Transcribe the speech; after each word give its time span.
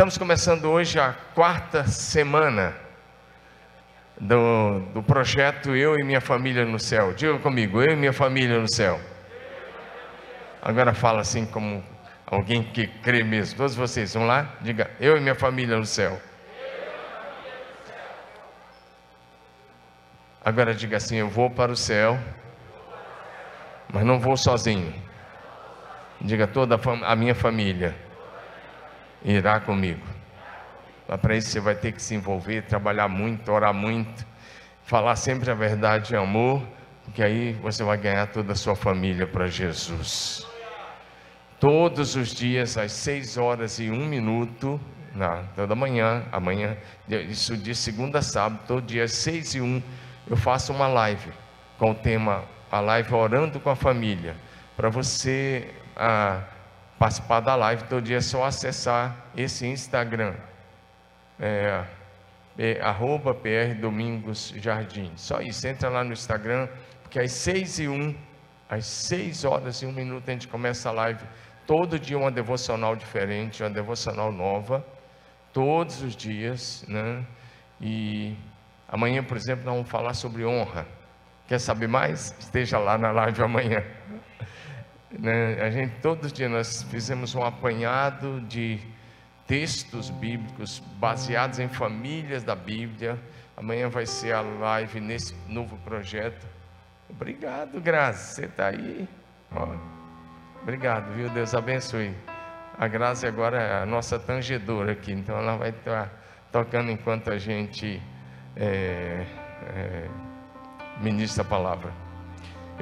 Estamos 0.00 0.16
começando 0.16 0.64
hoje 0.64 0.98
a 0.98 1.12
quarta 1.34 1.86
semana 1.86 2.74
do, 4.18 4.80
do 4.94 5.02
projeto 5.02 5.76
Eu 5.76 5.94
e 5.94 6.02
Minha 6.02 6.22
Família 6.22 6.64
no 6.64 6.78
Céu. 6.78 7.12
Diga 7.12 7.38
comigo, 7.38 7.82
eu 7.82 7.92
e 7.92 7.96
minha 7.96 8.12
família 8.14 8.58
no 8.58 8.66
céu. 8.66 8.98
Agora 10.62 10.94
fala 10.94 11.20
assim 11.20 11.44
como 11.44 11.84
alguém 12.24 12.62
que 12.62 12.86
crê 12.86 13.22
mesmo. 13.22 13.58
Todos 13.58 13.74
vocês, 13.74 14.14
vão 14.14 14.26
lá? 14.26 14.54
Diga, 14.62 14.90
eu 14.98 15.18
e 15.18 15.20
minha 15.20 15.34
família 15.34 15.76
no 15.76 15.84
céu. 15.84 16.18
Agora 20.42 20.74
diga 20.74 20.96
assim: 20.96 21.16
Eu 21.16 21.28
vou 21.28 21.50
para 21.50 21.72
o 21.72 21.76
céu, 21.76 22.18
mas 23.92 24.02
não 24.02 24.18
vou 24.18 24.34
sozinho. 24.34 24.94
Diga 26.22 26.46
toda 26.46 26.80
a 27.04 27.14
minha 27.14 27.34
família 27.34 27.94
irá 29.24 29.60
comigo. 29.60 30.06
Mas 31.06 31.20
para 31.20 31.36
isso 31.36 31.50
você 31.50 31.60
vai 31.60 31.74
ter 31.74 31.92
que 31.92 32.00
se 32.00 32.14
envolver, 32.14 32.62
trabalhar 32.62 33.08
muito, 33.08 33.50
orar 33.50 33.74
muito, 33.74 34.26
falar 34.84 35.16
sempre 35.16 35.50
a 35.50 35.54
verdade 35.54 36.14
em 36.14 36.16
amor, 36.16 36.62
porque 37.04 37.22
aí 37.22 37.52
você 37.54 37.82
vai 37.82 37.98
ganhar 37.98 38.26
toda 38.28 38.52
a 38.52 38.56
sua 38.56 38.76
família 38.76 39.26
para 39.26 39.48
Jesus. 39.48 40.46
Todos 41.58 42.14
os 42.14 42.32
dias, 42.32 42.78
às 42.78 42.92
seis 42.92 43.36
horas 43.36 43.78
e 43.78 43.90
um 43.90 44.06
minuto, 44.06 44.80
na, 45.14 45.42
toda 45.56 45.74
manhã, 45.74 46.24
amanhã, 46.30 46.76
isso 47.08 47.56
de 47.56 47.74
segunda 47.74 48.20
a 48.20 48.22
sábado, 48.22 48.60
todo 48.66 48.82
dia 48.82 49.04
às 49.04 49.12
seis 49.12 49.54
e 49.54 49.60
um, 49.60 49.82
eu 50.28 50.36
faço 50.36 50.72
uma 50.72 50.86
live 50.86 51.32
com 51.76 51.90
o 51.90 51.94
tema 51.94 52.44
a 52.70 52.78
live 52.80 53.12
orando 53.12 53.58
com 53.58 53.68
a 53.68 53.76
família. 53.76 54.36
Para 54.76 54.88
você 54.88 55.68
ah, 55.96 56.42
participar 57.00 57.40
da 57.40 57.56
live 57.56 57.84
todo 57.84 58.02
dia 58.02 58.18
é 58.18 58.20
só 58.20 58.44
acessar 58.44 59.16
esse 59.34 59.66
Instagram. 59.66 60.34
É, 61.40 61.82
é, 62.58 62.78
arroba 62.82 63.32
PR 63.32 63.74
Domingos 63.80 64.52
Jardim. 64.58 65.10
Só 65.16 65.40
isso, 65.40 65.66
entra 65.66 65.88
lá 65.88 66.04
no 66.04 66.12
Instagram, 66.12 66.68
porque 67.02 67.18
às 67.18 67.32
seis 67.32 67.78
e 67.78 67.88
um, 67.88 68.14
às 68.68 68.84
seis 68.84 69.46
horas 69.46 69.80
e 69.80 69.86
um 69.86 69.92
minuto 69.92 70.28
a 70.28 70.32
gente 70.32 70.46
começa 70.46 70.90
a 70.90 70.92
live. 70.92 71.24
Todo 71.66 71.98
dia 71.98 72.18
uma 72.18 72.30
devocional 72.30 72.94
diferente, 72.94 73.62
uma 73.62 73.70
devocional 73.70 74.30
nova, 74.30 74.84
todos 75.54 76.02
os 76.02 76.14
dias, 76.14 76.84
né? 76.86 77.24
E 77.80 78.36
amanhã, 78.86 79.24
por 79.24 79.38
exemplo, 79.38 79.64
nós 79.64 79.74
vamos 79.74 79.88
falar 79.88 80.12
sobre 80.12 80.44
honra. 80.44 80.86
Quer 81.48 81.60
saber 81.60 81.88
mais? 81.88 82.36
Esteja 82.38 82.78
lá 82.78 82.98
na 82.98 83.10
live 83.10 83.42
amanhã. 83.42 83.82
Né? 85.18 85.60
A 85.60 85.70
gente, 85.70 85.94
todos 86.00 86.26
os 86.26 86.32
dias 86.32 86.50
nós 86.50 86.82
fizemos 86.84 87.34
um 87.34 87.42
apanhado 87.42 88.40
de 88.42 88.78
textos 89.46 90.10
bíblicos 90.10 90.78
baseados 90.98 91.58
em 91.58 91.68
famílias 91.68 92.44
da 92.44 92.54
Bíblia. 92.54 93.18
Amanhã 93.56 93.88
vai 93.88 94.06
ser 94.06 94.32
a 94.32 94.40
live 94.40 95.00
nesse 95.00 95.34
novo 95.48 95.76
projeto. 95.78 96.46
Obrigado, 97.08 97.80
Graça. 97.80 98.34
Você 98.34 98.44
está 98.46 98.68
aí? 98.68 99.08
Ó. 99.50 99.74
Obrigado, 100.62 101.12
viu? 101.14 101.28
Deus 101.30 101.54
abençoe. 101.54 102.14
A 102.78 102.86
Graça 102.86 103.26
agora 103.26 103.60
é 103.60 103.82
a 103.82 103.86
nossa 103.86 104.18
tangedora 104.18 104.92
aqui, 104.92 105.12
então 105.12 105.36
ela 105.36 105.56
vai 105.56 105.70
estar 105.70 106.10
tocando 106.52 106.90
enquanto 106.90 107.30
a 107.30 107.36
gente 107.36 108.00
é, 108.56 109.26
é, 109.74 110.08
ministra 111.00 111.42
a 111.42 111.46
palavra. 111.46 112.09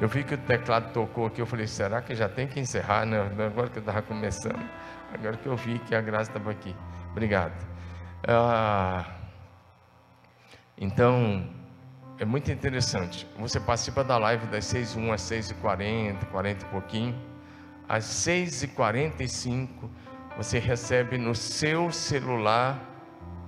Eu 0.01 0.07
vi 0.07 0.23
que 0.23 0.33
o 0.33 0.37
teclado 0.37 0.93
tocou 0.93 1.25
aqui, 1.25 1.41
eu 1.41 1.45
falei, 1.45 1.67
será 1.67 2.01
que 2.01 2.15
já 2.15 2.29
tem 2.29 2.47
que 2.47 2.57
encerrar? 2.57 3.05
Não, 3.05 3.21
agora 3.45 3.67
que 3.67 3.79
eu 3.79 3.81
estava 3.81 4.01
começando. 4.01 4.63
Agora 5.13 5.35
que 5.35 5.45
eu 5.45 5.57
vi 5.57 5.77
que 5.79 5.93
a 5.93 5.99
graça 5.99 6.31
estava 6.31 6.51
aqui. 6.51 6.73
Obrigado. 7.11 7.67
Ah, 8.25 9.05
então, 10.77 11.49
é 12.17 12.23
muito 12.23 12.49
interessante. 12.49 13.27
Você 13.37 13.59
participa 13.59 14.01
da 14.01 14.17
live 14.17 14.47
das 14.47 14.63
6 14.67 14.95
h 14.95 15.13
às 15.13 15.21
6h40, 15.21 16.25
40 16.31 16.65
e 16.65 16.69
pouquinho. 16.69 17.21
Às 17.89 18.05
6h45, 18.05 19.67
você 20.37 20.59
recebe 20.59 21.17
no 21.17 21.35
seu 21.35 21.91
celular 21.91 22.79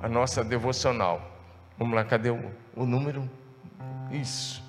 a 0.02 0.10
nossa 0.10 0.44
devocional. 0.44 1.22
Vamos 1.78 1.96
lá, 1.96 2.04
cadê 2.04 2.30
o, 2.30 2.52
o 2.76 2.86
número? 2.86 3.30
Isso. 4.12 4.62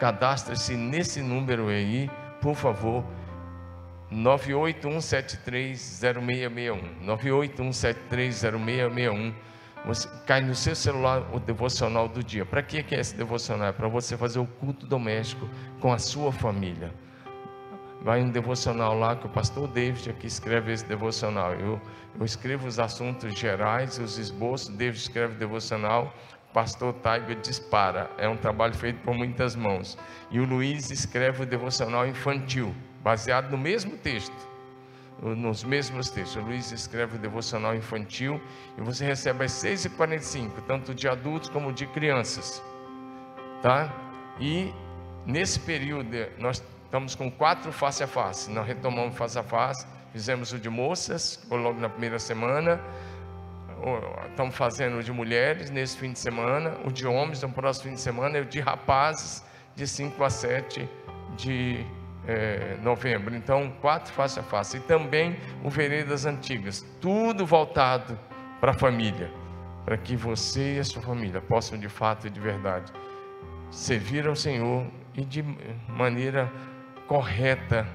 Cadastre-se 0.00 0.74
nesse 0.76 1.20
número 1.20 1.68
aí, 1.68 2.10
por 2.40 2.56
favor. 2.56 3.04
981730661. 4.10 6.80
981730661. 7.04 9.34
Você 9.84 10.08
cai 10.26 10.40
no 10.40 10.54
seu 10.54 10.74
celular 10.74 11.28
o 11.34 11.38
devocional 11.38 12.08
do 12.08 12.24
dia. 12.24 12.46
Para 12.46 12.62
que 12.62 12.78
é 12.78 12.86
esse 12.98 13.14
devocional? 13.14 13.68
É 13.68 13.72
para 13.72 13.88
você 13.88 14.16
fazer 14.16 14.38
o 14.38 14.46
culto 14.46 14.86
doméstico 14.86 15.46
com 15.80 15.92
a 15.92 15.98
sua 15.98 16.32
família. 16.32 16.90
Vai 18.00 18.22
um 18.22 18.30
devocional 18.30 18.98
lá 18.98 19.14
que 19.14 19.26
o 19.26 19.28
pastor 19.28 19.68
David 19.68 20.08
aqui 20.08 20.26
escreve 20.26 20.72
esse 20.72 20.86
devocional. 20.86 21.52
Eu, 21.52 21.78
eu 22.18 22.24
escrevo 22.24 22.66
os 22.66 22.78
assuntos 22.78 23.38
gerais, 23.38 23.98
os 23.98 24.16
esboços, 24.16 24.70
David 24.70 24.98
escreve 24.98 25.34
devocional 25.34 26.14
pastor 26.52 26.92
Taigo 26.94 27.34
dispara. 27.36 28.10
É 28.18 28.28
um 28.28 28.36
trabalho 28.36 28.74
feito 28.74 29.00
por 29.02 29.14
muitas 29.14 29.54
mãos. 29.54 29.96
E 30.30 30.40
o 30.40 30.44
Luiz 30.44 30.90
escreve 30.90 31.42
o 31.42 31.46
devocional 31.46 32.06
infantil, 32.06 32.74
baseado 33.02 33.50
no 33.50 33.58
mesmo 33.58 33.96
texto, 33.96 34.48
nos 35.20 35.64
mesmos 35.64 36.10
textos. 36.10 36.36
O 36.36 36.46
Luiz 36.46 36.72
escreve 36.72 37.16
o 37.16 37.18
devocional 37.18 37.74
infantil 37.74 38.40
e 38.76 38.80
você 38.80 39.04
recebe 39.04 39.44
às 39.44 39.52
6h45, 39.52 40.50
tanto 40.66 40.94
de 40.94 41.08
adultos 41.08 41.48
como 41.48 41.72
de 41.72 41.86
crianças. 41.86 42.62
Tá? 43.62 43.92
E 44.38 44.72
nesse 45.26 45.60
período 45.60 46.08
nós 46.38 46.62
estamos 46.84 47.14
com 47.14 47.30
quatro 47.30 47.72
face 47.72 48.02
a 48.02 48.06
face. 48.06 48.50
Nós 48.50 48.66
retomamos 48.66 49.16
face 49.16 49.38
a 49.38 49.42
face, 49.42 49.86
fizemos 50.12 50.52
o 50.52 50.58
de 50.58 50.68
moças, 50.68 51.46
logo 51.50 51.78
na 51.78 51.88
primeira 51.88 52.18
semana 52.18 52.80
estamos 54.28 54.54
fazendo 54.54 55.02
de 55.02 55.12
mulheres 55.12 55.70
nesse 55.70 55.96
fim 55.96 56.12
de 56.12 56.18
semana, 56.18 56.76
o 56.84 56.90
de 56.90 57.06
homens 57.06 57.42
no 57.42 57.50
próximo 57.50 57.90
fim 57.90 57.94
de 57.94 58.00
semana 58.00 58.38
e 58.38 58.42
o 58.42 58.44
de 58.44 58.60
rapazes 58.60 59.44
de 59.74 59.86
5 59.86 60.22
a 60.22 60.30
7 60.30 60.88
de 61.36 61.84
é, 62.26 62.76
novembro. 62.82 63.34
Então, 63.34 63.72
quatro 63.80 64.12
face 64.12 64.38
a 64.38 64.42
face. 64.42 64.76
E 64.76 64.80
também 64.80 65.36
o 65.64 65.70
Veredas 65.70 66.26
Antigas. 66.26 66.84
Tudo 67.00 67.46
voltado 67.46 68.18
para 68.60 68.72
a 68.72 68.74
família. 68.74 69.30
Para 69.84 69.96
que 69.96 70.14
você 70.14 70.76
e 70.76 70.78
a 70.78 70.84
sua 70.84 71.02
família 71.02 71.40
possam, 71.40 71.78
de 71.78 71.88
fato 71.88 72.26
e 72.26 72.30
de 72.30 72.38
verdade, 72.38 72.92
servir 73.70 74.26
ao 74.26 74.36
Senhor 74.36 74.86
e 75.14 75.24
de 75.24 75.42
maneira 75.88 76.52
correta 77.06 77.86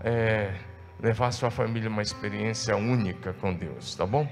é, 0.00 0.54
levar 1.00 1.26
a 1.26 1.32
sua 1.32 1.50
família 1.50 1.88
uma 1.88 2.02
experiência 2.02 2.76
única 2.76 3.32
com 3.34 3.52
Deus. 3.52 3.94
Tá 3.94 4.06
bom? 4.06 4.26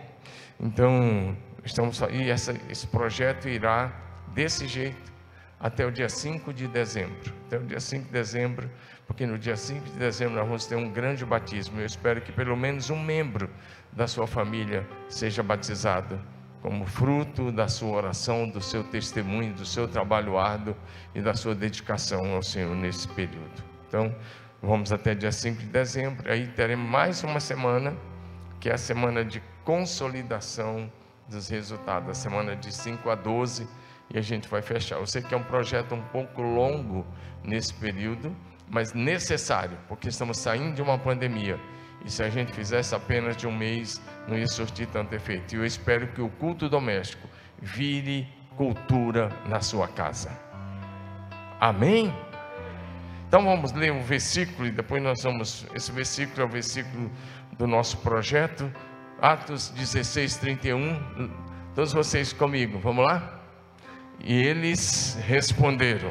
Então, 0.60 1.34
estamos 1.65 2.00
e 2.10 2.28
essa, 2.31 2.54
esse 2.69 2.87
projeto 2.87 3.48
irá 3.48 3.91
desse 4.34 4.69
jeito 4.69 5.10
até 5.59 5.87
o 5.87 5.91
dia 5.91 6.09
5 6.09 6.53
de 6.53 6.69
dezembro. 6.69 7.32
Até 7.47 7.59
o 7.59 7.62
dia 7.62 7.81
5 7.81 8.06
de 8.06 8.12
dezembro, 8.12 8.70
porque 9.06 9.26
no 9.26 9.38
dia 9.38 9.56
5 9.56 9.84
de 9.87 9.99
dezembro 9.99 10.37
nós 10.37 10.47
vamos 10.47 10.66
ter 10.66 10.76
um 10.76 10.91
grande 10.91 11.25
batismo. 11.25 11.81
Eu 11.81 11.87
espero 11.87 12.20
que 12.20 12.31
pelo 12.31 12.56
menos 12.56 12.91
um 12.91 13.03
membro 13.03 13.49
da 13.91 14.06
sua 14.06 14.26
família 14.26 14.87
seja 15.09 15.43
batizado 15.43 16.20
como 16.62 16.84
fruto 16.84 17.50
da 17.50 17.69
sua 17.69 17.97
oração, 17.97 18.49
do 18.49 18.60
seu 18.60 18.84
testemunho, 18.84 19.54
do 19.54 19.65
seu 19.65 19.88
trabalho 19.88 20.38
árduo 20.38 20.76
e 21.15 21.20
da 21.20 21.34
sua 21.34 21.54
dedicação 21.54 22.34
ao 22.34 22.43
Senhor 22.43 22.75
nesse 22.76 23.08
período. 23.08 23.64
Então, 23.88 24.14
vamos 24.62 24.93
até 24.93 25.14
dia 25.14 25.32
5 25.32 25.58
de 25.58 25.67
dezembro, 25.67 26.31
aí 26.31 26.46
teremos 26.49 26.88
mais 26.88 27.25
uma 27.25 27.40
semana, 27.40 27.96
que 28.61 28.69
é 28.69 28.75
a 28.75 28.79
semana 28.79 29.25
de 29.25 29.43
consolidação 29.65 30.93
dos 31.27 31.49
resultados, 31.49 32.11
a 32.11 32.15
semana 32.15 32.55
de 32.55 32.73
5 32.73 33.09
a 33.09 33.15
12, 33.15 33.67
e 34.12 34.19
a 34.19 34.23
gente 34.23 34.49
vai 34.49 34.61
fechar. 34.61 34.97
Eu 34.97 35.07
sei 35.07 35.23
que 35.23 35.35
é 35.35 35.37
um 35.37 35.43
projeto 35.43 35.95
um 35.95 36.03
pouco 36.03 36.43
longo 36.43 37.07
nesse 37.43 37.73
período, 37.73 38.37
mas 38.69 38.93
necessário, 38.93 39.79
porque 39.89 40.09
estamos 40.09 40.39
saindo 40.39 40.75
de 40.75 40.83
uma 40.83 40.99
pandemia. 40.99 41.59
E 42.05 42.11
se 42.11 42.23
a 42.23 42.29
gente 42.29 42.53
fizesse 42.53 42.95
apenas 42.95 43.37
de 43.37 43.47
um 43.47 43.57
mês, 43.57 44.01
não 44.29 44.37
ia 44.37 44.47
surtir 44.47 44.87
tanto 44.89 45.15
efeito. 45.15 45.55
E 45.55 45.59
eu 45.59 45.65
espero 45.65 46.09
que 46.09 46.21
o 46.21 46.29
culto 46.29 46.69
doméstico 46.69 47.29
vire 47.61 48.27
cultura 48.57 49.31
na 49.47 49.61
sua 49.61 49.89
casa. 49.89 50.31
Amém? 51.61 52.12
Então 53.29 53.45
vamos 53.45 53.73
ler 53.73 53.93
um 53.93 54.03
versículo 54.03 54.67
e 54.67 54.73
depois 54.73 55.01
nós 55.01 55.23
vamos. 55.23 55.65
Esse 55.73 55.93
versículo 55.93 56.43
é 56.43 56.45
o 56.45 56.49
versículo 56.49 57.11
do 57.61 57.67
nosso 57.67 57.99
projeto. 57.99 58.73
Atos 59.21 59.69
16, 59.69 60.39
31. 60.39 61.31
Todos 61.75 61.93
vocês 61.93 62.33
comigo, 62.33 62.79
vamos 62.79 63.05
lá? 63.05 63.39
E 64.19 64.35
eles 64.35 65.19
responderam: 65.27 66.11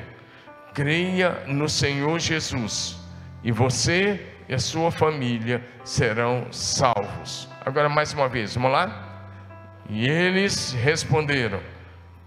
creia 0.75 1.43
no 1.47 1.67
Senhor 1.67 2.19
Jesus, 2.19 2.97
e 3.43 3.51
você 3.51 4.23
e 4.47 4.53
a 4.53 4.59
sua 4.59 4.91
família 4.91 5.65
serão 5.83 6.45
salvos. 6.51 7.49
Agora, 7.65 7.89
mais 7.89 8.13
uma 8.13 8.29
vez, 8.29 8.53
vamos 8.53 8.71
lá? 8.71 9.33
E 9.89 10.07
eles 10.07 10.71
responderam: 10.73 11.59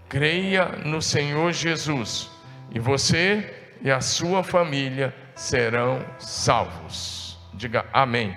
Creia 0.09 0.65
no 0.83 1.01
Senhor 1.01 1.53
Jesus, 1.53 2.29
e 2.71 2.77
você 2.77 3.55
e 3.81 3.89
a 3.89 4.01
sua 4.01 4.43
família 4.43 5.15
serão 5.33 6.05
salvos. 6.19 7.39
Diga 7.53 7.85
amém. 7.93 8.35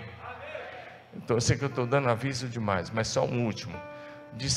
Então, 1.16 1.36
eu 1.36 1.40
sei 1.40 1.56
que 1.56 1.64
eu 1.64 1.68
estou 1.68 1.86
dando 1.86 2.08
aviso 2.08 2.48
demais, 2.48 2.90
mas 2.90 3.08
só 3.08 3.24
um 3.24 3.44
último. 3.44 3.74
De, 4.34 4.48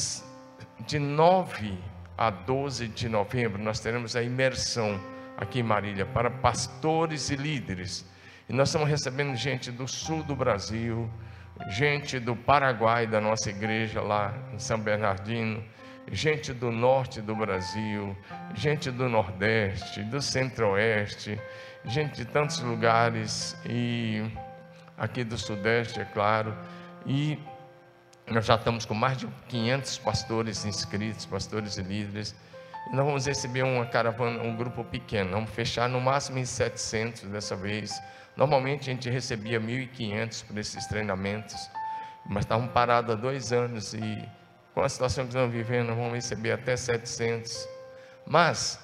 de 0.86 1.00
9 1.00 1.78
a 2.18 2.30
12 2.30 2.88
de 2.90 3.08
novembro, 3.08 3.62
nós 3.62 3.80
teremos 3.80 4.16
a 4.16 4.22
imersão 4.22 5.00
aqui 5.38 5.60
em 5.60 5.64
Marília 5.64 6.06
para 6.06 6.30
pastores 6.30 7.30
e 7.30 7.36
líderes. 7.36 8.06
E 8.48 8.54
nós 8.54 8.70
estamos 8.70 8.90
recebendo 8.90 9.36
gente 9.36 9.72
do 9.72 9.88
sul 9.88 10.22
do 10.24 10.36
Brasil, 10.36 11.10
gente 11.70 12.20
do 12.20 12.36
Paraguai, 12.36 13.08
da 13.08 13.22
nossa 13.22 13.50
igreja 13.50 14.02
lá 14.02 14.34
em 14.54 14.60
São 14.60 14.80
Bernardino, 14.80 15.64
gente 16.12 16.54
do 16.54 16.72
norte 16.72 17.22
do 17.22 17.36
Brasil, 17.36 18.16
gente 18.54 18.92
do 18.92 19.08
nordeste, 19.08 20.04
do 20.04 20.22
centro-oeste, 20.22 21.40
gente 21.86 22.18
de 22.18 22.26
tantos 22.26 22.60
lugares 22.60 23.56
e 23.66 24.24
aqui 25.00 25.24
do 25.24 25.38
Sudeste, 25.38 26.02
é 26.02 26.06
claro, 26.06 26.56
e 27.06 27.40
nós 28.28 28.46
já 28.46 28.56
estamos 28.56 28.86
com 28.86 28.94
mais 28.94 29.18
de 29.18 29.28
500 29.48 29.98
pastores 30.00 30.66
inscritos, 30.66 31.26
pastores 31.26 31.78
e 31.78 31.82
líderes. 31.82 32.36
E 32.92 32.96
nós 32.96 33.06
vamos 33.06 33.26
receber 33.26 33.64
uma 33.64 33.86
caravana, 33.86 34.44
um 34.44 34.56
grupo 34.56 34.84
pequeno, 34.84 35.32
vamos 35.32 35.50
fechar 35.52 35.90
no 35.90 36.00
máximo 36.00 36.38
em 36.38 36.46
700 36.46 37.24
dessa 37.24 37.56
vez. 37.56 38.00
Normalmente 38.38 38.90
a 38.90 38.94
gente 38.94 39.10
recebia 39.10 39.60
1.500 39.60 40.46
por 40.46 40.58
esses 40.58 40.86
treinamentos, 40.86 41.70
mas 42.26 42.46
estavam 42.46 42.68
parados 42.68 43.16
há 43.16 43.16
dois 43.16 43.52
anos 43.52 43.94
e 43.94 44.30
com 44.74 44.82
a 44.82 44.90
situação 44.90 45.26
que 45.26 45.30
estamos 45.30 45.52
vivendo, 45.52 45.88
vamos 45.88 46.14
receber 46.14 46.52
até 46.52 46.78
700. 46.78 47.68
Mas 48.26 48.80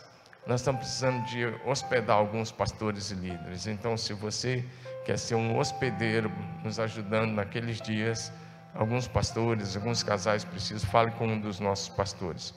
nós 0.46 0.62
estamos 0.62 0.82
precisando 0.82 1.24
de 1.26 1.46
hospedar 1.66 2.18
alguns 2.18 2.52
pastores 2.52 3.12
e 3.12 3.16
líderes. 3.16 3.68
Então, 3.68 3.96
se 3.96 4.14
você 4.14 4.66
quer 5.06 5.18
ser 5.18 5.36
um 5.36 5.58
hospedeiro, 5.58 6.32
nos 6.64 6.80
ajudando 6.80 7.32
naqueles 7.32 7.80
dias, 7.80 8.34
alguns 8.74 9.08
pastores, 9.08 9.76
alguns 9.76 10.02
casais 10.02 10.44
precisam, 10.44 10.90
fale 10.90 11.12
com 11.12 11.28
um 11.28 11.40
dos 11.40 11.60
nossos 11.60 11.90
pastores. 11.90 12.54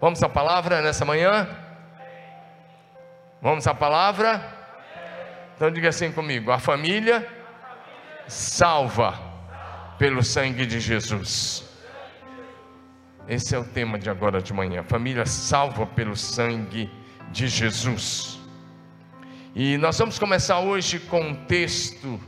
Vamos 0.00 0.20
à 0.22 0.28
palavra 0.28 0.82
nessa 0.82 1.04
manhã? 1.04 1.48
Vamos 3.40 3.66
à 3.68 3.74
palavra? 3.74 4.42
Então 5.54 5.70
diga 5.70 5.90
assim 5.90 6.10
comigo: 6.10 6.50
a 6.50 6.58
família 6.58 7.26
salva 8.26 9.18
pelo 9.98 10.22
sangue 10.24 10.66
de 10.66 10.80
Jesus. 10.80 11.64
Esse 13.28 13.54
é 13.54 13.58
o 13.58 13.64
tema 13.64 13.96
de 13.96 14.10
agora 14.10 14.42
de 14.42 14.52
manhã. 14.52 14.82
Família 14.82 15.24
salva 15.24 15.86
pelo 15.86 16.16
sangue 16.16 16.90
de 17.30 17.46
Jesus. 17.46 18.41
E 19.54 19.76
nós 19.76 19.98
vamos 19.98 20.18
começar 20.18 20.60
hoje 20.60 20.98
com 20.98 21.20
um 21.20 21.34
texto 21.34 22.18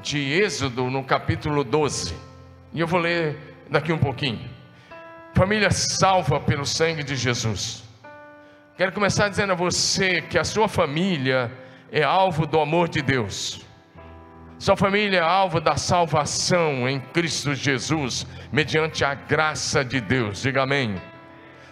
de 0.00 0.18
Êxodo 0.34 0.88
no 0.88 1.02
capítulo 1.02 1.64
12. 1.64 2.14
E 2.72 2.78
eu 2.78 2.86
vou 2.86 3.00
ler 3.00 3.36
daqui 3.68 3.92
um 3.92 3.98
pouquinho. 3.98 4.48
Família 5.34 5.72
salva 5.72 6.38
pelo 6.38 6.64
sangue 6.64 7.02
de 7.02 7.16
Jesus. 7.16 7.82
Quero 8.76 8.92
começar 8.92 9.28
dizendo 9.28 9.50
a 9.50 9.56
você 9.56 10.22
que 10.22 10.38
a 10.38 10.44
sua 10.44 10.68
família 10.68 11.50
é 11.90 12.04
alvo 12.04 12.46
do 12.46 12.60
amor 12.60 12.88
de 12.88 13.02
Deus. 13.02 13.66
Sua 14.60 14.76
família 14.76 15.18
é 15.18 15.22
alvo 15.22 15.60
da 15.60 15.76
salvação 15.76 16.88
em 16.88 17.00
Cristo 17.00 17.52
Jesus, 17.52 18.24
mediante 18.52 19.04
a 19.04 19.12
graça 19.12 19.84
de 19.84 20.00
Deus. 20.00 20.42
Diga 20.42 20.62
amém. 20.62 21.02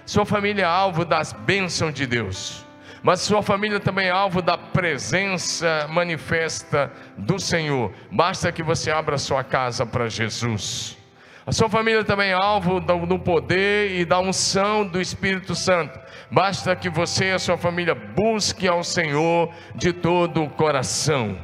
Sua 0.04 0.26
família 0.26 0.62
é 0.62 0.66
alvo 0.66 1.04
das 1.04 1.32
bênçãos 1.32 1.94
de 1.94 2.04
Deus 2.04 2.65
mas 3.06 3.20
sua 3.20 3.40
família 3.40 3.78
também 3.78 4.08
é 4.08 4.10
alvo 4.10 4.42
da 4.42 4.58
presença 4.58 5.86
manifesta 5.88 6.90
do 7.16 7.38
Senhor. 7.38 7.92
Basta 8.10 8.50
que 8.50 8.64
você 8.64 8.90
abra 8.90 9.16
sua 9.16 9.44
casa 9.44 9.86
para 9.86 10.08
Jesus. 10.08 10.98
A 11.46 11.52
sua 11.52 11.68
família 11.68 12.02
também 12.02 12.30
é 12.30 12.32
alvo 12.32 12.80
do 12.80 13.16
poder 13.16 13.92
e 13.92 14.04
da 14.04 14.18
unção 14.18 14.84
do 14.84 15.00
Espírito 15.00 15.54
Santo. 15.54 15.96
Basta 16.32 16.74
que 16.74 16.90
você 16.90 17.26
e 17.26 17.32
a 17.34 17.38
sua 17.38 17.56
família 17.56 17.94
busquem 17.94 18.68
ao 18.68 18.82
Senhor 18.82 19.54
de 19.76 19.92
todo 19.92 20.42
o 20.42 20.50
coração. 20.50 21.38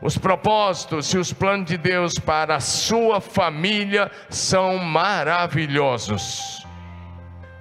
Os 0.00 0.16
propósitos 0.16 1.12
e 1.12 1.18
os 1.18 1.30
planos 1.30 1.66
de 1.66 1.76
Deus 1.76 2.18
para 2.18 2.54
a 2.54 2.60
sua 2.60 3.20
família 3.20 4.10
são 4.30 4.78
maravilhosos. 4.78 6.64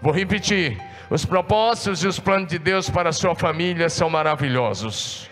Vou 0.01 0.13
repetir 0.13 0.94
os 1.09 1.25
propósitos 1.25 2.03
e 2.03 2.07
os 2.07 2.19
planos 2.19 2.49
de 2.49 2.57
Deus 2.57 2.89
para 2.89 3.09
a 3.09 3.13
sua 3.13 3.35
família 3.35 3.89
são 3.89 4.09
maravilhosos. 4.09 5.29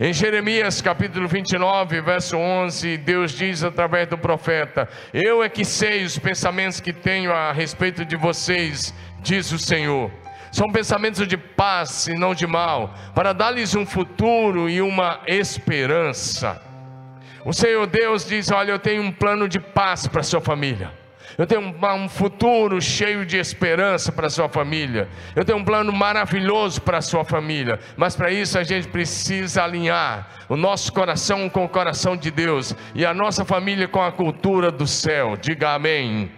Em 0.00 0.12
Jeremias 0.12 0.80
capítulo 0.80 1.28
29, 1.28 2.00
verso 2.00 2.36
11, 2.36 2.96
Deus 2.96 3.32
diz 3.32 3.62
através 3.62 4.08
do 4.08 4.16
profeta: 4.16 4.88
Eu 5.12 5.42
é 5.42 5.48
que 5.48 5.64
sei 5.64 6.02
os 6.02 6.18
pensamentos 6.18 6.80
que 6.80 6.92
tenho 6.92 7.32
a 7.32 7.52
respeito 7.52 8.04
de 8.04 8.16
vocês, 8.16 8.94
diz 9.20 9.52
o 9.52 9.58
Senhor. 9.58 10.10
São 10.50 10.70
pensamentos 10.70 11.26
de 11.26 11.36
paz 11.36 12.08
e 12.08 12.14
não 12.14 12.34
de 12.34 12.46
mal, 12.46 12.94
para 13.14 13.32
dar-lhes 13.32 13.74
um 13.74 13.86
futuro 13.86 14.68
e 14.68 14.82
uma 14.82 15.20
esperança. 15.26 16.60
O 17.44 17.52
Senhor 17.52 17.86
Deus 17.86 18.26
diz: 18.26 18.50
Olha, 18.50 18.72
eu 18.72 18.78
tenho 18.78 19.02
um 19.02 19.12
plano 19.12 19.48
de 19.48 19.60
paz 19.60 20.06
para 20.06 20.20
a 20.20 20.24
sua 20.24 20.40
família. 20.40 21.01
Eu 21.38 21.46
tenho 21.46 21.60
um, 21.62 22.08
futuro 22.08 22.80
cheio 22.80 23.24
de 23.24 23.36
esperança 23.36 24.12
para 24.12 24.26
a 24.26 24.30
sua 24.30 24.48
família. 24.48 25.08
Eu 25.34 25.44
tenho 25.44 25.58
um 25.58 25.64
plano 25.64 25.92
maravilhoso 25.92 26.80
para 26.82 26.98
a 26.98 27.02
sua 27.02 27.24
família. 27.24 27.78
Mas 27.96 28.14
para 28.14 28.30
isso 28.30 28.58
a 28.58 28.62
gente 28.62 28.88
precisa 28.88 29.64
alinhar 29.64 30.28
o 30.48 30.56
nosso 30.56 30.92
coração 30.92 31.48
com 31.48 31.64
o 31.64 31.68
coração 31.68 32.16
de 32.16 32.30
Deus 32.30 32.74
e 32.94 33.06
a 33.06 33.14
nossa 33.14 33.44
família 33.44 33.88
com 33.88 34.02
a 34.02 34.12
cultura 34.12 34.70
do 34.70 34.86
céu. 34.86 35.36
Diga 35.36 35.74
amém. 35.74 36.30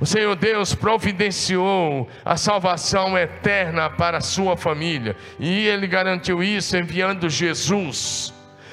O 0.00 0.06
Senhor 0.06 0.34
Deus 0.34 0.74
providenciou 0.74 2.08
a 2.24 2.36
salvação 2.36 3.16
eterna 3.16 3.88
para 3.88 4.18
a 4.18 4.20
sua 4.20 4.56
família, 4.56 5.14
e 5.38 5.68
Ele 5.68 5.86
garantiu 5.86 6.42
isso 6.42 6.76
enviando 6.76 7.30
Jesus 7.30 8.31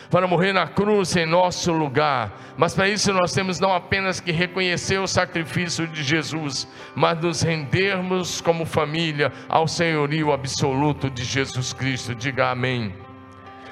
para 0.09 0.27
morrer 0.27 0.53
na 0.53 0.67
cruz 0.67 1.15
em 1.15 1.25
nosso 1.25 1.71
lugar. 1.71 2.31
Mas 2.57 2.73
para 2.73 2.89
isso 2.89 3.13
nós 3.13 3.33
temos 3.33 3.59
não 3.59 3.73
apenas 3.73 4.19
que 4.19 4.31
reconhecer 4.31 4.97
o 4.97 5.07
sacrifício 5.07 5.87
de 5.87 6.03
Jesus, 6.03 6.67
mas 6.95 7.19
nos 7.19 7.41
rendermos 7.41 8.41
como 8.41 8.65
família 8.65 9.31
ao 9.47 9.67
senhorio 9.67 10.31
absoluto 10.31 11.09
de 11.09 11.23
Jesus 11.23 11.73
Cristo. 11.73 12.15
Diga 12.15 12.49
amém. 12.49 12.93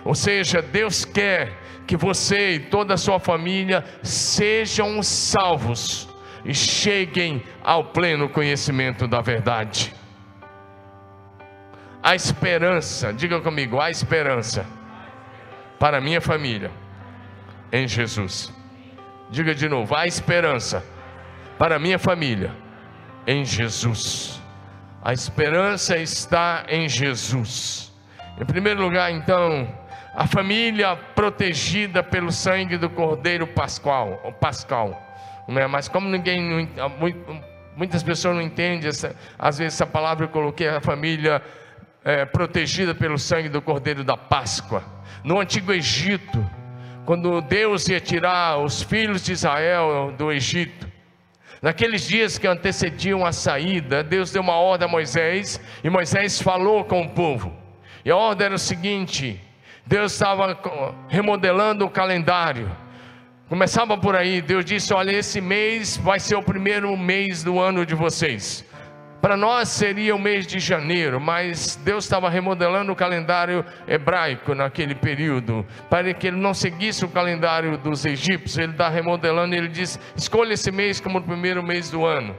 Ou 0.06 0.14
seja, 0.14 0.62
Deus 0.62 1.04
quer 1.04 1.58
que 1.88 1.98
você 1.98 2.52
e 2.52 2.60
toda 2.60 2.94
a 2.94 2.98
sua 2.98 3.20
família 3.20 3.84
sejam 4.04 5.02
salvos 5.02 6.08
e 6.46 6.54
cheguem 6.54 7.44
ao 7.64 7.86
pleno 7.86 8.30
conhecimento 8.30 9.08
da 9.08 9.22
verdade. 9.22 9.94
A 12.02 12.16
esperança, 12.16 13.12
diga 13.12 13.42
comigo, 13.42 13.82
a 13.82 13.90
esperança 13.90 14.77
para 15.80 15.98
a 15.98 16.02
minha 16.02 16.22
família 16.22 16.72
em 17.72 17.88
Jesus. 17.88 18.54
Diga 19.30 19.54
de 19.54 19.68
novo: 19.68 19.96
há 19.96 20.08
esperança 20.08 20.84
para 21.58 21.76
a 21.76 21.80
minha 21.80 22.00
família 22.00 22.52
em 23.26 23.44
Jesus. 23.44 24.42
A 25.04 25.14
esperança 25.14 25.98
está 25.98 26.66
em 26.68 26.88
Jesus. 26.88 27.94
Em 28.40 28.46
primeiro 28.46 28.82
lugar, 28.82 29.12
então, 29.12 29.68
a 30.14 30.28
família 30.28 30.96
protegida 31.16 32.04
pelo 32.04 32.32
sangue 32.32 32.78
do 32.78 32.90
Cordeiro 32.90 33.48
Pascual, 33.48 34.36
Pascal. 34.40 35.02
Não 35.48 35.62
é? 35.62 35.68
Mas 35.68 35.88
como 35.88 36.10
ninguém, 36.10 36.70
muitas 37.76 38.04
pessoas 38.04 38.36
não 38.36 38.42
entendem, 38.42 38.90
essa, 38.90 39.16
às 39.40 39.58
vezes 39.58 39.76
essa 39.76 39.86
palavra 39.86 40.26
eu 40.26 40.30
coloquei 40.30 40.68
a 40.68 40.82
família 40.82 41.42
é, 42.08 42.24
protegida 42.24 42.96
pelo 42.96 43.20
sangue 43.20 43.50
do 43.50 43.62
Cordeiro 43.62 44.02
da 44.02 44.16
Páscoa. 44.16 44.82
No 45.26 45.42
antigo 45.42 45.74
Egito, 45.74 46.50
quando 47.06 47.42
Deus 47.42 47.90
ia 47.90 48.00
tirar 48.00 48.60
os 48.60 48.82
filhos 48.82 49.26
de 49.26 49.34
Israel 49.34 50.14
do 50.18 50.32
Egito, 50.32 50.90
naqueles 51.62 52.08
dias 52.08 52.38
que 52.38 52.48
antecediam 52.48 53.26
a 53.26 53.34
saída, 53.34 54.06
Deus 54.06 54.32
deu 54.32 54.42
uma 54.42 54.56
ordem 54.56 54.88
a 54.88 54.90
Moisés 54.90 55.60
e 55.84 55.90
Moisés 55.90 56.42
falou 56.42 56.86
com 56.86 57.02
o 57.02 57.10
povo. 57.10 57.54
E 58.06 58.10
a 58.10 58.16
ordem 58.16 58.46
era 58.46 58.56
o 58.56 58.60
seguinte: 58.60 59.38
Deus 59.86 60.14
estava 60.14 60.58
remodelando 61.10 61.86
o 61.86 61.90
calendário. 61.90 62.72
Começava 63.50 63.98
por 63.98 64.16
aí, 64.16 64.42
Deus 64.42 64.64
disse: 64.64 64.94
Olha, 64.94 65.12
esse 65.12 65.42
mês 65.42 65.98
vai 65.98 66.22
ser 66.22 66.38
o 66.38 66.42
primeiro 66.42 66.96
mês 66.96 67.44
do 67.44 67.60
ano 67.60 67.86
de 67.86 67.96
vocês. 67.96 68.66
Para 69.22 69.36
nós 69.36 69.70
seria 69.70 70.16
o 70.16 70.20
mês 70.20 70.46
de 70.46 70.60
janeiro, 70.60 71.20
mas 71.20 71.76
Deus 71.84 72.04
estava 72.04 72.30
remodelando 72.30 72.92
o 72.92 72.96
calendário 72.96 73.66
hebraico 73.88 74.54
naquele 74.54 74.94
período, 74.94 75.66
para 75.90 76.14
que 76.14 76.28
ele 76.28 76.38
não 76.38 76.54
seguisse 76.54 77.04
o 77.04 77.10
calendário 77.10 77.78
dos 77.78 78.06
egípcios. 78.06 78.58
Ele 78.58 78.74
está 78.74 78.90
remodelando, 78.90 79.56
ele 79.56 79.68
diz: 79.68 80.00
escolha 80.16 80.54
esse 80.54 80.72
mês 80.72 81.00
como 81.00 81.18
o 81.18 81.24
primeiro 81.24 81.64
mês 81.64 81.90
do 81.90 82.06
ano. 82.06 82.36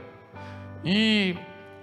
E 0.83 1.35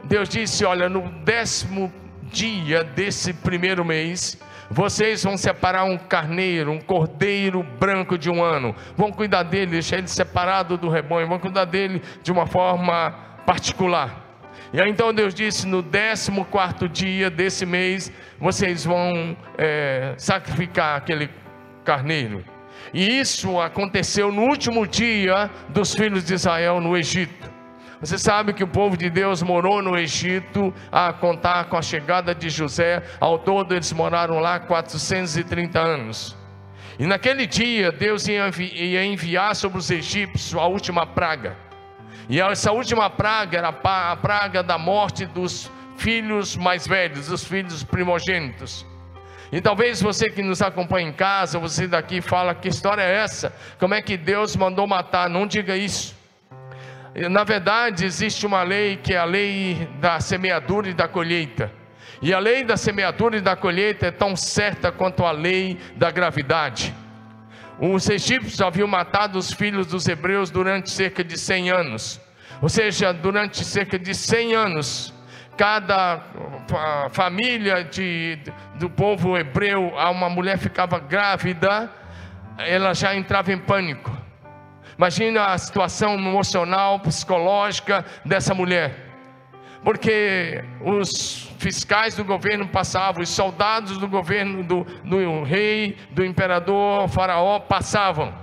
Deus 0.05 0.29
disse: 0.29 0.65
Olha, 0.65 0.89
no 0.89 1.03
décimo 1.25 1.93
dia 2.23 2.83
desse 2.83 3.35
primeiro 3.35 3.85
mês, 3.85 4.41
vocês 4.71 5.23
vão 5.23 5.37
separar 5.37 5.85
um 5.85 5.99
carneiro, 5.99 6.73
um 6.73 6.81
cordeiro 6.81 7.63
branco 7.63 8.17
de 8.17 8.31
um 8.31 8.43
ano. 8.43 8.75
Vão 8.97 9.13
cuidar 9.13 9.43
dele, 9.43 9.73
deixar 9.73 9.99
ele 9.99 10.09
separado 10.09 10.79
do 10.79 10.89
rebanho, 10.89 11.29
vão 11.29 11.39
cuidar 11.39 11.67
dele 11.67 12.03
de 12.23 12.33
uma 12.33 12.47
forma 12.47 13.11
particular. 13.45 14.26
E 14.73 14.81
aí 14.81 14.91
então 14.91 15.13
Deus 15.13 15.35
disse: 15.35 15.67
no 15.67 15.83
14 15.83 16.89
dia 16.89 17.31
desse 17.31 17.65
mês, 17.65 18.13
vocês 18.39 18.85
vão 18.85 19.37
é, 19.57 20.15
sacrificar 20.19 20.97
aquele 20.97 21.31
carneiro. 21.85 22.45
E 22.93 23.19
isso 23.19 23.61
aconteceu 23.61 24.31
no 24.31 24.43
último 24.43 24.87
dia 24.87 25.51
dos 25.69 25.95
filhos 25.95 26.25
de 26.25 26.35
Israel 26.35 26.81
no 26.81 26.97
Egito. 26.97 27.51
Você 28.01 28.19
sabe 28.19 28.53
que 28.53 28.63
o 28.63 28.69
povo 28.69 28.97
de 28.97 29.09
Deus 29.09 29.43
morou 29.43 29.81
no 29.81 29.97
Egito, 29.97 30.73
a 30.93 31.13
contar 31.13 31.65
com 31.65 31.77
a 31.77 31.83
chegada 31.83 32.35
de 32.35 32.51
José, 32.51 33.03
ao 33.19 33.39
todo 33.39 33.75
eles 33.75 33.93
moraram 33.93 34.39
lá 34.39 34.61
430 34.61 35.81
anos. 35.81 36.37
E 36.99 37.07
naquele 37.07 37.47
dia, 37.47 37.91
Deus 37.91 38.27
ia 38.29 39.05
enviar 39.05 39.57
sobre 39.57 39.79
os 39.79 39.91
egípcios 39.91 40.55
a 40.55 40.67
última 40.67 41.07
praga. 41.07 41.57
E 42.29 42.41
essa 42.41 42.73
última 42.73 43.09
praga 43.09 43.59
era 43.59 43.69
a 43.69 44.17
praga 44.17 44.63
da 44.63 44.77
morte 44.77 45.27
dos 45.27 45.71
filhos 45.97 46.57
mais 46.57 46.87
velhos, 46.87 47.29
dos 47.29 47.45
filhos 47.45 47.85
primogênitos. 47.85 48.85
E 49.53 49.61
talvez 49.61 50.03
você 50.03 50.29
que 50.29 50.43
nos 50.43 50.61
acompanha 50.61 51.09
em 51.09 51.13
casa, 51.13 51.59
você 51.59 51.87
daqui 51.87 52.21
fala: 52.21 52.55
que 52.55 52.69
história 52.69 53.03
é 53.03 53.17
essa? 53.19 53.55
Como 53.79 53.95
é 53.95 54.03
que 54.03 54.17
Deus 54.17 54.57
mandou 54.57 54.87
matar? 54.87 55.31
Não 55.31 55.47
diga 55.47 55.77
isso. 55.77 56.17
Na 57.31 57.45
verdade, 57.45 58.05
existe 58.05 58.45
uma 58.45 58.63
lei 58.63 58.97
que 58.97 59.15
é 59.15 59.19
a 59.19 59.25
lei 59.25 59.89
da 60.01 60.21
semeadura 60.21 60.89
e 60.89 60.95
da 60.95 61.09
colheita. 61.09 61.73
E 62.21 62.35
a 62.35 62.39
lei 62.39 62.65
da 62.65 62.77
semeadura 62.77 63.37
e 63.37 63.41
da 63.41 63.55
colheita 63.55 64.07
é 64.07 64.11
tão 64.11 64.35
certa 64.35 64.91
quanto 64.91 65.25
a 65.25 65.31
lei 65.31 65.79
da 65.95 66.11
gravidade. 66.11 66.95
Os 67.79 68.09
egípcios 68.09 68.61
haviam 68.61 68.89
matado 68.89 69.39
os 69.39 69.53
filhos 69.53 69.87
dos 69.87 70.09
hebreus 70.09 70.51
durante 70.51 70.91
cerca 70.91 71.23
de 71.23 71.37
100 71.37 71.71
anos. 71.71 72.21
Ou 72.63 72.69
seja, 72.69 73.13
durante 73.13 73.65
cerca 73.65 73.99
de 73.99 74.15
100 74.15 74.55
anos, 74.55 75.15
cada 75.59 76.23
família 77.11 77.85
de, 77.85 78.39
do 78.77 78.89
povo 78.89 79.37
hebreu, 79.37 79.93
uma 79.95 80.31
mulher 80.31 80.59
ficava 80.59 80.99
grávida, 80.99 81.91
ela 82.59 82.95
já 82.95 83.15
entrava 83.15 83.53
em 83.53 83.59
pânico. 83.59 84.11
Imagina 84.97 85.47
a 85.47 85.59
situação 85.59 86.15
emocional, 86.15 87.01
psicológica 87.01 88.05
dessa 88.25 88.55
mulher. 88.55 89.06
Porque 89.83 90.65
os 90.81 91.51
fiscais 91.59 92.15
do 92.15 92.25
governo 92.25 92.69
passavam, 92.69 93.23
os 93.23 93.29
soldados 93.29 93.99
do 93.99 94.09
governo 94.09 94.63
do, 94.63 94.85
do 95.05 95.43
rei, 95.43 95.97
do 96.11 96.25
imperador, 96.25 97.09
faraó 97.09 97.61
passavam. 97.61 98.35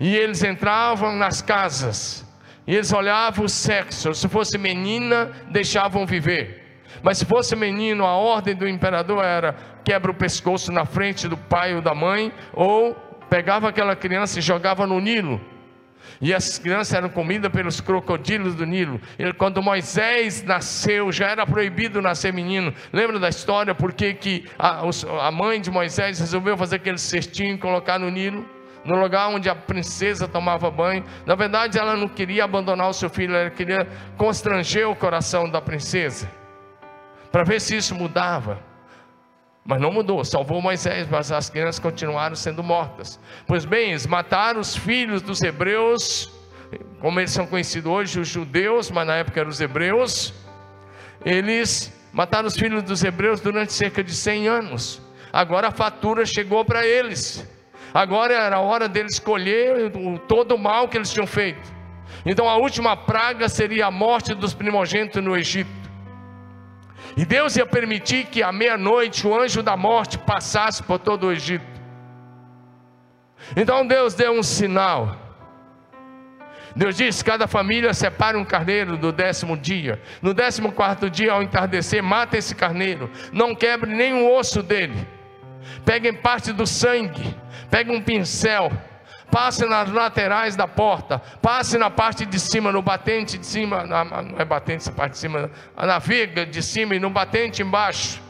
E 0.00 0.16
eles 0.16 0.42
entravam 0.42 1.16
nas 1.16 1.42
casas. 1.42 2.26
E 2.66 2.74
eles 2.74 2.92
olhavam 2.92 3.44
o 3.44 3.48
sexo. 3.48 4.14
Se 4.14 4.28
fosse 4.28 4.56
menina, 4.58 5.30
deixavam 5.50 6.06
viver. 6.06 6.62
Mas 7.02 7.18
se 7.18 7.24
fosse 7.24 7.56
menino, 7.56 8.04
a 8.04 8.16
ordem 8.16 8.54
do 8.54 8.68
imperador 8.68 9.24
era 9.24 9.54
quebra 9.84 10.10
o 10.10 10.14
pescoço 10.14 10.70
na 10.70 10.84
frente 10.84 11.26
do 11.26 11.36
pai 11.36 11.74
ou 11.74 11.82
da 11.82 11.94
mãe, 11.94 12.32
ou 12.52 12.94
pegava 13.28 13.68
aquela 13.68 13.96
criança 13.96 14.38
e 14.38 14.42
jogava 14.42 14.86
no 14.86 15.00
Nilo. 15.00 15.40
E 16.20 16.32
as 16.32 16.58
crianças 16.58 16.94
eram 16.94 17.08
comidas 17.08 17.50
pelos 17.50 17.80
crocodilos 17.80 18.54
do 18.54 18.66
Nilo. 18.66 19.00
E 19.18 19.32
quando 19.32 19.62
Moisés 19.62 20.42
nasceu, 20.42 21.10
já 21.12 21.28
era 21.28 21.46
proibido 21.46 22.00
nascer 22.00 22.32
menino. 22.32 22.72
Lembra 22.92 23.18
da 23.18 23.28
história? 23.28 23.74
Porque 23.74 24.14
que 24.14 24.44
a, 24.58 24.82
a 25.26 25.30
mãe 25.30 25.60
de 25.60 25.70
Moisés 25.70 26.18
resolveu 26.18 26.56
fazer 26.56 26.76
aquele 26.76 26.98
cestinho 26.98 27.54
e 27.54 27.58
colocar 27.58 27.98
no 27.98 28.10
Nilo? 28.10 28.44
No 28.84 29.00
lugar 29.00 29.28
onde 29.28 29.48
a 29.48 29.54
princesa 29.54 30.26
tomava 30.26 30.70
banho. 30.70 31.04
Na 31.24 31.34
verdade, 31.36 31.78
ela 31.78 31.96
não 31.96 32.08
queria 32.08 32.44
abandonar 32.44 32.88
o 32.88 32.92
seu 32.92 33.08
filho, 33.08 33.34
ela 33.34 33.50
queria 33.50 33.86
constranger 34.16 34.88
o 34.88 34.96
coração 34.96 35.48
da 35.48 35.60
princesa. 35.60 36.28
Para 37.30 37.44
ver 37.44 37.60
se 37.60 37.76
isso 37.76 37.94
mudava. 37.94 38.71
Mas 39.64 39.80
não 39.80 39.92
mudou, 39.92 40.24
salvou 40.24 40.60
Moisés, 40.60 41.08
mas 41.08 41.30
as 41.30 41.48
crianças 41.48 41.78
continuaram 41.78 42.34
sendo 42.34 42.62
mortas. 42.62 43.18
Pois 43.46 43.64
bem, 43.64 43.90
eles 43.90 44.06
mataram 44.06 44.60
os 44.60 44.76
filhos 44.76 45.22
dos 45.22 45.40
hebreus, 45.40 46.32
como 47.00 47.20
eles 47.20 47.30
são 47.30 47.46
conhecidos 47.46 47.90
hoje, 47.90 48.20
os 48.20 48.28
judeus, 48.28 48.90
mas 48.90 49.06
na 49.06 49.16
época 49.16 49.40
eram 49.40 49.50
os 49.50 49.60
hebreus. 49.60 50.34
Eles 51.24 51.92
mataram 52.12 52.48
os 52.48 52.56
filhos 52.56 52.82
dos 52.82 53.04
hebreus 53.04 53.40
durante 53.40 53.72
cerca 53.72 54.02
de 54.02 54.12
100 54.12 54.48
anos. 54.48 55.00
Agora 55.32 55.68
a 55.68 55.70
fatura 55.70 56.26
chegou 56.26 56.64
para 56.64 56.84
eles. 56.84 57.46
Agora 57.94 58.34
era 58.34 58.56
a 58.56 58.60
hora 58.60 58.88
deles 58.88 59.14
escolher 59.14 59.92
todo 60.26 60.56
o 60.56 60.58
mal 60.58 60.88
que 60.88 60.96
eles 60.96 61.12
tinham 61.12 61.26
feito. 61.26 61.72
Então 62.26 62.48
a 62.48 62.56
última 62.56 62.96
praga 62.96 63.48
seria 63.48 63.86
a 63.86 63.90
morte 63.90 64.34
dos 64.34 64.54
primogênitos 64.54 65.22
no 65.22 65.36
Egito. 65.36 65.81
E 67.16 67.24
Deus 67.24 67.56
ia 67.56 67.66
permitir 67.66 68.26
que 68.26 68.42
à 68.42 68.50
meia-noite 68.50 69.26
o 69.26 69.38
anjo 69.38 69.62
da 69.62 69.76
morte 69.76 70.18
passasse 70.18 70.82
por 70.82 70.98
todo 70.98 71.26
o 71.26 71.32
Egito. 71.32 71.64
Então 73.56 73.86
Deus 73.86 74.14
deu 74.14 74.32
um 74.32 74.42
sinal. 74.42 75.16
Deus 76.74 76.96
disse: 76.96 77.24
cada 77.24 77.46
família 77.46 77.92
separa 77.92 78.38
um 78.38 78.44
carneiro 78.44 78.96
do 78.96 79.12
décimo 79.12 79.56
dia. 79.56 80.00
No 80.22 80.32
décimo 80.32 80.72
quarto 80.72 81.10
dia, 81.10 81.32
ao 81.32 81.42
entardecer, 81.42 82.02
mata 82.02 82.36
esse 82.38 82.54
carneiro. 82.54 83.10
Não 83.32 83.54
quebre 83.54 83.94
nenhum 83.94 84.32
osso 84.34 84.62
dele. 84.62 85.06
Peguem 85.84 86.14
parte 86.14 86.52
do 86.52 86.66
sangue. 86.66 87.36
Pegue 87.70 87.90
um 87.90 88.00
pincel 88.00 88.72
passe 89.32 89.64
nas 89.64 89.90
laterais 89.90 90.54
da 90.54 90.68
porta, 90.68 91.18
passe 91.40 91.78
na 91.78 91.88
parte 91.88 92.26
de 92.26 92.38
cima, 92.38 92.70
no 92.70 92.82
batente 92.82 93.38
de 93.38 93.46
cima, 93.46 93.84
não 93.84 94.38
é 94.38 94.44
batente 94.44 94.82
essa 94.82 94.92
parte 94.92 95.12
de 95.12 95.18
cima, 95.18 95.50
na 95.74 95.98
viga 95.98 96.44
de 96.44 96.62
cima 96.62 96.94
e 96.94 97.00
no 97.00 97.08
batente 97.08 97.62
embaixo. 97.62 98.20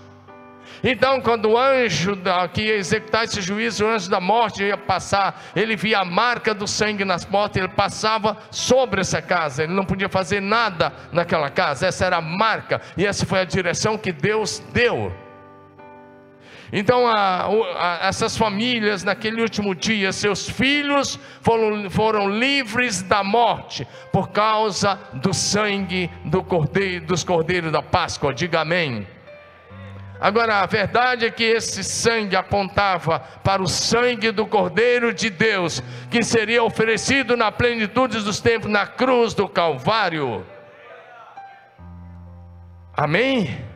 Então, 0.84 1.20
quando 1.20 1.50
o 1.50 1.58
anjo 1.58 2.16
que 2.52 2.62
ia 2.62 2.76
executar 2.76 3.24
esse 3.24 3.40
juízo, 3.40 3.84
o 3.84 3.88
anjo 3.88 4.08
da 4.08 4.20
morte 4.20 4.62
ia 4.62 4.76
passar, 4.76 5.42
ele 5.56 5.74
via 5.74 5.98
a 5.98 6.04
marca 6.04 6.54
do 6.54 6.68
sangue 6.68 7.04
nas 7.04 7.24
portas, 7.24 7.56
ele 7.56 7.72
passava 7.72 8.36
sobre 8.48 9.00
essa 9.00 9.20
casa, 9.20 9.64
ele 9.64 9.72
não 9.72 9.84
podia 9.84 10.08
fazer 10.08 10.40
nada 10.40 10.92
naquela 11.10 11.50
casa, 11.50 11.88
essa 11.88 12.06
era 12.06 12.18
a 12.18 12.22
marca, 12.22 12.80
e 12.96 13.04
essa 13.04 13.26
foi 13.26 13.40
a 13.40 13.44
direção 13.44 13.98
que 13.98 14.12
Deus 14.12 14.60
deu. 14.72 15.12
Então, 16.72 17.06
a, 17.06 17.48
a, 17.76 18.08
essas 18.08 18.34
famílias, 18.34 19.04
naquele 19.04 19.42
último 19.42 19.74
dia, 19.74 20.10
seus 20.10 20.48
filhos 20.48 21.20
foram, 21.42 21.90
foram 21.90 22.30
livres 22.30 23.02
da 23.02 23.22
morte, 23.22 23.86
por 24.10 24.30
causa 24.30 24.98
do 25.12 25.34
sangue 25.34 26.10
do 26.24 26.42
cordeiro, 26.42 27.04
dos 27.04 27.22
cordeiros 27.22 27.70
da 27.70 27.82
Páscoa. 27.82 28.32
Diga 28.32 28.60
amém. 28.60 29.06
Agora, 30.18 30.60
a 30.60 30.66
verdade 30.66 31.26
é 31.26 31.30
que 31.30 31.42
esse 31.42 31.84
sangue 31.84 32.36
apontava 32.36 33.18
para 33.42 33.60
o 33.60 33.66
sangue 33.66 34.30
do 34.30 34.46
Cordeiro 34.46 35.12
de 35.12 35.28
Deus, 35.28 35.82
que 36.08 36.22
seria 36.22 36.62
oferecido 36.62 37.36
na 37.36 37.50
plenitude 37.50 38.20
dos 38.20 38.40
tempos 38.40 38.70
na 38.70 38.86
cruz 38.86 39.34
do 39.34 39.48
Calvário. 39.48 40.46
Amém? 42.94 43.71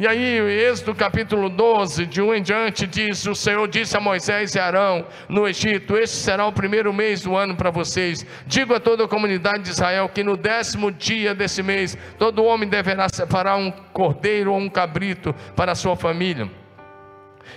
E 0.00 0.06
aí, 0.06 0.38
Êxodo 0.62 0.94
capítulo 0.94 1.48
12, 1.48 2.06
de 2.06 2.22
um 2.22 2.32
em 2.32 2.40
diante, 2.40 2.86
diz: 2.86 3.26
O 3.26 3.34
Senhor 3.34 3.66
disse 3.66 3.96
a 3.96 4.00
Moisés 4.00 4.54
e 4.54 4.58
Arão 4.60 5.04
no 5.28 5.48
Egito: 5.48 5.96
Este 5.96 6.14
será 6.14 6.46
o 6.46 6.52
primeiro 6.52 6.92
mês 6.92 7.22
do 7.22 7.34
ano 7.34 7.56
para 7.56 7.72
vocês. 7.72 8.24
Digo 8.46 8.72
a 8.72 8.78
toda 8.78 9.06
a 9.06 9.08
comunidade 9.08 9.64
de 9.64 9.70
Israel 9.70 10.08
que 10.08 10.22
no 10.22 10.36
décimo 10.36 10.92
dia 10.92 11.34
desse 11.34 11.64
mês, 11.64 11.98
todo 12.16 12.44
homem 12.44 12.68
deverá 12.68 13.08
separar 13.08 13.56
um 13.56 13.72
cordeiro 13.92 14.52
ou 14.52 14.58
um 14.58 14.68
cabrito 14.68 15.34
para 15.56 15.72
a 15.72 15.74
sua 15.74 15.96
família. 15.96 16.48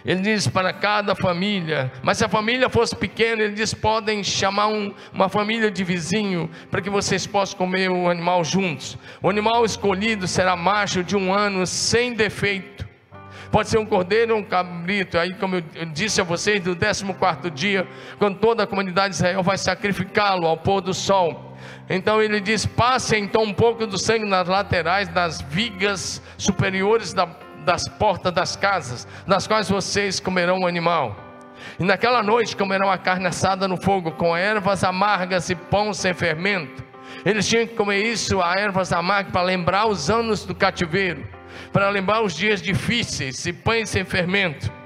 Ele 0.03 0.21
diz 0.21 0.47
para 0.47 0.73
cada 0.73 1.13
família, 1.15 1.91
mas 2.01 2.17
se 2.17 2.25
a 2.25 2.29
família 2.29 2.69
fosse 2.69 2.95
pequena, 2.95 3.43
ele 3.43 3.53
diz: 3.53 3.73
podem 3.73 4.23
chamar 4.23 4.67
um, 4.67 4.93
uma 5.13 5.29
família 5.29 5.69
de 5.69 5.83
vizinho 5.83 6.49
para 6.69 6.81
que 6.81 6.89
vocês 6.89 7.27
possam 7.27 7.57
comer 7.57 7.89
o 7.89 8.09
animal 8.09 8.43
juntos. 8.43 8.97
O 9.21 9.29
animal 9.29 9.63
escolhido 9.63 10.27
será 10.27 10.55
macho 10.55 11.03
de 11.03 11.15
um 11.15 11.33
ano 11.33 11.67
sem 11.67 12.13
defeito. 12.13 12.89
Pode 13.51 13.67
ser 13.67 13.77
um 13.77 13.85
cordeiro 13.85 14.33
ou 14.33 14.39
um 14.39 14.43
cabrito. 14.43 15.17
Aí, 15.17 15.33
como 15.35 15.57
eu 15.57 15.85
disse 15.93 16.21
a 16.21 16.23
vocês, 16.23 16.63
no 16.63 16.75
14 17.13 17.51
dia, 17.51 17.85
quando 18.17 18.39
toda 18.39 18.63
a 18.63 18.67
comunidade 18.67 19.09
de 19.09 19.15
Israel 19.15 19.43
vai 19.43 19.57
sacrificá-lo 19.57 20.47
ao 20.47 20.55
pôr 20.55 20.79
do 20.81 20.93
sol. 20.93 21.57
Então 21.89 22.21
ele 22.21 22.39
diz: 22.39 22.65
passe 22.65 23.17
então 23.17 23.43
um 23.43 23.53
pouco 23.53 23.85
do 23.85 23.97
sangue 23.97 24.25
nas 24.25 24.47
laterais 24.47 25.09
das 25.09 25.41
vigas 25.41 26.21
superiores 26.37 27.13
da, 27.13 27.27
das 27.65 27.87
portas 27.87 28.33
das 28.33 28.55
casas, 28.55 29.07
nas 29.25 29.47
quais 29.47 29.69
vocês 29.69 30.19
comerão 30.19 30.59
o 30.59 30.67
animal. 30.67 31.15
E 31.79 31.83
naquela 31.83 32.23
noite 32.23 32.55
comerão 32.55 32.89
a 32.89 32.97
carne 32.97 33.27
assada 33.27 33.67
no 33.67 33.77
fogo, 33.77 34.11
com 34.11 34.35
ervas 34.35 34.83
amargas 34.83 35.49
e 35.49 35.55
pão 35.55 35.93
sem 35.93 36.13
fermento. 36.13 36.83
Eles 37.25 37.47
tinham 37.47 37.67
que 37.67 37.75
comer 37.75 38.03
isso, 38.03 38.41
a 38.41 38.55
ervas 38.55 38.91
amargas, 38.91 39.31
para 39.31 39.41
lembrar 39.41 39.87
os 39.87 40.09
anos 40.09 40.43
do 40.43 40.55
cativeiro, 40.55 41.27
para 41.71 41.89
lembrar 41.89 42.23
os 42.23 42.35
dias 42.35 42.61
difíceis 42.61 43.45
e 43.45 43.53
pães 43.53 43.89
sem 43.89 44.03
fermento. 44.03 44.80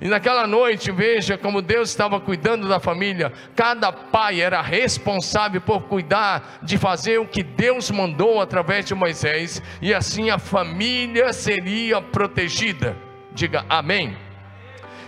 E 0.00 0.08
naquela 0.08 0.46
noite, 0.46 0.90
veja 0.90 1.36
como 1.36 1.60
Deus 1.60 1.90
estava 1.90 2.18
cuidando 2.18 2.66
da 2.66 2.80
família. 2.80 3.32
Cada 3.54 3.92
pai 3.92 4.40
era 4.40 4.62
responsável 4.62 5.60
por 5.60 5.82
cuidar 5.82 6.58
de 6.62 6.78
fazer 6.78 7.18
o 7.18 7.26
que 7.26 7.42
Deus 7.42 7.90
mandou 7.90 8.40
através 8.40 8.86
de 8.86 8.94
Moisés, 8.94 9.62
e 9.82 9.92
assim 9.92 10.30
a 10.30 10.38
família 10.38 11.32
seria 11.34 12.00
protegida. 12.00 12.96
Diga 13.34 13.64
amém. 13.68 14.16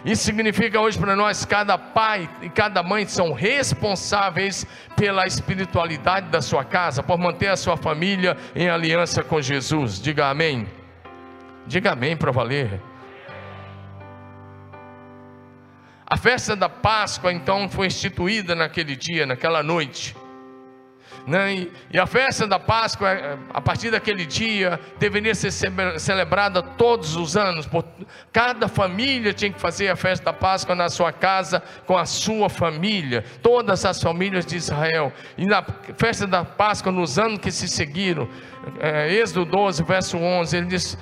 Isso 0.05 0.25
significa 0.25 0.79
hoje 0.79 0.99
para 0.99 1.17
nós: 1.17 1.45
cada 1.47 1.79
pai 1.79 2.29
e 2.43 2.51
cada 2.51 2.83
mãe 2.83 3.07
são 3.07 3.33
responsáveis 3.33 4.67
pela 4.95 5.27
espiritualidade 5.27 6.29
da 6.29 6.43
sua 6.43 6.65
casa, 6.65 7.03
por 7.03 7.19
manter 7.19 7.49
a 7.49 7.57
sua 7.57 7.79
família 7.79 8.37
em 8.55 8.69
aliança 8.69 9.23
com 9.23 9.41
Jesus. 9.41 10.01
Diga 10.01 10.27
amém. 10.27 10.69
Diga 11.67 11.93
amém 11.93 12.17
para 12.17 12.31
valer. 12.31 12.92
A 16.13 16.17
festa 16.19 16.55
da 16.55 16.69
Páscoa 16.69 17.33
então 17.33 17.71
foi 17.71 17.87
instituída 17.87 18.55
naquele 18.55 18.95
dia, 18.95 19.25
naquela 19.25 19.63
noite. 19.63 20.15
Né? 21.27 21.69
E 21.91 21.99
a 21.99 22.07
festa 22.07 22.47
da 22.47 22.59
Páscoa, 22.59 23.09
é, 23.09 23.39
a 23.49 23.63
partir 23.63 23.91
daquele 23.91 24.27
dia, 24.27 24.79
deveria 24.99 25.35
ser 25.35 25.51
celebrada 25.99 26.63
todos 26.63 27.17
os 27.17 27.35
anos. 27.35 27.67
Cada 28.31 28.69
família 28.69 29.33
tinha 29.33 29.51
que 29.51 29.59
fazer 29.59 29.89
a 29.89 29.97
festa 29.97 30.27
da 30.27 30.35
Páscoa 30.35 30.75
na 30.75 30.91
sua 30.91 31.13
casa, 31.15 31.63
com 31.87 31.97
a 31.97 32.05
sua 32.05 32.51
família, 32.51 33.25
todas 33.43 33.83
as 33.87 33.99
famílias 34.03 34.45
de 34.45 34.59
Israel. 34.59 35.15
E 35.39 35.47
na 35.47 35.65
festa 35.97 36.27
da 36.27 36.45
Páscoa, 36.45 36.93
nos 36.93 37.19
anos 37.19 37.39
que 37.39 37.51
se 37.51 37.67
seguiram, 37.67 38.29
é, 38.81 39.15
Êxodo 39.15 39.47
12, 39.47 39.83
verso 39.83 40.19
11, 40.19 40.57
ele 40.59 40.67
diz: 40.67 40.99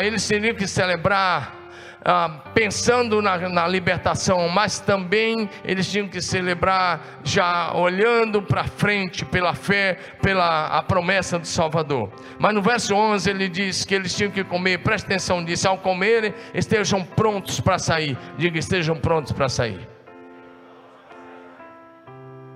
eles 0.00 0.28
teriam 0.28 0.54
que 0.54 0.68
celebrar 0.68 1.59
ah, 2.04 2.40
pensando 2.54 3.20
na, 3.20 3.36
na, 3.48 3.68
libertação, 3.68 4.48
mas 4.48 4.80
também 4.80 5.48
eles 5.64 5.90
tinham 5.90 6.08
que 6.08 6.20
celebrar 6.20 7.20
já 7.22 7.72
olhando 7.74 8.40
para 8.40 8.64
frente 8.64 9.24
pela 9.24 9.54
fé, 9.54 9.98
pela 10.22 10.66
a 10.66 10.82
promessa 10.82 11.38
do 11.38 11.46
Salvador. 11.46 12.10
Mas 12.38 12.54
no 12.54 12.62
verso 12.62 12.94
11 12.94 13.28
ele 13.28 13.48
diz 13.48 13.84
que 13.84 13.94
eles 13.94 14.14
tinham 14.16 14.30
que 14.30 14.42
comer, 14.42 14.78
presta 14.78 15.08
atenção 15.08 15.40
nisso, 15.40 15.68
ao 15.68 15.78
comerem 15.78 16.32
estejam 16.54 17.04
prontos 17.04 17.60
para 17.60 17.78
sair. 17.78 18.16
Diga, 18.38 18.58
estejam 18.58 18.96
prontos 18.96 19.32
para 19.32 19.48
sair. 19.48 19.86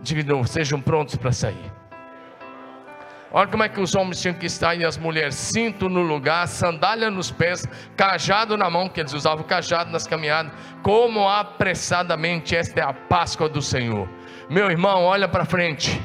Diga 0.01 0.23
de 0.23 0.29
novo, 0.29 0.47
sejam 0.47 0.81
prontos 0.81 1.17
para 1.17 1.33
sair. 1.33 1.84
Olha 3.37 3.49
como 3.49 3.65
é 3.65 3.69
que 3.69 3.81
os 3.81 3.97
homens 3.97 4.21
tinham 4.23 4.37
que 4.37 4.47
estar 4.47 4.77
e 4.77 4.85
as 4.85 4.97
mulheres: 4.97 5.35
cinto 5.35 5.89
no 5.89 6.03
lugar, 6.03 6.47
sandália 6.47 7.11
nos 7.11 7.33
pés, 7.33 7.67
cajado 7.97 8.57
na 8.57 8.71
mão, 8.71 8.89
que 8.89 9.01
eles 9.01 9.13
usavam 9.13 9.43
cajado 9.43 9.91
nas 9.91 10.07
caminhadas, 10.07 10.53
como 10.85 11.29
apressadamente. 11.29 12.55
Esta 12.55 12.81
é 12.81 12.85
a 12.85 12.93
Páscoa 12.93 13.49
do 13.49 13.61
Senhor. 13.61 14.09
Meu 14.49 14.71
irmão, 14.71 15.03
olha 15.03 15.27
para 15.27 15.45
frente. 15.45 16.01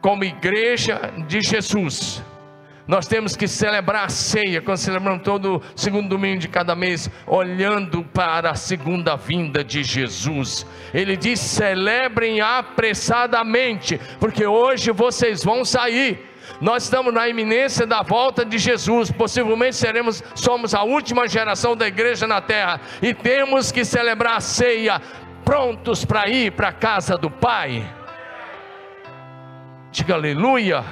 Como 0.00 0.22
igreja 0.22 1.12
de 1.26 1.40
Jesus, 1.40 2.22
nós 2.86 3.08
temos 3.08 3.34
que 3.34 3.48
celebrar 3.48 4.04
a 4.04 4.08
ceia, 4.08 4.62
quando 4.62 4.76
celebramos 4.76 5.24
todo 5.24 5.60
segundo 5.74 6.10
domingo 6.10 6.38
de 6.38 6.48
cada 6.48 6.76
mês, 6.76 7.10
olhando 7.26 8.04
para 8.04 8.52
a 8.52 8.54
segunda 8.54 9.16
vinda 9.16 9.64
de 9.64 9.82
Jesus. 9.82 10.64
Ele 10.94 11.16
diz: 11.16 11.40
celebrem 11.40 12.40
apressadamente, 12.40 14.00
porque 14.20 14.46
hoje 14.46 14.92
vocês 14.92 15.42
vão 15.42 15.64
sair 15.64 16.30
nós 16.60 16.84
estamos 16.84 17.12
na 17.12 17.28
iminência 17.28 17.86
da 17.86 18.02
volta 18.02 18.44
de 18.44 18.58
Jesus. 18.58 19.10
Possivelmente 19.10 19.76
seremos, 19.76 20.22
somos 20.34 20.74
a 20.74 20.82
última 20.82 21.28
geração 21.28 21.76
da 21.76 21.86
igreja 21.86 22.26
na 22.26 22.40
terra 22.40 22.80
e 23.00 23.12
temos 23.12 23.72
que 23.72 23.84
celebrar 23.84 24.36
a 24.36 24.40
ceia 24.40 25.00
prontos 25.44 26.04
para 26.04 26.28
ir 26.28 26.52
para 26.52 26.68
a 26.68 26.72
casa 26.72 27.16
do 27.16 27.30
Pai. 27.30 27.84
Diga 29.90 30.14
aleluia. 30.14 30.84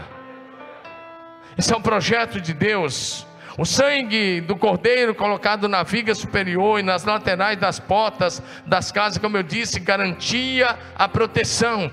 Esse 1.56 1.72
é 1.72 1.76
um 1.76 1.82
projeto 1.82 2.40
de 2.40 2.52
Deus. 2.52 3.26
O 3.58 3.64
sangue 3.64 4.40
do 4.40 4.56
cordeiro 4.56 5.14
colocado 5.14 5.68
na 5.68 5.82
viga 5.82 6.14
superior 6.14 6.80
e 6.80 6.82
nas 6.82 7.04
laterais 7.04 7.58
das 7.58 7.78
portas 7.78 8.42
das 8.66 8.90
casas, 8.90 9.18
como 9.18 9.36
eu 9.36 9.42
disse, 9.42 9.80
garantia 9.80 10.78
a 10.96 11.08
proteção. 11.08 11.90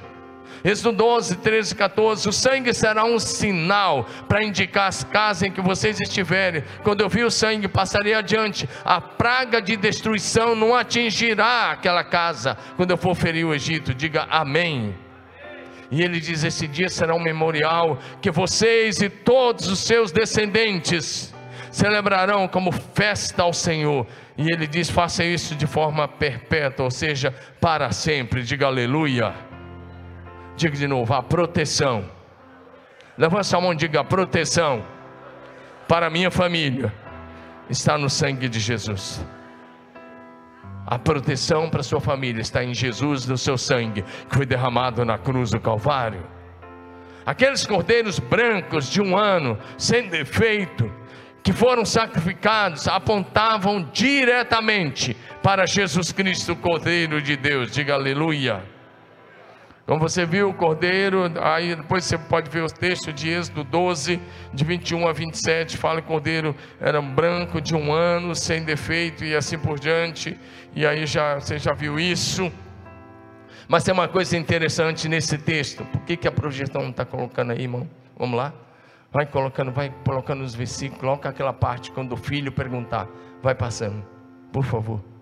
Êxodo 0.68 0.98
12, 0.98 1.38
13, 1.38 1.76
14: 1.76 2.28
O 2.28 2.34
sangue 2.34 2.74
será 2.74 3.06
um 3.06 3.18
sinal 3.20 4.06
para 4.28 4.44
indicar 4.44 4.90
as 4.90 5.02
casas 5.02 5.44
em 5.44 5.52
que 5.52 5.62
vocês 5.62 5.98
estiverem. 6.02 6.62
Quando 6.84 7.00
eu 7.00 7.08
vi 7.08 7.24
o 7.24 7.32
sangue, 7.32 7.70
passarei 7.70 8.14
adiante. 8.14 8.68
A 8.84 9.00
praga 9.00 9.62
de 9.62 9.78
destruição 9.78 10.58
não 10.58 10.76
atingirá 10.76 11.72
aquela 11.72 12.04
casa 12.04 12.58
quando 12.76 12.92
eu 12.92 12.98
for 12.98 13.16
ferir 13.16 13.48
o 13.48 13.54
Egito. 13.54 13.94
Diga 13.94 14.28
amém. 14.30 14.94
E 15.90 16.04
ele 16.04 16.20
diz: 16.20 16.44
Esse 16.44 16.68
dia 16.68 16.90
será 16.90 17.16
um 17.16 17.24
memorial 17.24 17.98
que 18.22 18.30
vocês 18.30 19.02
e 19.02 19.08
todos 19.08 19.70
os 19.70 19.80
seus 19.80 20.12
descendentes 20.12 21.34
celebrarão 21.72 22.46
como 22.46 22.74
festa 22.74 23.44
ao 23.44 23.54
Senhor. 23.54 24.06
E 24.38 24.52
ele 24.52 24.68
diz: 24.68 24.90
Faça 24.90 25.24
isso 25.24 25.56
de 25.56 25.66
forma 25.66 26.10
perpétua, 26.10 26.84
ou 26.84 26.92
seja, 26.92 27.34
para 27.62 27.90
sempre. 27.94 28.44
Diga 28.44 28.66
aleluia. 28.66 29.47
Diga 30.58 30.76
de 30.76 30.88
novo, 30.88 31.14
a 31.14 31.22
proteção. 31.22 32.04
Levanta 33.16 33.56
a 33.56 33.62
mão 33.62 33.74
e 33.74 33.76
diga: 33.76 34.00
a 34.00 34.04
proteção 34.04 34.84
para 35.88 36.10
minha 36.10 36.32
família 36.32 36.92
está 37.70 37.96
no 37.96 38.10
sangue 38.10 38.50
de 38.50 38.60
Jesus. 38.60 39.24
A 40.88 40.98
proteção 40.98 41.70
para 41.70 41.84
sua 41.84 42.02
família 42.02 42.42
está 42.42 42.64
em 42.64 42.74
Jesus, 42.74 43.28
no 43.28 43.38
seu 43.38 43.56
sangue, 43.56 44.02
que 44.02 44.36
foi 44.36 44.48
derramado 44.48 45.06
na 45.06 45.20
cruz 45.20 45.52
do 45.52 45.60
Calvário. 45.60 46.26
Aqueles 47.24 47.64
cordeiros 47.66 48.18
brancos 48.18 48.90
de 48.90 49.00
um 49.00 49.16
ano, 49.16 49.60
sem 49.78 50.08
defeito, 50.08 50.92
que 51.44 51.54
foram 51.54 51.86
sacrificados, 51.86 52.88
apontavam 52.88 53.88
diretamente 53.94 55.16
para 55.44 55.68
Jesus 55.68 56.12
Cristo, 56.12 56.54
o 56.54 56.56
Cordeiro 56.56 57.22
de 57.22 57.36
Deus. 57.36 57.72
Diga 57.72 57.94
aleluia. 57.94 58.77
Então 59.88 59.98
você 59.98 60.26
viu 60.26 60.50
o 60.50 60.54
cordeiro, 60.54 61.32
aí 61.42 61.74
depois 61.74 62.04
você 62.04 62.18
pode 62.18 62.50
ver 62.50 62.62
o 62.62 62.68
texto 62.68 63.14
de 63.14 63.30
Êxodo 63.30 63.64
12, 63.64 64.20
de 64.54 64.66
21 64.66 65.08
a 65.08 65.14
27, 65.14 65.78
fala 65.78 66.02
que 66.02 66.10
o 66.10 66.12
cordeiro 66.12 66.54
era 66.78 67.02
branco 67.02 67.62
de 67.62 67.74
um 67.74 67.94
ano, 67.94 68.36
sem 68.36 68.66
defeito 68.66 69.24
e 69.24 69.34
assim 69.34 69.58
por 69.58 69.80
diante, 69.80 70.38
e 70.76 70.86
aí 70.86 71.06
já, 71.06 71.36
você 71.36 71.58
já 71.58 71.72
viu 71.72 71.98
isso. 71.98 72.52
Mas 73.66 73.86
tem 73.86 73.94
uma 73.94 74.10
coisa 74.10 74.36
interessante 74.36 75.08
nesse 75.08 75.38
texto, 75.38 75.86
por 75.86 76.02
que, 76.02 76.18
que 76.18 76.28
a 76.28 76.34
projeção 76.34 76.82
não 76.82 76.90
está 76.90 77.06
colocando 77.06 77.52
aí, 77.52 77.62
irmão? 77.62 77.90
Vamos 78.18 78.36
lá? 78.36 78.54
Vai 79.10 79.26
colocando, 79.26 79.72
vai 79.72 79.90
colocando 80.04 80.44
os 80.44 80.54
versículos, 80.54 81.00
coloca 81.00 81.30
aquela 81.30 81.54
parte 81.54 81.92
quando 81.92 82.12
o 82.12 82.18
filho 82.18 82.52
perguntar, 82.52 83.08
vai 83.42 83.56
passando, 83.56 84.06
por 84.52 84.66
favor. 84.66 85.17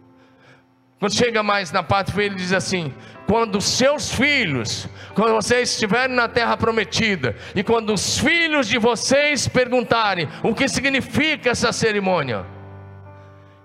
Quando 1.06 1.14
chega 1.14 1.44
mais 1.44 1.72
na 1.72 1.84
parte 1.84 2.20
ele 2.20 2.34
diz 2.34 2.52
assim: 2.52 2.92
quando 3.28 3.62
seus 3.62 4.12
filhos, 4.12 4.90
quando 5.14 5.36
vocês 5.36 5.70
estiverem 5.70 6.16
na 6.16 6.28
terra 6.28 6.58
prometida, 6.58 7.36
e 7.54 7.62
quando 7.62 7.94
os 7.94 8.18
filhos 8.18 8.68
de 8.68 8.80
vocês 8.80 9.48
perguntarem 9.48 10.28
o 10.42 10.56
que 10.56 10.68
significa 10.68 11.52
essa 11.52 11.72
cerimônia, 11.72 12.44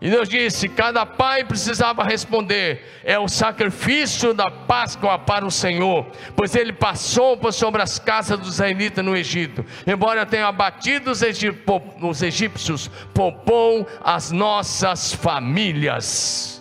e 0.02 0.10
Deus 0.10 0.28
disse: 0.28 0.68
cada 0.68 1.06
pai 1.06 1.42
precisava 1.42 2.04
responder: 2.04 3.00
é 3.02 3.18
o 3.18 3.26
sacrifício 3.26 4.34
da 4.34 4.50
Páscoa 4.50 5.18
para 5.18 5.46
o 5.46 5.50
Senhor, 5.50 6.08
pois 6.36 6.54
ele 6.54 6.74
passou 6.74 7.38
por 7.38 7.54
sobre 7.54 7.80
as 7.80 7.98
casas 7.98 8.38
dos 8.38 8.48
israelitas 8.56 9.02
no 9.02 9.16
Egito, 9.16 9.64
embora 9.86 10.26
tenha 10.26 10.46
abatido 10.46 11.10
os, 11.10 12.22
egípcios, 12.22 12.90
poupou 13.14 13.88
as 14.04 14.30
nossas 14.30 15.14
famílias. 15.14 16.59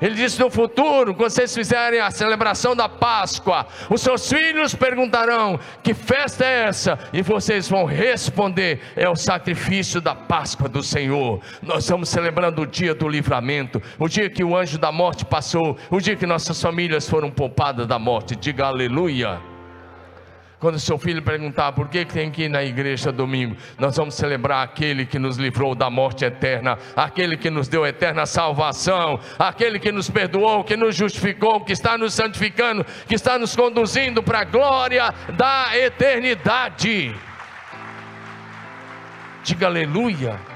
Ele 0.00 0.14
disse: 0.14 0.40
No 0.40 0.50
futuro, 0.50 1.14
quando 1.14 1.30
vocês 1.30 1.54
fizerem 1.54 2.00
a 2.00 2.10
celebração 2.10 2.74
da 2.74 2.88
Páscoa, 2.88 3.66
os 3.88 4.00
seus 4.00 4.28
filhos 4.28 4.74
perguntarão: 4.74 5.58
Que 5.82 5.92
festa 5.92 6.44
é 6.44 6.64
essa? 6.64 6.98
E 7.12 7.22
vocês 7.22 7.68
vão 7.68 7.84
responder: 7.84 8.80
É 8.96 9.08
o 9.08 9.16
sacrifício 9.16 10.00
da 10.00 10.14
Páscoa 10.14 10.68
do 10.68 10.82
Senhor. 10.82 11.40
Nós 11.62 11.84
estamos 11.84 12.08
celebrando 12.08 12.62
o 12.62 12.66
dia 12.66 12.94
do 12.94 13.08
livramento, 13.08 13.82
o 13.98 14.08
dia 14.08 14.30
que 14.30 14.44
o 14.44 14.56
anjo 14.56 14.78
da 14.78 14.90
morte 14.90 15.24
passou, 15.24 15.76
o 15.90 16.00
dia 16.00 16.16
que 16.16 16.26
nossas 16.26 16.60
famílias 16.60 17.08
foram 17.08 17.30
poupadas 17.30 17.86
da 17.86 17.98
morte. 17.98 18.36
Diga 18.36 18.66
aleluia. 18.66 19.49
Quando 20.60 20.78
seu 20.78 20.98
filho 20.98 21.22
perguntar 21.22 21.72
por 21.72 21.88
que 21.88 22.04
tem 22.04 22.30
que 22.30 22.42
ir 22.42 22.48
na 22.50 22.62
igreja 22.62 23.10
domingo, 23.10 23.56
nós 23.78 23.96
vamos 23.96 24.14
celebrar 24.14 24.62
aquele 24.62 25.06
que 25.06 25.18
nos 25.18 25.38
livrou 25.38 25.74
da 25.74 25.88
morte 25.88 26.22
eterna, 26.22 26.78
aquele 26.94 27.38
que 27.38 27.48
nos 27.48 27.66
deu 27.66 27.86
eterna 27.86 28.26
salvação, 28.26 29.18
aquele 29.38 29.78
que 29.78 29.90
nos 29.90 30.10
perdoou, 30.10 30.62
que 30.62 30.76
nos 30.76 30.94
justificou, 30.94 31.64
que 31.64 31.72
está 31.72 31.96
nos 31.96 32.12
santificando, 32.12 32.84
que 33.08 33.14
está 33.14 33.38
nos 33.38 33.56
conduzindo 33.56 34.22
para 34.22 34.40
a 34.40 34.44
glória 34.44 35.14
da 35.34 35.70
eternidade. 35.74 37.14
Diga 39.42 39.66
aleluia. 39.66 40.49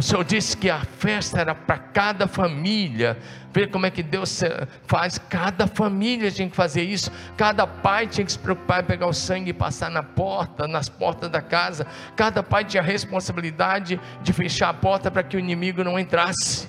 O 0.00 0.02
Senhor 0.02 0.24
disse 0.24 0.56
que 0.56 0.70
a 0.70 0.80
festa 0.80 1.42
era 1.42 1.54
para 1.54 1.76
cada 1.76 2.26
família. 2.26 3.18
Ver 3.52 3.70
como 3.70 3.84
é 3.84 3.90
que 3.90 4.02
Deus 4.02 4.42
faz. 4.86 5.18
Cada 5.18 5.66
família 5.66 6.30
tinha 6.30 6.48
que 6.48 6.56
fazer 6.56 6.84
isso. 6.84 7.12
Cada 7.36 7.66
pai 7.66 8.06
tinha 8.06 8.24
que 8.24 8.32
se 8.32 8.38
preocupar 8.38 8.82
em 8.82 8.86
pegar 8.86 9.06
o 9.06 9.12
sangue 9.12 9.50
e 9.50 9.52
passar 9.52 9.90
na 9.90 10.02
porta, 10.02 10.66
nas 10.66 10.88
portas 10.88 11.28
da 11.28 11.42
casa. 11.42 11.86
Cada 12.16 12.42
pai 12.42 12.64
tinha 12.64 12.82
a 12.82 12.86
responsabilidade 12.86 14.00
de 14.22 14.32
fechar 14.32 14.70
a 14.70 14.72
porta 14.72 15.10
para 15.10 15.22
que 15.22 15.36
o 15.36 15.38
inimigo 15.38 15.84
não 15.84 15.98
entrasse. 15.98 16.66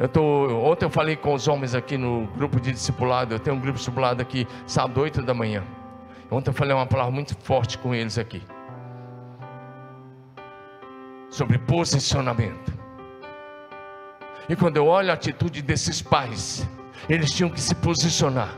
Eu 0.00 0.08
tô, 0.08 0.48
ontem 0.68 0.84
eu 0.84 0.90
falei 0.90 1.14
com 1.14 1.32
os 1.32 1.46
homens 1.46 1.76
aqui 1.76 1.96
no 1.96 2.26
grupo 2.36 2.58
de 2.58 2.72
discipulado. 2.72 3.36
Eu 3.36 3.38
tenho 3.38 3.54
um 3.54 3.60
grupo 3.60 3.74
de 3.74 3.84
discipulado 3.84 4.20
aqui, 4.20 4.48
sábado, 4.66 5.00
8 5.00 5.22
da 5.22 5.32
manhã. 5.32 5.62
Ontem 6.28 6.50
eu 6.50 6.54
falei 6.54 6.74
uma 6.74 6.86
palavra 6.86 7.12
muito 7.12 7.36
forte 7.36 7.78
com 7.78 7.94
eles 7.94 8.18
aqui 8.18 8.42
sobre 11.30 11.58
posicionamento. 11.58 12.72
E 14.48 14.56
quando 14.56 14.78
eu 14.78 14.86
olho 14.86 15.10
a 15.10 15.14
atitude 15.14 15.60
desses 15.60 16.00
pais, 16.00 16.66
eles 17.08 17.30
tinham 17.30 17.50
que 17.50 17.60
se 17.60 17.74
posicionar. 17.74 18.54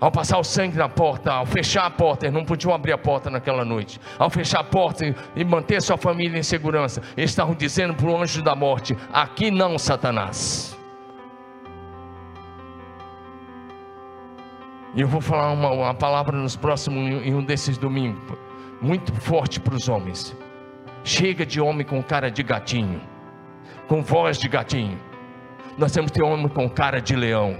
Ao 0.00 0.10
passar 0.10 0.38
o 0.38 0.42
sangue 0.42 0.76
na 0.76 0.88
porta, 0.88 1.32
ao 1.32 1.46
fechar 1.46 1.86
a 1.86 1.90
porta, 1.90 2.26
eles 2.26 2.34
não 2.34 2.44
podiam 2.44 2.74
abrir 2.74 2.92
a 2.92 2.98
porta 2.98 3.30
naquela 3.30 3.64
noite. 3.64 4.00
Ao 4.18 4.28
fechar 4.28 4.60
a 4.60 4.64
porta 4.64 5.14
e 5.36 5.44
manter 5.44 5.80
sua 5.80 5.96
família 5.96 6.36
em 6.36 6.42
segurança, 6.42 7.00
eles 7.16 7.30
estavam 7.30 7.54
dizendo 7.54 7.94
para 7.94 8.06
o 8.10 8.20
anjo 8.20 8.42
da 8.42 8.56
morte: 8.56 8.96
Aqui 9.12 9.48
não, 9.50 9.78
Satanás. 9.78 10.76
E 14.94 15.00
eu 15.00 15.06
vou 15.06 15.20
falar 15.20 15.52
uma, 15.52 15.70
uma 15.70 15.94
palavra 15.94 16.36
nos 16.36 16.56
próximos, 16.56 17.24
em 17.24 17.34
um 17.34 17.44
desses 17.44 17.78
domingos, 17.78 18.20
muito 18.80 19.14
forte 19.14 19.60
para 19.60 19.74
os 19.76 19.88
homens. 19.88 20.36
Chega 21.04 21.44
de 21.44 21.60
homem 21.60 21.84
com 21.84 22.02
cara 22.02 22.30
de 22.30 22.42
gatinho, 22.42 23.00
com 23.88 24.02
voz 24.02 24.38
de 24.38 24.48
gatinho. 24.48 24.98
Nós 25.76 25.92
temos 25.92 26.10
que 26.10 26.18
ter 26.18 26.24
homem 26.24 26.48
com 26.48 26.68
cara 26.68 27.00
de 27.00 27.16
leão. 27.16 27.58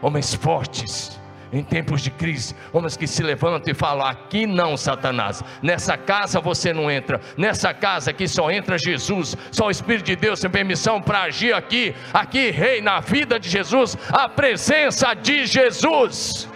Homens 0.00 0.34
fortes 0.34 1.18
em 1.52 1.62
tempos 1.62 2.02
de 2.02 2.10
crise, 2.10 2.54
homens 2.72 2.96
que 2.96 3.06
se 3.06 3.22
levantam 3.22 3.72
e 3.72 3.74
falam: 3.74 4.06
aqui 4.06 4.46
não, 4.46 4.76
Satanás, 4.76 5.42
nessa 5.62 5.96
casa 5.96 6.40
você 6.40 6.72
não 6.72 6.90
entra, 6.90 7.20
nessa 7.36 7.72
casa 7.72 8.10
aqui 8.10 8.28
só 8.28 8.50
entra 8.50 8.78
Jesus, 8.78 9.36
só 9.50 9.66
o 9.66 9.70
Espírito 9.70 10.06
de 10.06 10.16
Deus 10.16 10.40
tem 10.40 10.50
permissão 10.50 11.00
para 11.00 11.22
agir 11.22 11.54
aqui, 11.54 11.94
aqui 12.12 12.50
reina 12.50 12.92
a 12.92 13.00
vida 13.00 13.38
de 13.38 13.48
Jesus, 13.48 13.96
a 14.12 14.28
presença 14.28 15.14
de 15.14 15.46
Jesus. 15.46 16.48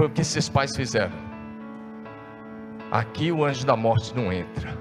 Foi 0.00 0.06
o 0.06 0.10
que 0.10 0.22
esses 0.22 0.48
pais 0.48 0.74
fizeram. 0.74 1.12
Aqui 2.90 3.30
o 3.30 3.44
anjo 3.44 3.66
da 3.66 3.76
morte 3.76 4.16
não 4.16 4.32
entra. 4.32 4.74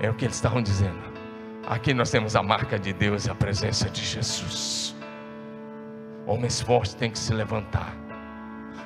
É 0.00 0.08
o 0.08 0.14
que 0.14 0.24
eles 0.24 0.36
estavam 0.36 0.62
dizendo. 0.62 1.02
Aqui 1.66 1.92
nós 1.92 2.10
temos 2.10 2.34
a 2.34 2.42
marca 2.42 2.78
de 2.78 2.94
Deus 2.94 3.26
e 3.26 3.30
a 3.30 3.34
presença 3.34 3.90
de 3.90 4.02
Jesus. 4.02 4.96
Homens 6.26 6.62
fortes 6.62 6.94
têm 6.94 7.10
que 7.10 7.18
se 7.18 7.34
levantar 7.34 7.94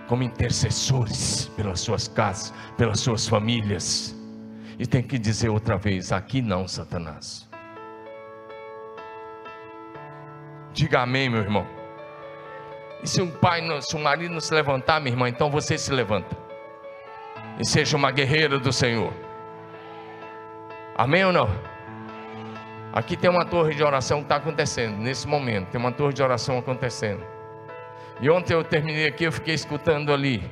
como 0.09 0.25
intercessores 0.25 1.47
pelas 1.57 1.79
suas 1.79 2.09
casas, 2.09 2.53
pelas 2.77 2.99
suas 2.99 3.29
famílias. 3.29 4.17
E 4.81 4.85
tem 4.85 5.01
que 5.01 5.17
dizer 5.17 5.49
outra 5.49 5.77
vez: 5.77 6.11
aqui 6.11 6.43
não, 6.43 6.67
Satanás. 6.67 7.49
Diga 10.73 11.03
amém, 11.03 11.31
meu 11.31 11.41
irmão. 11.41 11.84
E 13.05 13.07
se 13.07 13.21
um 13.21 13.31
pai, 13.31 13.61
se 13.83 13.95
um 13.95 14.01
marido 14.01 14.33
não 14.33 14.41
se 14.41 14.55
levantar, 14.55 14.99
minha 14.99 15.13
irmã, 15.13 15.29
então 15.29 15.51
você 15.51 15.77
se 15.77 15.93
levanta. 15.93 16.35
E 17.61 17.67
seja 17.67 17.99
uma 17.99 18.11
guerreira 18.11 18.59
do 18.59 18.73
Senhor. 18.73 19.13
Amém 20.97 21.23
ou 21.23 21.31
não? 21.31 21.47
Aqui 22.95 23.15
tem 23.15 23.29
uma 23.29 23.45
torre 23.45 23.75
de 23.75 23.85
oração 23.85 24.21
que 24.21 24.25
está 24.25 24.37
acontecendo, 24.37 24.97
nesse 24.97 25.29
momento. 25.29 25.69
Tem 25.69 25.79
uma 25.79 25.93
torre 25.93 26.15
de 26.15 26.23
oração 26.23 26.57
acontecendo. 26.57 27.23
E 28.23 28.31
ontem 28.31 28.55
eu 28.55 28.65
terminei 28.65 29.07
aqui, 29.07 29.25
eu 29.25 29.33
fiquei 29.33 29.53
escutando 29.53 30.11
ali 30.11 30.43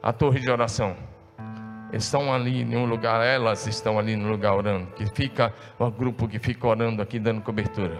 a 0.00 0.12
torre 0.12 0.38
de 0.38 0.48
oração. 0.48 0.94
Eles 1.90 2.04
estão 2.04 2.32
ali 2.32 2.62
em 2.62 2.76
um 2.76 2.84
lugar, 2.84 3.26
elas 3.26 3.66
estão 3.66 3.98
ali 3.98 4.14
no 4.14 4.28
lugar 4.28 4.54
orando. 4.54 4.86
Que 4.92 5.04
fica 5.06 5.52
o 5.80 5.90
grupo 5.90 6.28
que 6.28 6.38
fica 6.38 6.64
orando 6.64 7.02
aqui, 7.02 7.18
dando 7.18 7.40
cobertura. 7.40 7.98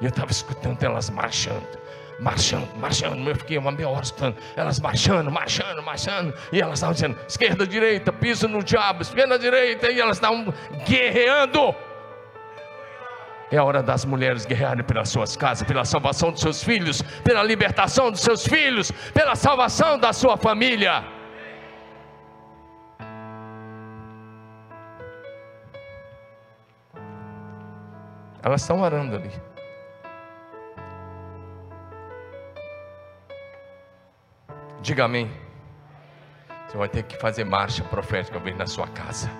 E 0.00 0.04
eu 0.06 0.08
estava 0.08 0.32
escutando 0.32 0.82
elas 0.82 1.08
marchando 1.08 1.82
marchando, 2.18 2.68
marchando. 2.76 3.28
Eu 3.28 3.36
fiquei 3.36 3.58
uma 3.58 3.72
meia 3.72 3.88
hora 3.88 4.02
escutando 4.02 4.36
elas 4.56 4.80
marchando, 4.80 5.30
marchando, 5.30 5.82
marchando. 5.82 6.34
E 6.52 6.60
elas 6.60 6.74
estavam 6.74 6.94
dizendo: 6.94 7.18
esquerda, 7.28 7.66
direita, 7.66 8.12
piso 8.12 8.48
no 8.48 8.62
diabo, 8.62 9.02
esquerda, 9.02 9.38
direita. 9.38 9.90
E 9.90 10.00
elas 10.00 10.16
estavam 10.16 10.52
guerreando. 10.86 11.74
É 13.50 13.58
a 13.58 13.64
hora 13.64 13.82
das 13.82 14.06
mulheres 14.06 14.46
guerrearem 14.46 14.82
pelas 14.82 15.10
suas 15.10 15.36
casas, 15.36 15.66
pela 15.68 15.84
salvação 15.84 16.30
dos 16.32 16.40
seus 16.40 16.64
filhos, 16.64 17.02
pela 17.22 17.42
libertação 17.42 18.10
dos 18.10 18.22
seus 18.22 18.46
filhos, 18.46 18.90
pela 19.12 19.36
salvação 19.36 19.98
da 19.98 20.10
sua 20.12 20.38
família. 20.38 21.04
Elas 28.42 28.62
estão 28.62 28.80
orando 28.80 29.16
ali. 29.16 29.51
Diga 34.82 35.04
amém. 35.04 35.30
Você 36.66 36.76
vai 36.76 36.88
ter 36.88 37.04
que 37.04 37.16
fazer 37.16 37.44
marcha 37.44 37.84
profética 37.84 38.40
bem 38.40 38.52
na 38.54 38.66
sua 38.66 38.88
casa. 38.88 39.30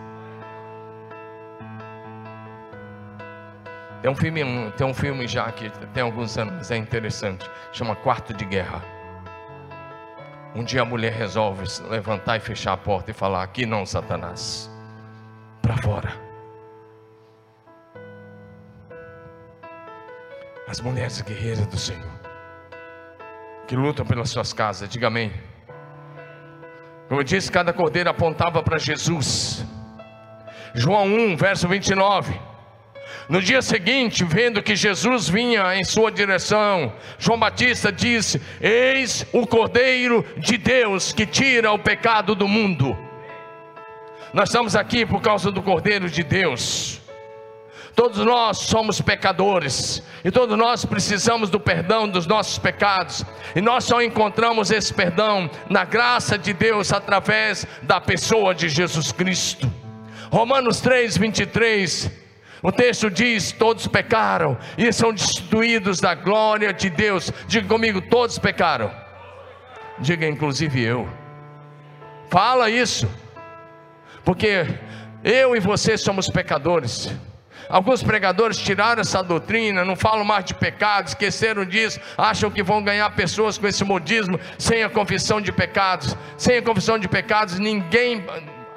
Tem 4.00 4.08
um 4.08 4.14
filme, 4.14 4.72
tem 4.76 4.86
um 4.86 4.94
filme 4.94 5.26
já 5.26 5.50
que 5.50 5.68
tem 5.88 6.04
alguns 6.04 6.38
anos, 6.38 6.54
mas 6.54 6.70
é 6.70 6.76
interessante. 6.76 7.50
Chama 7.72 7.96
Quarto 7.96 8.32
de 8.32 8.44
Guerra. 8.44 8.82
Um 10.54 10.62
dia 10.62 10.82
a 10.82 10.84
mulher 10.84 11.12
resolve 11.12 11.64
levantar 11.88 12.36
e 12.36 12.40
fechar 12.40 12.74
a 12.74 12.76
porta 12.76 13.10
e 13.10 13.14
falar: 13.14 13.42
Aqui 13.42 13.66
não, 13.66 13.84
Satanás. 13.84 14.70
Para 15.60 15.76
fora. 15.78 16.12
As 20.68 20.80
mulheres 20.80 21.20
guerreiras 21.20 21.66
do 21.66 21.76
Senhor 21.76 22.21
que 23.66 23.76
lutam 23.76 24.04
pelas 24.04 24.30
suas 24.30 24.52
casas. 24.52 24.88
Diga 24.88 25.06
amém. 25.06 25.32
Como 27.08 27.20
eu 27.20 27.24
disse, 27.24 27.50
cada 27.50 27.72
cordeiro 27.72 28.10
apontava 28.10 28.62
para 28.62 28.78
Jesus. 28.78 29.64
João 30.74 31.04
1, 31.04 31.36
verso 31.36 31.68
29. 31.68 32.38
No 33.28 33.40
dia 33.40 33.62
seguinte, 33.62 34.24
vendo 34.24 34.62
que 34.62 34.74
Jesus 34.74 35.28
vinha 35.28 35.76
em 35.76 35.84
sua 35.84 36.10
direção, 36.10 36.92
João 37.18 37.38
Batista 37.38 37.92
disse: 37.92 38.40
Eis 38.60 39.26
o 39.32 39.46
Cordeiro 39.46 40.24
de 40.38 40.56
Deus 40.56 41.12
que 41.12 41.24
tira 41.24 41.72
o 41.72 41.78
pecado 41.78 42.34
do 42.34 42.48
mundo. 42.48 42.96
Nós 44.32 44.48
estamos 44.48 44.74
aqui 44.74 45.06
por 45.06 45.20
causa 45.20 45.50
do 45.52 45.62
Cordeiro 45.62 46.08
de 46.08 46.22
Deus. 46.22 46.91
Todos 47.94 48.24
nós 48.24 48.58
somos 48.58 49.00
pecadores 49.00 50.02
e 50.24 50.30
todos 50.30 50.56
nós 50.56 50.84
precisamos 50.84 51.50
do 51.50 51.60
perdão 51.60 52.08
dos 52.08 52.26
nossos 52.26 52.58
pecados, 52.58 53.24
e 53.54 53.60
nós 53.60 53.84
só 53.84 54.00
encontramos 54.00 54.70
esse 54.70 54.94
perdão 54.94 55.50
na 55.68 55.84
graça 55.84 56.38
de 56.38 56.52
Deus 56.52 56.92
através 56.92 57.66
da 57.82 58.00
pessoa 58.00 58.54
de 58.54 58.68
Jesus 58.68 59.12
Cristo. 59.12 59.70
Romanos 60.30 60.80
3, 60.80 61.18
23, 61.18 62.10
o 62.62 62.70
texto 62.70 63.10
diz: 63.10 63.52
Todos 63.52 63.86
pecaram 63.86 64.56
e 64.78 64.90
são 64.92 65.12
destituídos 65.12 66.00
da 66.00 66.14
glória 66.14 66.72
de 66.72 66.88
Deus. 66.88 67.30
Diga 67.46 67.68
comigo: 67.68 68.00
todos 68.00 68.38
pecaram. 68.38 68.90
Diga 69.98 70.26
inclusive 70.26 70.80
eu. 70.80 71.08
Fala 72.30 72.70
isso, 72.70 73.06
porque 74.24 74.66
eu 75.22 75.54
e 75.54 75.60
você 75.60 75.98
somos 75.98 76.28
pecadores. 76.30 77.12
Alguns 77.68 78.02
pregadores 78.02 78.58
tiraram 78.58 79.00
essa 79.00 79.22
doutrina, 79.22 79.84
não 79.84 79.96
falam 79.96 80.24
mais 80.24 80.44
de 80.44 80.54
pecado, 80.54 81.08
esqueceram 81.08 81.64
disso, 81.64 82.00
acham 82.16 82.50
que 82.50 82.62
vão 82.62 82.82
ganhar 82.82 83.08
pessoas 83.10 83.58
com 83.58 83.66
esse 83.66 83.84
modismo 83.84 84.38
sem 84.58 84.82
a 84.82 84.90
confissão 84.90 85.40
de 85.40 85.52
pecados. 85.52 86.16
Sem 86.36 86.58
a 86.58 86.62
confissão 86.62 86.98
de 86.98 87.08
pecados, 87.08 87.58
ninguém 87.58 88.24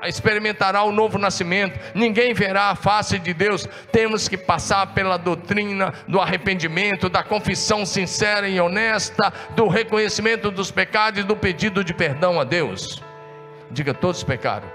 experimentará 0.08 0.84
o 0.84 0.92
novo 0.92 1.18
nascimento, 1.18 1.80
ninguém 1.94 2.34
verá 2.34 2.70
a 2.70 2.76
face 2.76 3.18
de 3.18 3.34
Deus. 3.34 3.68
Temos 3.92 4.28
que 4.28 4.38
passar 4.38 4.94
pela 4.94 5.18
doutrina 5.18 5.94
do 6.08 6.20
arrependimento, 6.20 7.10
da 7.10 7.24
confissão 7.24 7.86
sincera 7.86 8.48
e 8.48 8.60
honesta, 8.60 9.34
do 9.56 9.68
reconhecimento 9.68 10.52
dos 10.52 10.72
pecados 10.72 11.22
e 11.22 11.24
do 11.24 11.36
pedido 11.36 11.84
de 11.84 11.94
perdão 11.94 12.40
a 12.40 12.44
Deus. 12.44 13.02
Diga: 13.72 13.94
todos 13.94 14.24
pecaram. 14.24 14.75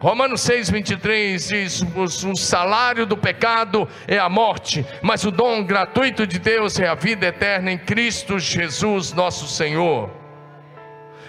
Romanos 0.00 0.40
6, 0.40 0.70
23 0.70 1.48
diz: 1.48 1.82
o 2.24 2.34
salário 2.34 3.04
do 3.04 3.18
pecado 3.18 3.86
é 4.08 4.18
a 4.18 4.30
morte, 4.30 4.84
mas 5.02 5.24
o 5.24 5.30
dom 5.30 5.62
gratuito 5.62 6.26
de 6.26 6.38
Deus 6.38 6.80
é 6.80 6.88
a 6.88 6.94
vida 6.94 7.26
eterna 7.26 7.70
em 7.70 7.76
Cristo 7.76 8.38
Jesus, 8.38 9.12
nosso 9.12 9.46
Senhor. 9.46 10.19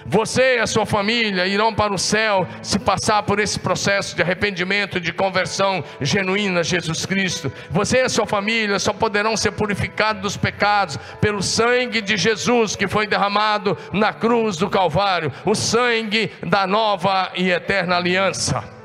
Você 0.05 0.57
e 0.57 0.59
a 0.59 0.67
sua 0.67 0.85
família 0.85 1.45
irão 1.45 1.73
para 1.73 1.93
o 1.93 1.97
céu 1.97 2.47
se 2.61 2.79
passar 2.79 3.23
por 3.23 3.39
esse 3.39 3.59
processo 3.59 4.15
de 4.15 4.21
arrependimento, 4.21 4.99
de 4.99 5.13
conversão 5.13 5.83
genuína 5.99 6.61
a 6.61 6.63
Jesus 6.63 7.05
Cristo. 7.05 7.51
Você 7.69 7.99
e 7.99 8.01
a 8.01 8.09
sua 8.09 8.25
família 8.25 8.79
só 8.79 8.93
poderão 8.93 9.37
ser 9.37 9.51
purificados 9.51 10.21
dos 10.21 10.37
pecados 10.37 10.97
pelo 11.19 11.41
sangue 11.41 12.01
de 12.01 12.17
Jesus 12.17 12.75
que 12.75 12.87
foi 12.87 13.07
derramado 13.07 13.77
na 13.91 14.13
cruz 14.13 14.57
do 14.57 14.69
Calvário 14.69 15.31
o 15.45 15.55
sangue 15.55 16.31
da 16.45 16.65
nova 16.65 17.31
e 17.35 17.49
eterna 17.49 17.97
aliança. 17.97 18.80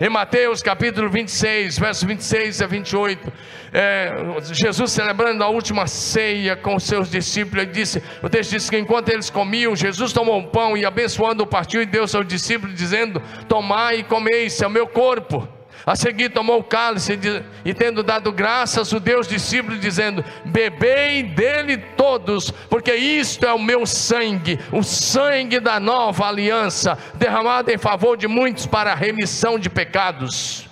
Em 0.00 0.08
Mateus 0.08 0.60
capítulo 0.60 1.08
26, 1.08 1.78
versos 1.78 2.02
26 2.02 2.62
a 2.62 2.66
28, 2.66 3.32
é, 3.72 4.12
Jesus 4.52 4.90
celebrando 4.90 5.44
a 5.44 5.48
última 5.48 5.86
ceia 5.86 6.56
com 6.56 6.74
os 6.74 6.82
seus 6.82 7.08
discípulos, 7.08 7.62
ele 7.62 7.72
disse: 7.72 8.02
o 8.20 8.28
texto 8.28 8.50
diz 8.50 8.68
que 8.68 8.76
enquanto 8.76 9.10
eles 9.10 9.30
comiam, 9.30 9.76
Jesus 9.76 10.12
tomou 10.12 10.36
um 10.36 10.48
pão 10.48 10.76
e 10.76 10.84
abençoando 10.84 11.46
partiu 11.46 11.80
e 11.80 11.86
deu 11.86 12.02
aos 12.02 12.10
seus 12.10 12.26
discípulos, 12.26 12.74
dizendo: 12.74 13.22
Tomai 13.48 14.00
e 14.00 14.02
comei, 14.02 14.46
isso 14.46 14.64
é 14.64 14.66
o 14.66 14.70
meu 14.70 14.88
corpo. 14.88 15.48
A 15.86 15.94
seguir 15.94 16.30
tomou 16.30 16.60
o 16.60 16.64
cálice 16.64 17.18
e, 17.64 17.74
tendo 17.74 18.02
dado 18.02 18.32
graças, 18.32 18.92
o 18.92 18.98
Deus 18.98 19.28
discípulo, 19.28 19.78
dizendo: 19.78 20.24
Bebei 20.44 21.22
dele 21.22 21.76
todos, 21.76 22.50
porque 22.70 22.94
isto 22.94 23.44
é 23.44 23.52
o 23.52 23.58
meu 23.58 23.84
sangue, 23.84 24.58
o 24.72 24.82
sangue 24.82 25.60
da 25.60 25.78
nova 25.78 26.26
aliança, 26.26 26.96
derramado 27.14 27.70
em 27.70 27.76
favor 27.76 28.16
de 28.16 28.26
muitos 28.26 28.66
para 28.66 28.92
a 28.92 28.94
remissão 28.94 29.58
de 29.58 29.68
pecados. 29.68 30.68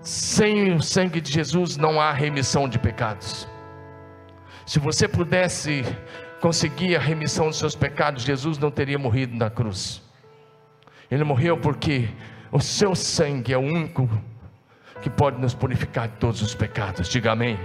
Sem 0.00 0.74
o 0.74 0.82
sangue 0.82 1.20
de 1.20 1.30
Jesus 1.30 1.76
não 1.76 2.00
há 2.00 2.10
remissão 2.12 2.66
de 2.66 2.78
pecados. 2.78 3.46
Se 4.64 4.78
você 4.78 5.06
pudesse 5.06 5.84
conseguir 6.40 6.96
a 6.96 7.00
remissão 7.00 7.48
dos 7.48 7.58
seus 7.58 7.74
pecados, 7.74 8.22
Jesus 8.22 8.56
não 8.56 8.70
teria 8.70 8.98
morrido 8.98 9.36
na 9.36 9.50
cruz. 9.50 10.00
Ele 11.10 11.24
morreu 11.24 11.58
porque 11.58 12.08
o 12.50 12.60
seu 12.60 12.94
sangue 12.94 13.52
é 13.52 13.58
o 13.58 13.60
único 13.60 14.08
que 15.02 15.10
pode 15.10 15.40
nos 15.40 15.54
purificar 15.54 16.08
de 16.08 16.14
todos 16.14 16.42
os 16.42 16.54
pecados. 16.54 17.08
Diga 17.08 17.32
amém. 17.32 17.58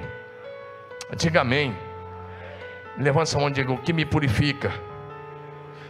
Diga 1.18 1.42
amém. 1.42 1.76
Levanta 2.98 3.36
a 3.36 3.40
mão 3.40 3.50
e 3.50 3.54
diga: 3.54 3.72
O 3.72 3.78
que 3.78 3.94
me 3.94 4.06
purifica 4.06 4.72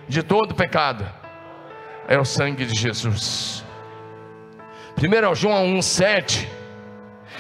de 0.08 0.22
todo 0.22 0.54
pecado 0.54 1.06
é 2.08 2.18
o 2.18 2.26
sangue 2.26 2.66
de 2.66 2.76
Jesus. 2.76 3.64
1 4.98 5.36
João 5.36 5.66
1,7. 5.78 6.48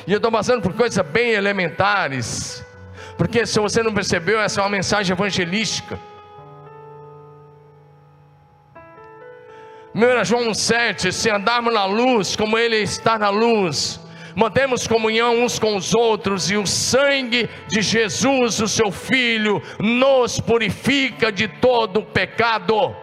E 0.08 0.12
eu 0.12 0.18
estou 0.18 0.32
passando 0.32 0.62
por 0.62 0.74
coisas 0.74 1.06
bem 1.06 1.32
elementares. 1.32 2.66
Porque 3.18 3.46
se 3.46 3.60
você 3.60 3.84
não 3.84 3.94
percebeu, 3.94 4.42
essa 4.42 4.60
é 4.60 4.63
uma 4.63 4.70
mensagem 4.70 5.13
evangelística. 5.13 6.00
1 9.95 10.25
João 10.25 10.53
7: 10.53 11.12
se 11.12 11.29
andarmos 11.29 11.73
na 11.73 11.86
luz, 11.86 12.36
como 12.36 12.58
Ele 12.58 12.77
está 12.77 13.19
na 13.19 13.29
luz, 13.29 13.99
mantemos 14.36 14.88
comunhão 14.88 15.43
uns 15.43 15.60
com 15.60 15.75
os 15.75 15.93
outros, 15.93 16.49
e 16.49 16.58
o 16.58 16.65
sangue 16.65 17.47
de 17.67 17.82
Jesus, 17.82 18.60
o 18.60 18.67
Seu 18.67 18.91
Filho, 18.91 19.62
nos 19.79 20.39
purifica 20.39 21.32
de 21.32 21.47
todo 21.47 22.01
pecado. 22.01 22.95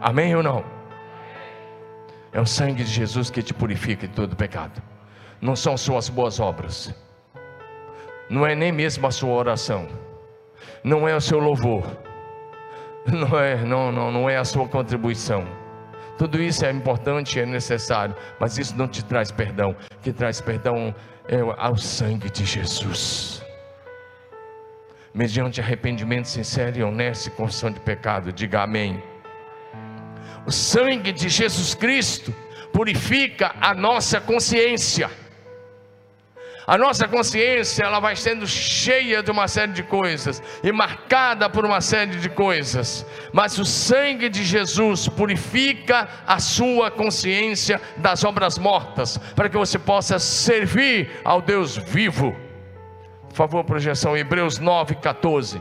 Amém 0.00 0.34
ou 0.34 0.42
não? 0.42 0.64
É 2.32 2.40
o 2.40 2.46
sangue 2.46 2.82
de 2.82 2.90
Jesus 2.90 3.30
que 3.30 3.42
te 3.42 3.52
purifica 3.52 4.08
de 4.08 4.14
todo 4.14 4.34
pecado, 4.34 4.82
não 5.38 5.54
são 5.54 5.76
suas 5.76 6.08
boas 6.08 6.40
obras, 6.40 6.94
não 8.30 8.46
é 8.46 8.54
nem 8.54 8.72
mesmo 8.72 9.06
a 9.06 9.10
sua 9.10 9.34
oração, 9.34 9.86
não 10.82 11.06
é 11.06 11.14
o 11.14 11.20
seu 11.20 11.38
louvor 11.38 11.84
não 13.10 13.38
é, 13.38 13.64
não, 13.64 13.90
não, 13.90 14.12
não 14.12 14.30
é 14.30 14.36
a 14.36 14.44
sua 14.44 14.68
contribuição. 14.68 15.44
Tudo 16.18 16.40
isso 16.40 16.64
é 16.64 16.70
importante, 16.70 17.40
é 17.40 17.46
necessário, 17.46 18.14
mas 18.38 18.58
isso 18.58 18.76
não 18.76 18.86
te 18.86 19.04
traz 19.04 19.30
perdão. 19.32 19.70
O 19.70 19.98
que 20.02 20.12
traz 20.12 20.40
perdão 20.40 20.94
é 21.28 21.40
ao 21.56 21.76
sangue 21.76 22.30
de 22.30 22.44
Jesus. 22.44 23.44
Mediante 25.14 25.60
arrependimento 25.60 26.26
sincero 26.26 26.78
e 26.78 26.82
honesto 26.82 27.26
e 27.26 27.30
confissão 27.30 27.70
de 27.70 27.80
pecado, 27.80 28.32
diga 28.32 28.62
amém. 28.62 29.02
O 30.46 30.50
sangue 30.50 31.12
de 31.12 31.28
Jesus 31.28 31.74
Cristo 31.74 32.34
purifica 32.72 33.54
a 33.60 33.74
nossa 33.74 34.20
consciência. 34.20 35.10
A 36.66 36.78
nossa 36.78 37.08
consciência 37.08 37.84
ela 37.84 37.98
vai 37.98 38.14
sendo 38.14 38.46
cheia 38.46 39.22
de 39.22 39.30
uma 39.30 39.48
série 39.48 39.72
de 39.72 39.82
coisas 39.82 40.40
e 40.62 40.70
marcada 40.70 41.50
por 41.50 41.64
uma 41.64 41.80
série 41.80 42.16
de 42.16 42.28
coisas, 42.28 43.04
mas 43.32 43.58
o 43.58 43.64
sangue 43.64 44.28
de 44.28 44.44
Jesus 44.44 45.08
purifica 45.08 46.08
a 46.26 46.38
sua 46.38 46.90
consciência 46.90 47.80
das 47.96 48.22
obras 48.22 48.58
mortas, 48.58 49.18
para 49.34 49.48
que 49.48 49.56
você 49.56 49.78
possa 49.78 50.18
servir 50.20 51.10
ao 51.24 51.42
Deus 51.42 51.76
vivo. 51.76 52.36
Por 53.28 53.34
favor, 53.34 53.64
projeção 53.64 54.16
Hebreus 54.16 54.60
9:14. 54.60 55.60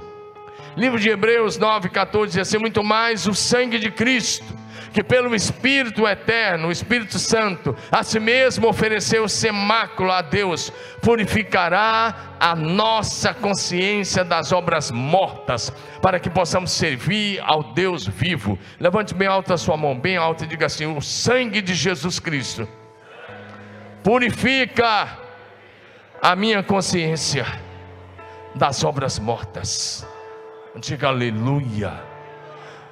Livro 0.77 0.99
de 0.99 1.09
Hebreus 1.09 1.57
9:14 1.57 2.27
diz 2.27 2.37
assim: 2.37 2.57
muito 2.59 2.83
mais 2.83 3.25
o 3.25 3.33
sangue 3.33 3.79
de 3.79 3.89
Cristo 3.89 4.60
que 4.93 5.03
pelo 5.03 5.33
Espírito 5.33 6.07
eterno, 6.07 6.67
o 6.67 6.71
Espírito 6.71 7.17
Santo, 7.17 7.75
a 7.91 8.03
si 8.03 8.19
mesmo 8.19 8.67
ofereceu 8.67 9.27
semáculo 9.27 10.11
a 10.11 10.21
Deus, 10.21 10.71
purificará 11.01 12.35
a 12.39 12.55
nossa 12.55 13.33
consciência 13.33 14.23
das 14.23 14.51
obras 14.51 14.91
mortas, 14.91 15.71
para 16.01 16.19
que 16.19 16.29
possamos 16.29 16.71
servir 16.71 17.39
ao 17.43 17.63
Deus 17.73 18.05
vivo. 18.05 18.59
Levante 18.79 19.13
bem 19.13 19.27
alta 19.27 19.53
a 19.53 19.57
sua 19.57 19.77
mão, 19.77 19.97
bem 19.97 20.17
alta, 20.17 20.43
e 20.43 20.47
diga 20.47 20.65
assim: 20.65 20.85
o 20.85 21.01
sangue 21.01 21.61
de 21.61 21.73
Jesus 21.73 22.19
Cristo 22.19 22.67
purifica 24.03 25.17
a 26.21 26.35
minha 26.35 26.61
consciência 26.61 27.45
das 28.53 28.83
obras 28.83 29.19
mortas. 29.19 30.05
Diga 30.75 31.07
aleluia. 31.09 32.10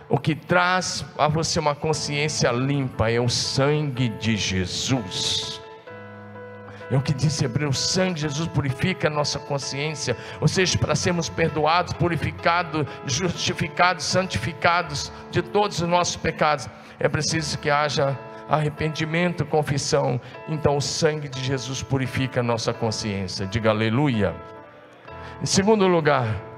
O 0.10 0.18
que 0.18 0.34
traz 0.34 1.06
a 1.18 1.28
você 1.28 1.60
uma 1.60 1.76
consciência 1.76 2.52
limpa 2.52 3.12
é 3.12 3.20
o 3.20 3.30
sangue 3.30 4.10
de 4.10 4.36
Jesus. 4.36 5.62
É 6.90 6.98
o 6.98 7.02
que 7.02 7.14
diz 7.14 7.40
Hebreus: 7.40 7.78
o 7.78 7.80
sangue 7.80 8.16
de 8.16 8.22
Jesus 8.22 8.48
purifica 8.48 9.08
a 9.08 9.12
nossa 9.12 9.38
consciência, 9.38 10.18
ou 10.42 10.48
seja, 10.48 10.80
para 10.80 10.96
sermos 10.96 11.30
perdoados, 11.30 11.94
purificados, 11.94 12.88
justificados, 13.06 14.04
santificados 14.04 15.12
de 15.30 15.44
todos 15.44 15.80
os 15.80 15.88
nossos 15.88 16.16
pecados, 16.16 16.68
é 17.00 17.08
preciso 17.08 17.60
que 17.60 17.70
haja 17.70 18.18
arrependimento, 18.50 19.46
confissão. 19.46 20.20
Então, 20.48 20.76
o 20.76 20.82
sangue 20.82 21.30
de 21.30 21.44
Jesus 21.44 21.84
purifica 21.84 22.40
a 22.40 22.44
nossa 22.44 22.74
consciência. 22.74 23.46
Diga 23.46 23.70
aleluia. 23.70 24.34
Em 25.40 25.46
segundo 25.46 25.88
lugar, 25.88 26.49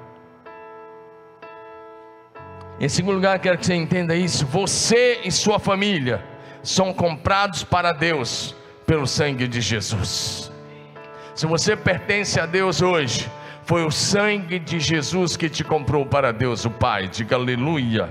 em 2.84 2.90
segundo 2.90 3.14
lugar, 3.14 3.38
quero 3.38 3.60
que 3.60 3.66
você 3.68 3.76
entenda 3.76 4.16
isso: 4.16 4.44
você 4.44 5.22
e 5.24 5.32
sua 5.32 5.60
família 5.60 6.24
são 6.64 6.92
comprados 6.92 7.64
para 7.64 7.92
Deus 7.92 8.56
pelo 8.88 9.06
sangue 9.06 9.48
de 9.48 9.62
Jesus. 9.62 10.52
Se 11.36 11.46
você 11.46 11.76
pertence 11.76 12.40
a 12.40 12.48
Deus 12.48 12.82
hoje, 12.82 13.30
foi 13.66 13.86
o 13.86 13.92
sangue 13.92 14.58
de 14.58 14.80
Jesus 14.80 15.38
que 15.38 15.48
te 15.48 15.64
comprou 15.64 16.08
para 16.08 16.34
Deus, 16.34 16.66
o 16.66 16.72
Pai. 16.72 17.08
Diga 17.08 17.36
aleluia. 17.36 18.10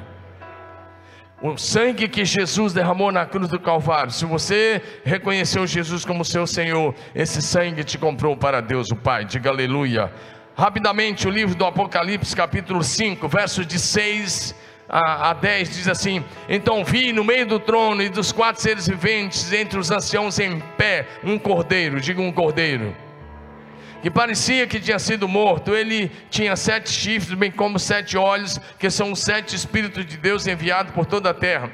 O 1.42 1.56
sangue 1.56 2.06
que 2.06 2.24
Jesus 2.24 2.72
derramou 2.72 3.11
na 3.11 3.26
cruz 3.26 3.48
do 3.48 3.59
Calvário. 3.59 4.12
Se 4.12 4.24
você 4.24 4.80
reconheceu 5.04 5.66
Jesus 5.66 6.04
como 6.04 6.24
seu 6.24 6.46
Senhor, 6.46 6.94
esse 7.14 7.42
sangue 7.42 7.83
te 7.83 7.98
comprou 7.98 8.37
para 8.37 8.61
Deus, 8.61 8.90
o 8.90 8.96
Pai. 8.96 9.24
Diga 9.24 9.50
aleluia. 9.50 10.12
Rapidamente, 10.56 11.26
o 11.26 11.30
livro 11.30 11.54
do 11.54 11.64
Apocalipse, 11.64 12.34
capítulo 12.34 12.82
5, 12.82 13.26
versos 13.28 13.66
de 13.66 13.78
6 13.78 14.54
a, 14.90 15.30
a 15.30 15.32
10 15.32 15.70
diz 15.70 15.88
assim: 15.88 16.24
Então 16.48 16.84
vi 16.84 17.12
no 17.12 17.22
meio 17.22 17.46
do 17.46 17.60
trono 17.60 18.02
e 18.02 18.08
dos 18.08 18.32
quatro 18.32 18.60
seres 18.60 18.88
viventes, 18.88 19.52
entre 19.52 19.78
os 19.78 19.90
anciãos 19.90 20.38
em 20.38 20.58
pé, 20.76 21.06
um 21.22 21.38
cordeiro, 21.38 22.00
diga 22.00 22.20
um 22.20 22.32
cordeiro, 22.32 22.94
que 24.02 24.10
parecia 24.10 24.66
que 24.66 24.80
tinha 24.80 24.98
sido 24.98 25.28
morto. 25.28 25.74
Ele 25.74 26.10
tinha 26.28 26.56
sete 26.56 26.90
chifres, 26.90 27.38
bem 27.38 27.50
como 27.50 27.78
sete 27.78 28.18
olhos, 28.18 28.60
que 28.78 28.90
são 28.90 29.12
os 29.12 29.20
sete 29.20 29.54
Espíritos 29.54 30.04
de 30.04 30.16
Deus 30.16 30.46
enviados 30.46 30.92
por 30.92 31.06
toda 31.06 31.30
a 31.30 31.34
terra. 31.34 31.70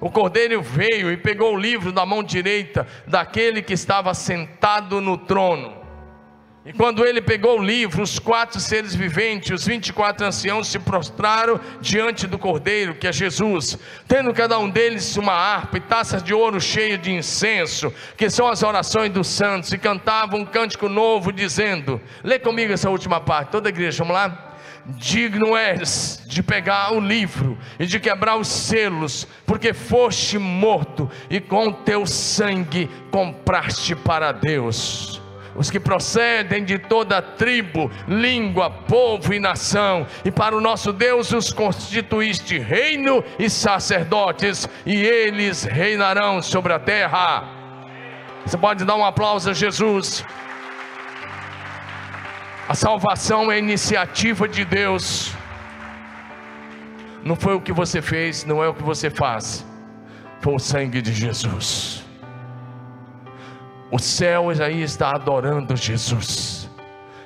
O 0.00 0.10
cordeiro 0.10 0.60
veio 0.60 1.10
e 1.10 1.16
pegou 1.16 1.54
o 1.54 1.58
livro 1.58 1.92
da 1.92 2.04
mão 2.04 2.22
direita 2.22 2.86
daquele 3.06 3.62
que 3.62 3.72
estava 3.72 4.12
sentado 4.12 5.00
no 5.00 5.16
trono. 5.16 5.75
E 6.66 6.72
quando 6.72 7.06
ele 7.06 7.22
pegou 7.22 7.60
o 7.60 7.62
livro, 7.62 8.02
os 8.02 8.18
quatro 8.18 8.58
seres 8.58 8.92
viventes, 8.92 9.52
os 9.52 9.64
24 9.64 10.26
anciãos 10.26 10.66
se 10.66 10.80
prostraram 10.80 11.60
diante 11.80 12.26
do 12.26 12.36
cordeiro, 12.36 12.96
que 12.96 13.06
é 13.06 13.12
Jesus, 13.12 13.78
tendo 14.08 14.34
cada 14.34 14.58
um 14.58 14.68
deles 14.68 15.16
uma 15.16 15.32
harpa 15.32 15.76
e 15.76 15.80
taças 15.80 16.24
de 16.24 16.34
ouro 16.34 16.60
cheias 16.60 17.00
de 17.00 17.12
incenso, 17.12 17.94
que 18.16 18.28
são 18.28 18.48
as 18.48 18.64
orações 18.64 19.12
dos 19.12 19.28
santos, 19.28 19.72
e 19.72 19.78
cantavam 19.78 20.40
um 20.40 20.44
cântico 20.44 20.88
novo, 20.88 21.32
dizendo: 21.32 22.00
Lê 22.24 22.36
comigo 22.36 22.72
essa 22.72 22.90
última 22.90 23.20
parte, 23.20 23.52
toda 23.52 23.68
a 23.68 23.70
igreja, 23.70 23.98
vamos 23.98 24.14
lá? 24.14 24.42
digno 24.88 25.56
és 25.56 26.22
de 26.26 26.44
pegar 26.44 26.92
o 26.92 27.00
livro 27.00 27.58
e 27.76 27.86
de 27.86 27.98
quebrar 27.98 28.36
os 28.36 28.46
selos, 28.46 29.26
porque 29.44 29.72
foste 29.72 30.38
morto 30.38 31.10
e 31.28 31.40
com 31.40 31.72
teu 31.72 32.06
sangue 32.06 32.88
compraste 33.10 33.96
para 33.96 34.30
Deus 34.30 35.25
os 35.56 35.70
que 35.70 35.80
procedem 35.80 36.64
de 36.64 36.78
toda 36.78 37.22
tribo, 37.22 37.90
língua, 38.06 38.70
povo 38.70 39.32
e 39.32 39.40
nação, 39.40 40.06
e 40.24 40.30
para 40.30 40.56
o 40.56 40.60
nosso 40.60 40.92
Deus 40.92 41.32
os 41.32 41.52
constituíste 41.52 42.58
reino 42.58 43.24
e 43.38 43.48
sacerdotes, 43.48 44.68
e 44.84 44.94
eles 44.94 45.64
reinarão 45.64 46.42
sobre 46.42 46.72
a 46.72 46.78
terra. 46.78 47.44
Você 48.44 48.56
pode 48.56 48.84
dar 48.84 48.94
um 48.94 49.04
aplauso 49.04 49.50
a 49.50 49.52
Jesus. 49.52 50.24
A 52.68 52.74
salvação 52.74 53.50
é 53.50 53.58
iniciativa 53.58 54.46
de 54.46 54.64
Deus. 54.64 55.32
Não 57.24 57.34
foi 57.34 57.54
o 57.54 57.60
que 57.60 57.72
você 57.72 58.00
fez, 58.00 58.44
não 58.44 58.62
é 58.62 58.68
o 58.68 58.74
que 58.74 58.84
você 58.84 59.10
faz. 59.10 59.66
Foi 60.40 60.54
o 60.54 60.58
sangue 60.60 61.02
de 61.02 61.12
Jesus. 61.12 62.05
O 63.90 63.98
céu 63.98 64.50
aí 64.50 64.82
está 64.82 65.10
adorando 65.10 65.76
Jesus, 65.76 66.68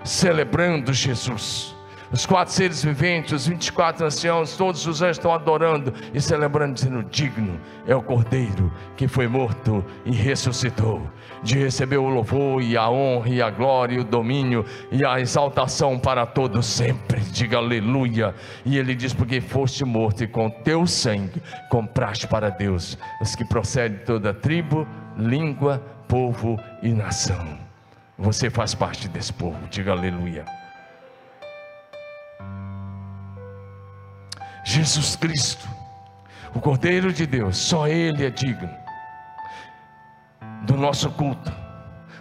celebrando 0.04 0.92
Jesus. 0.92 1.74
Os 2.12 2.26
quatro 2.26 2.52
seres 2.52 2.84
viventes, 2.84 3.32
os 3.32 3.46
24 3.46 4.04
anciãos, 4.04 4.56
todos 4.56 4.84
os 4.84 5.00
anjos 5.00 5.16
estão 5.16 5.32
adorando 5.32 5.94
e 6.12 6.20
celebrando, 6.20 6.74
dizendo: 6.74 7.04
Digno 7.04 7.58
é 7.86 7.94
o 7.94 8.02
Cordeiro 8.02 8.70
que 8.96 9.06
foi 9.06 9.28
morto 9.28 9.84
e 10.04 10.10
ressuscitou, 10.10 11.00
de 11.40 11.56
receber 11.56 11.98
o 11.98 12.08
louvor 12.08 12.60
e 12.62 12.76
a 12.76 12.90
honra 12.90 13.28
e 13.28 13.40
a 13.40 13.48
glória 13.48 13.94
e 13.94 14.00
o 14.00 14.04
domínio 14.04 14.64
e 14.90 15.06
a 15.06 15.20
exaltação 15.20 15.98
para 16.00 16.26
todos 16.26 16.66
sempre. 16.66 17.20
Diga 17.30 17.58
aleluia. 17.58 18.34
E 18.66 18.76
ele 18.76 18.96
diz: 18.96 19.14
Porque 19.14 19.40
foste 19.40 19.84
morto 19.84 20.24
e 20.24 20.26
com 20.26 20.50
teu 20.50 20.88
sangue 20.88 21.40
compraste 21.70 22.26
para 22.26 22.50
Deus 22.50 22.98
os 23.22 23.36
que 23.36 23.44
procedem 23.44 23.98
de 23.98 24.04
toda 24.04 24.34
tribo, 24.34 24.84
língua, 25.16 25.80
povo 26.10 26.58
e 26.82 26.92
nação. 26.92 27.56
Você 28.18 28.50
faz 28.50 28.74
parte 28.74 29.08
desse 29.08 29.32
povo, 29.32 29.56
diga 29.68 29.92
aleluia. 29.92 30.44
Jesus 34.64 35.14
Cristo, 35.14 35.66
o 36.52 36.60
Cordeiro 36.60 37.12
de 37.12 37.26
Deus, 37.26 37.56
só 37.56 37.86
Ele 37.86 38.26
é 38.26 38.30
digno 38.30 38.68
do 40.62 40.76
nosso 40.76 41.10
culto, 41.12 41.52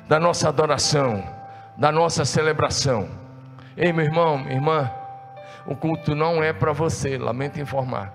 da 0.08 0.20
nossa 0.20 0.48
adoração, 0.48 1.24
da 1.76 1.92
nossa 1.92 2.24
celebração. 2.24 3.10
Ei, 3.76 3.92
meu 3.92 4.06
irmão, 4.06 4.38
minha 4.38 4.54
irmã, 4.54 4.92
o 5.66 5.76
culto 5.76 6.14
não 6.14 6.44
é 6.44 6.54
para 6.54 6.74
você, 6.74 7.18
lamento 7.18 7.60
informar, 7.60 8.14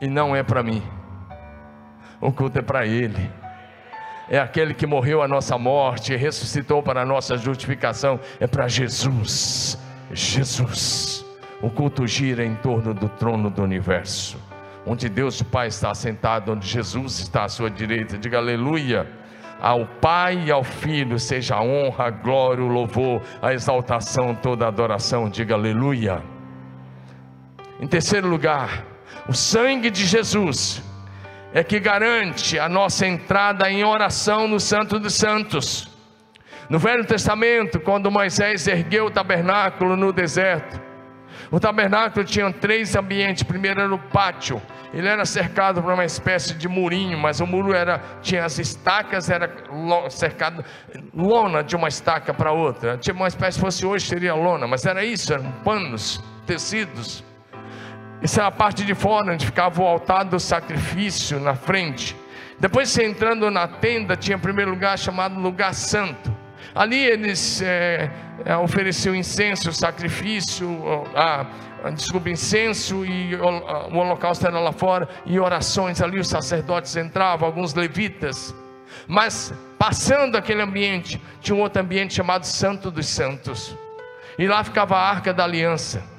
e 0.00 0.08
não 0.08 0.34
é 0.34 0.42
para 0.42 0.62
mim, 0.64 0.82
o 2.20 2.32
culto 2.32 2.58
é 2.58 2.62
para 2.62 2.86
Ele 2.86 3.43
é 4.28 4.38
aquele 4.38 4.74
que 4.74 4.86
morreu 4.86 5.22
a 5.22 5.28
nossa 5.28 5.58
morte 5.58 6.12
e 6.12 6.16
ressuscitou 6.16 6.82
para 6.82 7.02
a 7.02 7.06
nossa 7.06 7.36
justificação, 7.36 8.18
é 8.40 8.46
para 8.46 8.68
Jesus. 8.68 9.78
Jesus. 10.12 11.24
O 11.60 11.70
culto 11.70 12.06
gira 12.06 12.44
em 12.44 12.54
torno 12.56 12.92
do 12.92 13.08
trono 13.08 13.50
do 13.50 13.62
universo, 13.62 14.38
onde 14.86 15.08
Deus 15.08 15.40
o 15.40 15.44
Pai 15.44 15.68
está 15.68 15.94
sentado, 15.94 16.52
onde 16.52 16.66
Jesus 16.66 17.20
está 17.20 17.44
à 17.44 17.48
sua 17.48 17.70
direita. 17.70 18.18
Diga 18.18 18.38
aleluia. 18.38 19.06
Ao 19.60 19.86
Pai 19.86 20.44
e 20.46 20.50
ao 20.50 20.62
Filho 20.62 21.18
seja 21.18 21.56
a 21.56 21.62
honra, 21.62 22.06
a 22.06 22.10
glória, 22.10 22.62
o 22.62 22.68
louvor, 22.68 23.22
a 23.40 23.54
exaltação, 23.54 24.34
toda 24.34 24.66
a 24.66 24.68
adoração. 24.68 25.28
Diga 25.28 25.54
aleluia. 25.54 26.22
Em 27.80 27.86
terceiro 27.86 28.28
lugar, 28.28 28.84
o 29.28 29.32
sangue 29.32 29.90
de 29.90 30.04
Jesus 30.04 30.82
é 31.54 31.62
que 31.62 31.78
garante 31.78 32.58
a 32.58 32.68
nossa 32.68 33.06
entrada 33.06 33.70
em 33.70 33.84
oração 33.84 34.48
no 34.48 34.58
Santo 34.58 34.98
dos 34.98 35.14
Santos. 35.14 35.88
No 36.68 36.80
Velho 36.80 37.06
Testamento, 37.06 37.78
quando 37.78 38.10
Moisés 38.10 38.66
ergueu 38.66 39.06
o 39.06 39.10
tabernáculo 39.10 39.96
no 39.96 40.12
deserto, 40.12 40.82
o 41.52 41.60
tabernáculo 41.60 42.24
tinha 42.24 42.52
três 42.52 42.96
ambientes. 42.96 43.44
Primeiro 43.44 43.80
era 43.80 43.94
o 43.94 43.98
pátio. 43.98 44.60
Ele 44.92 45.06
era 45.06 45.24
cercado 45.24 45.80
por 45.80 45.92
uma 45.92 46.04
espécie 46.04 46.54
de 46.54 46.66
murinho, 46.66 47.16
mas 47.16 47.38
o 47.38 47.46
muro 47.46 47.72
era 47.72 48.00
tinha 48.20 48.44
as 48.44 48.58
estacas, 48.58 49.30
era 49.30 49.48
cercado 50.08 50.64
lona 51.14 51.62
de 51.62 51.76
uma 51.76 51.86
estaca 51.86 52.34
para 52.34 52.50
outra. 52.52 52.98
Tinha 52.98 53.14
uma 53.14 53.28
espécie, 53.28 53.58
se 53.58 53.60
fosse 53.60 53.86
hoje 53.86 54.06
seria 54.06 54.34
lona, 54.34 54.66
mas 54.66 54.84
era 54.84 55.04
isso, 55.04 55.32
eram 55.32 55.52
panos, 55.62 56.20
tecidos. 56.46 57.22
Essa 58.24 58.40
é 58.40 58.44
a 58.46 58.50
parte 58.50 58.86
de 58.86 58.94
fora, 58.94 59.34
onde 59.34 59.44
ficava 59.44 59.82
o 59.82 59.86
altar 59.86 60.24
do 60.24 60.40
sacrifício 60.40 61.38
na 61.38 61.54
frente. 61.54 62.16
Depois, 62.58 62.88
você 62.88 63.04
entrando 63.04 63.50
na 63.50 63.68
tenda, 63.68 64.16
tinha 64.16 64.38
primeiro 64.38 64.70
lugar 64.70 64.98
chamado 64.98 65.38
lugar 65.38 65.74
santo. 65.74 66.34
Ali 66.74 67.04
eles 67.04 67.60
é, 67.60 68.10
é, 68.46 68.56
ofereciam 68.56 69.14
incenso, 69.14 69.70
sacrifício, 69.74 70.66
ah, 71.14 71.44
desculpa, 71.94 72.30
incenso 72.30 73.04
e 73.04 73.36
o 73.36 73.94
holocausto 73.94 74.46
era 74.46 74.58
lá 74.58 74.72
fora, 74.72 75.06
e 75.26 75.38
orações 75.38 76.00
ali, 76.00 76.18
os 76.18 76.28
sacerdotes 76.28 76.96
entravam, 76.96 77.46
alguns 77.46 77.74
levitas. 77.74 78.54
Mas 79.06 79.52
passando 79.78 80.36
aquele 80.36 80.62
ambiente, 80.62 81.20
tinha 81.42 81.54
um 81.54 81.60
outro 81.60 81.82
ambiente 81.82 82.14
chamado 82.14 82.46
Santo 82.46 82.90
dos 82.90 83.06
Santos. 83.06 83.76
E 84.38 84.48
lá 84.48 84.64
ficava 84.64 84.96
a 84.96 85.10
arca 85.10 85.34
da 85.34 85.44
aliança 85.44 86.13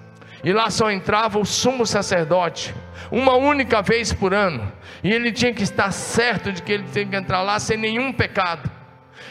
e 0.45 0.53
lá 0.53 0.69
só 0.69 0.91
entrava 0.91 1.39
o 1.39 1.43
sumo 1.43 1.87
sacerdote, 1.87 2.73
uma 3.11 3.33
única 3.35 3.81
vez 3.81 4.13
por 4.13 4.31
ano, 4.31 4.71
e 5.03 5.11
ele 5.11 5.31
tinha 5.31 5.51
que 5.51 5.63
estar 5.63 5.91
certo 5.91 6.51
de 6.51 6.61
que 6.61 6.71
ele 6.71 6.85
tinha 6.93 7.03
que 7.03 7.15
entrar 7.15 7.41
lá 7.41 7.59
sem 7.59 7.75
nenhum 7.75 8.13
pecado. 8.13 8.69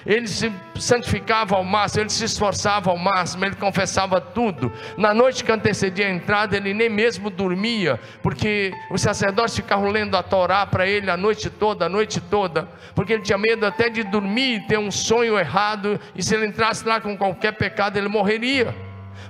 Ele 0.05 0.27
se 0.27 0.53
santificava 0.75 1.55
ao 1.55 1.65
máximo, 1.65 2.03
ele 2.03 2.11
se 2.11 2.25
esforçava 2.25 2.91
ao 2.91 2.99
máximo, 2.99 3.45
ele 3.45 3.55
confessava 3.55 4.21
tudo. 4.21 4.71
Na 4.99 5.15
noite 5.15 5.45
que 5.45 5.53
antecedia 5.53 6.09
a 6.09 6.11
entrada, 6.11 6.57
ele 6.57 6.75
nem 6.75 6.91
mesmo 6.91 7.31
dormia, 7.31 7.99
porque 8.21 8.73
os 8.91 9.01
sacerdotes 9.01 9.55
ficavam 9.55 9.89
lendo 9.89 10.17
a 10.17 10.23
Torá 10.23 10.67
para 10.67 10.87
ele 10.87 11.11
a 11.11 11.17
noite 11.17 11.49
toda, 11.49 11.87
a 11.87 11.89
noite 11.89 12.21
toda, 12.21 12.69
porque 12.95 13.13
ele 13.13 13.23
tinha 13.23 13.39
medo 13.39 13.65
até 13.65 13.89
de 13.89 14.03
dormir 14.03 14.57
e 14.57 14.67
ter 14.67 14.79
um 14.79 14.91
sonho 14.91 15.39
errado, 15.39 15.99
e 16.15 16.23
se 16.23 16.35
ele 16.35 16.47
entrasse 16.47 16.87
lá 16.87 17.01
com 17.01 17.17
qualquer 17.17 17.53
pecado, 17.53 17.97
ele 17.97 18.09
morreria. 18.09 18.75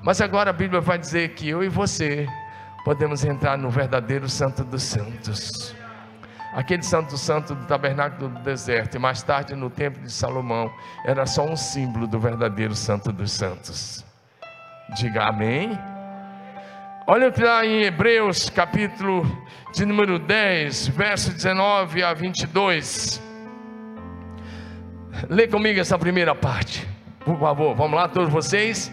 Mas 0.05 0.21
agora 0.21 0.51
a 0.51 0.53
Bíblia 0.53 0.83
vai 0.83 0.99
dizer 0.99 1.31
que 1.31 1.49
eu 1.49 1.65
e 1.65 1.69
você 1.69 2.29
podemos 2.85 3.25
entrar 3.25 3.57
no 3.57 3.71
verdadeiro 3.71 4.29
Santo 4.29 4.63
dos 4.63 4.83
Santos. 4.83 5.75
Aquele 6.53 6.83
Santo 6.83 7.17
Santo 7.17 7.55
do 7.55 7.65
tabernáculo 7.65 8.29
do 8.29 8.41
deserto, 8.43 8.97
e 8.97 8.99
mais 8.99 9.23
tarde 9.23 9.55
no 9.55 9.71
templo 9.71 10.03
de 10.03 10.13
Salomão, 10.13 10.71
era 11.07 11.25
só 11.25 11.47
um 11.47 11.57
símbolo 11.57 12.07
do 12.07 12.21
verdadeiro 12.21 12.75
Santo 12.75 13.11
dos 13.11 13.33
Santos. 13.33 14.05
Diga 14.95 15.25
amém. 15.25 15.77
Olha 17.07 17.33
lá 17.39 17.65
em 17.65 17.85
Hebreus, 17.85 18.51
capítulo 18.51 19.25
de 19.73 19.87
número 19.87 20.19
10, 20.19 20.89
verso 20.89 21.33
19 21.33 22.05
a 22.05 22.13
22. 22.13 23.23
Lê 25.31 25.49
comigo 25.49 25.81
essa 25.81 25.99
primeira 25.99 26.35
parte, 26.35 26.87
por 27.25 27.39
favor. 27.39 27.75
Vamos 27.75 27.99
lá, 27.99 28.07
todos 28.07 28.31
vocês. 28.31 28.93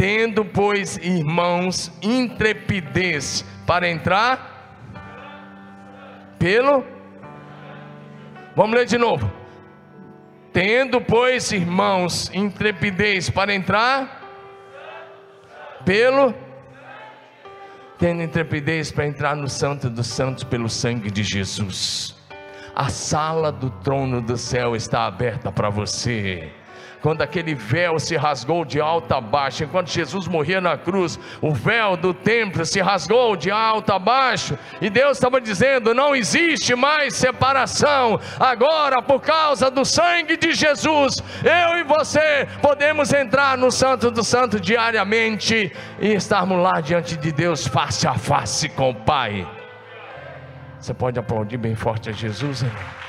Tendo, 0.00 0.46
pois, 0.46 0.96
irmãos, 0.96 1.92
intrepidez 2.00 3.44
para 3.66 3.86
entrar 3.86 4.78
pelo. 6.38 6.82
Vamos 8.56 8.78
ler 8.78 8.86
de 8.86 8.96
novo. 8.96 9.30
Tendo, 10.54 11.02
pois, 11.02 11.52
irmãos, 11.52 12.30
intrepidez 12.32 13.28
para 13.28 13.52
entrar 13.52 14.22
pelo. 15.84 16.34
tendo 17.98 18.22
intrepidez 18.22 18.90
para 18.90 19.06
entrar 19.06 19.36
no 19.36 19.50
Santo 19.50 19.90
dos 19.90 20.06
Santos 20.06 20.44
pelo 20.44 20.70
sangue 20.70 21.10
de 21.10 21.22
Jesus. 21.22 22.16
A 22.74 22.88
sala 22.88 23.52
do 23.52 23.68
trono 23.68 24.22
do 24.22 24.38
céu 24.38 24.74
está 24.74 25.04
aberta 25.04 25.52
para 25.52 25.68
você 25.68 26.50
quando 27.02 27.22
aquele 27.22 27.54
véu 27.54 27.98
se 27.98 28.16
rasgou 28.16 28.64
de 28.64 28.80
alta 28.80 29.16
a 29.16 29.20
baixo, 29.20 29.64
enquanto 29.64 29.90
Jesus 29.90 30.28
morria 30.28 30.60
na 30.60 30.76
cruz, 30.76 31.18
o 31.40 31.52
véu 31.52 31.96
do 31.96 32.12
templo 32.12 32.64
se 32.64 32.80
rasgou 32.80 33.36
de 33.36 33.50
alto 33.50 33.92
a 33.92 33.98
baixo, 33.98 34.58
e 34.80 34.90
Deus 34.90 35.16
estava 35.16 35.40
dizendo: 35.40 35.94
não 35.94 36.14
existe 36.14 36.74
mais 36.74 37.14
separação, 37.14 38.20
agora 38.38 39.02
por 39.02 39.20
causa 39.20 39.70
do 39.70 39.84
sangue 39.84 40.36
de 40.36 40.52
Jesus, 40.52 41.16
eu 41.42 41.78
e 41.78 41.84
você 41.84 42.46
podemos 42.60 43.12
entrar 43.12 43.56
no 43.56 43.70
Santo 43.70 44.10
do 44.10 44.22
Santo 44.22 44.60
diariamente 44.60 45.72
e 45.98 46.08
estarmos 46.12 46.62
lá 46.62 46.80
diante 46.80 47.16
de 47.16 47.32
Deus 47.32 47.66
face 47.66 48.06
a 48.06 48.14
face 48.14 48.68
com 48.68 48.90
o 48.90 48.94
Pai. 48.94 49.46
Você 50.78 50.94
pode 50.94 51.18
aplaudir 51.18 51.58
bem 51.58 51.74
forte 51.74 52.08
a 52.08 52.12
Jesus, 52.12 52.62
irmão? 52.62 52.99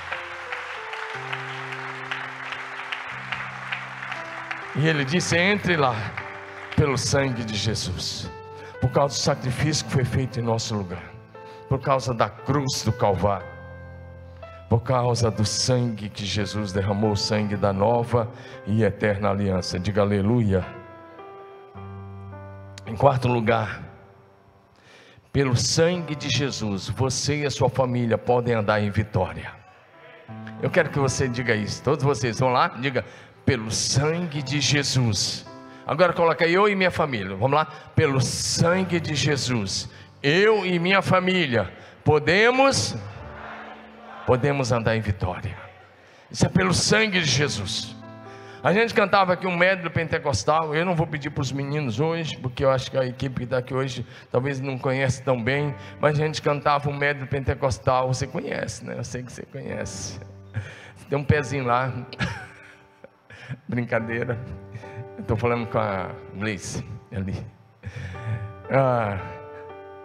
E 4.76 4.88
ele 4.88 5.04
disse: 5.04 5.38
entre 5.38 5.76
lá, 5.76 5.96
pelo 6.76 6.98
sangue 6.98 7.44
de 7.44 7.56
Jesus, 7.56 8.30
por 8.80 8.90
causa 8.92 9.16
do 9.16 9.20
sacrifício 9.20 9.86
que 9.86 9.92
foi 9.92 10.06
feito 10.06 10.40
em 10.40 10.44
nosso 10.44 10.76
lugar, 10.76 11.04
por 11.68 11.80
causa 11.80 12.14
da 12.14 12.30
cruz 12.30 12.84
do 12.84 12.92
Calvário, 12.94 13.48
por 14.70 14.82
causa 14.82 15.30
do 15.30 15.44
sangue 15.44 16.10
que 16.10 16.26
Jesus 16.26 16.72
derramou, 16.72 17.12
o 17.12 17.18
sangue 17.18 17.58
da 17.58 17.74
nova 17.74 18.32
e 18.66 18.84
eterna 18.84 19.30
aliança. 19.30 19.78
Diga 19.78 20.02
aleluia. 20.02 20.66
Em 22.88 22.96
quarto 22.96 23.28
lugar, 23.28 23.82
pelo 25.32 25.56
sangue 25.56 26.16
de 26.16 26.30
Jesus, 26.30 26.90
você 26.90 27.42
e 27.42 27.46
a 27.46 27.52
sua 27.52 27.70
família 27.70 28.18
podem 28.18 28.54
andar 28.54 28.82
em 28.82 28.90
vitória. 28.90 29.52
Eu 30.62 30.70
quero 30.70 30.90
que 30.90 31.00
você 31.00 31.28
diga 31.28 31.56
isso. 31.56 31.84
Todos 31.84 32.04
vocês 32.04 32.40
vão 32.40 32.50
lá, 32.50 32.70
diga: 32.70 33.04
pelo 33.46 33.72
sangue 33.72 34.42
de 34.42 34.60
Jesus. 34.60 35.46
Agora 35.86 36.14
coloca 36.14 36.48
eu 36.48 36.70
e 36.70 36.76
minha 36.76 36.92
família. 36.92 37.36
Vamos 37.36 37.54
lá? 37.58 37.66
Pelo 37.96 38.22
sangue 38.22 39.00
de 39.00 39.16
Jesus. 39.16 39.90
Eu 40.22 40.66
e 40.66 40.80
minha 40.80 41.02
família 41.02 41.72
podemos 42.04 42.96
podemos 44.26 44.72
andar 44.72 44.96
em 44.96 45.02
vitória. 45.02 45.58
Isso 46.30 46.46
é 46.46 46.50
pelo 46.50 46.74
sangue 46.74 47.20
de 47.20 47.28
Jesus. 47.28 47.96
A 48.64 48.72
gente 48.72 48.94
cantava 48.94 49.34
aqui 49.34 49.48
um 49.48 49.58
médio 49.58 49.90
pentecostal. 49.90 50.76
Eu 50.76 50.86
não 50.86 50.96
vou 50.96 51.08
pedir 51.08 51.32
para 51.32 51.42
os 51.42 51.52
meninos 51.52 52.00
hoje, 52.00 52.38
porque 52.38 52.64
eu 52.64 52.70
acho 52.70 52.92
que 52.92 52.98
a 52.98 53.04
equipe 53.04 53.36
que 53.36 53.44
está 53.46 53.58
aqui 53.58 53.74
hoje 53.74 54.06
talvez 54.32 54.60
não 54.60 54.78
conhece 54.78 55.24
tão 55.24 55.44
bem. 55.44 55.74
Mas 56.00 56.20
a 56.20 56.24
gente 56.24 56.42
cantava 56.42 56.88
um 56.88 56.96
médio 56.96 57.26
pentecostal. 57.26 58.08
Você 58.08 58.28
conhece, 58.28 58.86
né? 58.86 58.96
Eu 58.98 59.04
sei 59.04 59.24
que 59.24 59.32
você 59.32 59.44
conhece. 59.44 60.20
Tem 61.10 61.18
um 61.18 61.24
pezinho 61.24 61.66
lá. 61.66 61.92
Brincadeira. 63.68 64.40
Estou 65.18 65.38
falando 65.38 65.68
com 65.68 65.78
a 65.78 66.12
Gleice 66.36 66.86
ali. 67.12 67.36
Ah, 68.70 69.18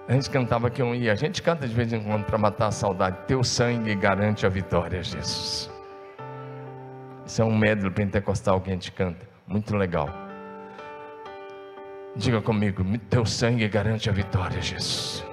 a 0.08 0.12
gente 0.12 0.30
cantava 0.30 0.70
que 0.70 0.82
um 0.82 0.94
ia. 0.94 1.12
A 1.12 1.16
gente 1.16 1.42
canta 1.42 1.66
de 1.66 1.74
vez 1.74 1.92
em 1.92 2.02
quando 2.02 2.24
para 2.24 2.38
matar 2.38 2.68
a 2.68 2.72
saudade. 2.72 3.18
Teu 3.26 3.42
sangue 3.42 3.94
garante 3.94 4.46
a 4.46 4.48
vitória, 4.48 5.02
Jesus. 5.02 5.70
Isso 7.24 7.42
é 7.42 7.44
um 7.44 7.56
médio 7.56 7.90
pentecostal 7.90 8.60
que 8.60 8.70
a 8.70 8.72
gente 8.72 8.92
canta. 8.92 9.26
Muito 9.46 9.76
legal. 9.76 10.08
Diga 12.14 12.40
comigo: 12.40 12.84
Teu 13.10 13.26
sangue 13.26 13.68
garante 13.68 14.08
a 14.08 14.12
vitória, 14.12 14.60
Jesus. 14.60 15.24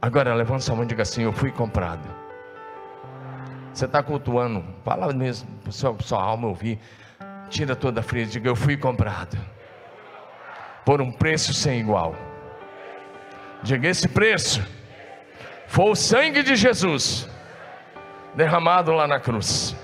Agora 0.00 0.32
levanta 0.34 0.60
sua 0.60 0.74
mão 0.74 0.84
e 0.84 0.86
diga 0.86 1.02
assim: 1.02 1.22
Eu 1.22 1.32
fui 1.32 1.50
comprado. 1.50 2.27
Você 3.78 3.84
está 3.84 4.02
cultuando, 4.02 4.64
fala 4.84 5.12
mesmo, 5.12 5.48
sua, 5.70 5.96
sua 6.00 6.20
alma 6.20 6.48
ouvir. 6.48 6.80
Tira 7.48 7.76
toda 7.76 8.00
a 8.00 8.02
frieza, 8.02 8.32
diga: 8.32 8.48
Eu 8.48 8.56
fui 8.56 8.76
comprado 8.76 9.38
por 10.84 11.00
um 11.00 11.12
preço 11.12 11.54
sem 11.54 11.78
igual. 11.78 12.12
Diga: 13.62 13.86
Esse 13.86 14.08
preço 14.08 14.66
foi 15.68 15.90
o 15.90 15.94
sangue 15.94 16.42
de 16.42 16.56
Jesus 16.56 17.30
derramado 18.34 18.90
lá 18.90 19.06
na 19.06 19.20
cruz. 19.20 19.76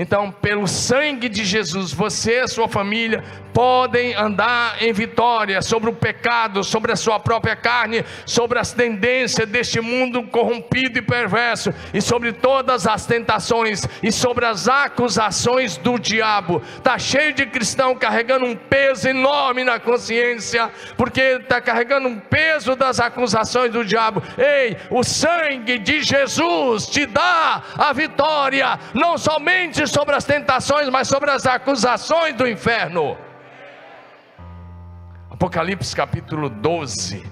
Então, 0.00 0.30
pelo 0.30 0.68
sangue 0.68 1.28
de 1.28 1.44
Jesus, 1.44 1.92
você 1.92 2.44
e 2.44 2.46
sua 2.46 2.68
família 2.68 3.24
podem 3.52 4.14
andar 4.14 4.80
em 4.80 4.92
vitória 4.92 5.60
sobre 5.60 5.90
o 5.90 5.92
pecado, 5.92 6.62
sobre 6.62 6.92
a 6.92 6.96
sua 6.96 7.18
própria 7.18 7.56
carne, 7.56 8.04
sobre 8.24 8.60
as 8.60 8.72
tendências 8.72 9.48
deste 9.48 9.80
mundo 9.80 10.22
corrompido 10.22 11.00
e 11.00 11.02
perverso, 11.02 11.74
e 11.92 12.00
sobre 12.00 12.32
todas 12.32 12.86
as 12.86 13.06
tentações 13.06 13.84
e 14.00 14.12
sobre 14.12 14.44
as 14.46 14.68
acusações 14.68 15.76
do 15.76 15.98
diabo. 15.98 16.62
Está 16.76 16.96
cheio 16.96 17.32
de 17.32 17.46
cristão 17.46 17.96
carregando 17.96 18.44
um 18.44 18.54
peso 18.54 19.08
enorme 19.08 19.64
na 19.64 19.80
consciência, 19.80 20.70
porque 20.96 21.20
está 21.20 21.60
carregando 21.60 22.06
um 22.06 22.20
peso 22.20 22.76
das 22.76 23.00
acusações 23.00 23.72
do 23.72 23.84
diabo. 23.84 24.22
Ei, 24.38 24.76
o 24.90 25.02
sangue 25.02 25.80
de 25.80 26.02
Jesus 26.02 26.86
te 26.86 27.04
dá 27.04 27.64
a 27.76 27.92
vitória, 27.92 28.78
não 28.94 29.18
somente 29.18 29.87
sobre 29.88 30.14
as 30.14 30.24
tentações, 30.24 30.88
mas 30.88 31.08
sobre 31.08 31.30
as 31.30 31.46
acusações 31.46 32.34
do 32.34 32.46
inferno. 32.46 33.16
Apocalipse 35.30 35.94
capítulo 35.94 36.48
12, 36.48 37.24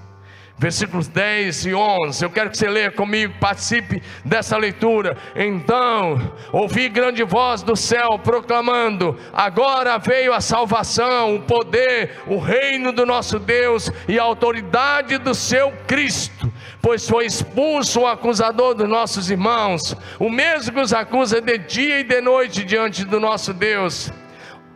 versículos 0.57 1.09
10 1.09 1.67
e 1.67 1.75
11. 1.75 2.25
Eu 2.25 2.31
quero 2.31 2.51
que 2.51 2.57
você 2.57 2.69
leia 2.69 2.91
comigo, 2.91 3.35
participe 3.41 4.03
dessa 4.25 4.57
leitura. 4.57 5.17
Então, 5.35 6.33
ouvi 6.53 6.89
grande 6.89 7.25
voz 7.25 7.63
do 7.63 7.75
céu 7.75 8.19
proclamando: 8.19 9.19
Agora 9.33 9.99
veio 9.99 10.33
a 10.33 10.41
salvação, 10.41 11.37
o 11.37 11.43
poder, 11.43 12.23
o 12.27 12.39
reino 12.39 12.93
do 12.93 13.05
nosso 13.05 13.39
Deus 13.39 13.91
e 14.07 14.19
a 14.19 14.23
autoridade 14.23 15.19
do 15.19 15.35
seu 15.35 15.73
Cristo 15.87 16.53
pois 16.81 17.09
foi 17.09 17.27
expulso 17.27 18.03
o 18.03 18.07
acusador 18.07 18.75
dos 18.75 18.89
nossos 18.89 19.31
irmãos, 19.31 19.97
o 20.19 20.29
mesmo 20.29 20.73
que 20.73 20.81
os 20.81 20.93
acusa 20.93 21.41
de 21.41 21.59
dia 21.59 22.01
e 22.01 22.05
de 22.05 22.21
noite 22.21 22.65
diante 22.65 23.05
do 23.05 23.19
nosso 23.19 23.53
Deus. 23.53 24.13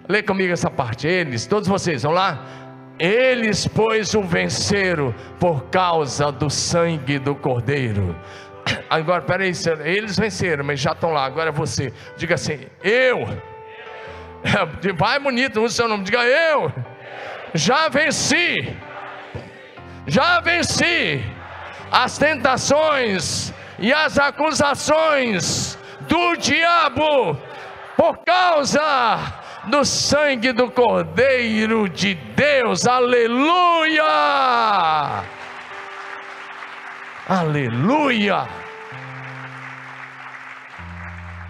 Lê 0.08 0.22
comigo 0.22 0.52
essa 0.52 0.70
parte, 0.70 1.06
eles, 1.06 1.46
todos 1.46 1.68
vocês, 1.68 2.02
vão 2.02 2.12
lá? 2.12 2.44
Eles, 2.98 3.66
pois, 3.66 4.12
o 4.14 4.22
venceram 4.22 5.14
por 5.38 5.64
causa 5.70 6.30
do 6.30 6.50
sangue 6.50 7.18
do 7.18 7.34
Cordeiro. 7.34 8.14
Agora, 8.90 9.22
peraí, 9.22 9.52
eles 9.84 10.18
venceram, 10.18 10.64
mas 10.64 10.80
já 10.80 10.92
estão 10.92 11.12
lá. 11.12 11.24
Agora 11.24 11.50
você, 11.50 11.92
diga 12.16 12.34
assim: 12.34 12.66
Eu. 12.82 13.26
Vai 14.96 15.18
bonito, 15.18 15.62
use 15.62 15.74
seu 15.74 15.88
nome, 15.88 16.04
diga 16.04 16.24
eu. 16.24 16.72
Já 17.54 17.88
venci. 17.88 18.76
Já 20.06 20.40
venci 20.40 21.24
as 21.90 22.18
tentações 22.18 23.52
e 23.78 23.92
as 23.92 24.18
acusações 24.18 25.78
do 26.08 26.36
diabo 26.36 27.36
por 27.96 28.18
causa 28.18 28.80
do 29.68 29.84
sangue 29.84 30.52
do 30.52 30.70
Cordeiro 30.70 31.88
de 31.88 32.14
Deus. 32.14 32.86
Aleluia! 32.86 34.04
Aleluia! 37.28 38.48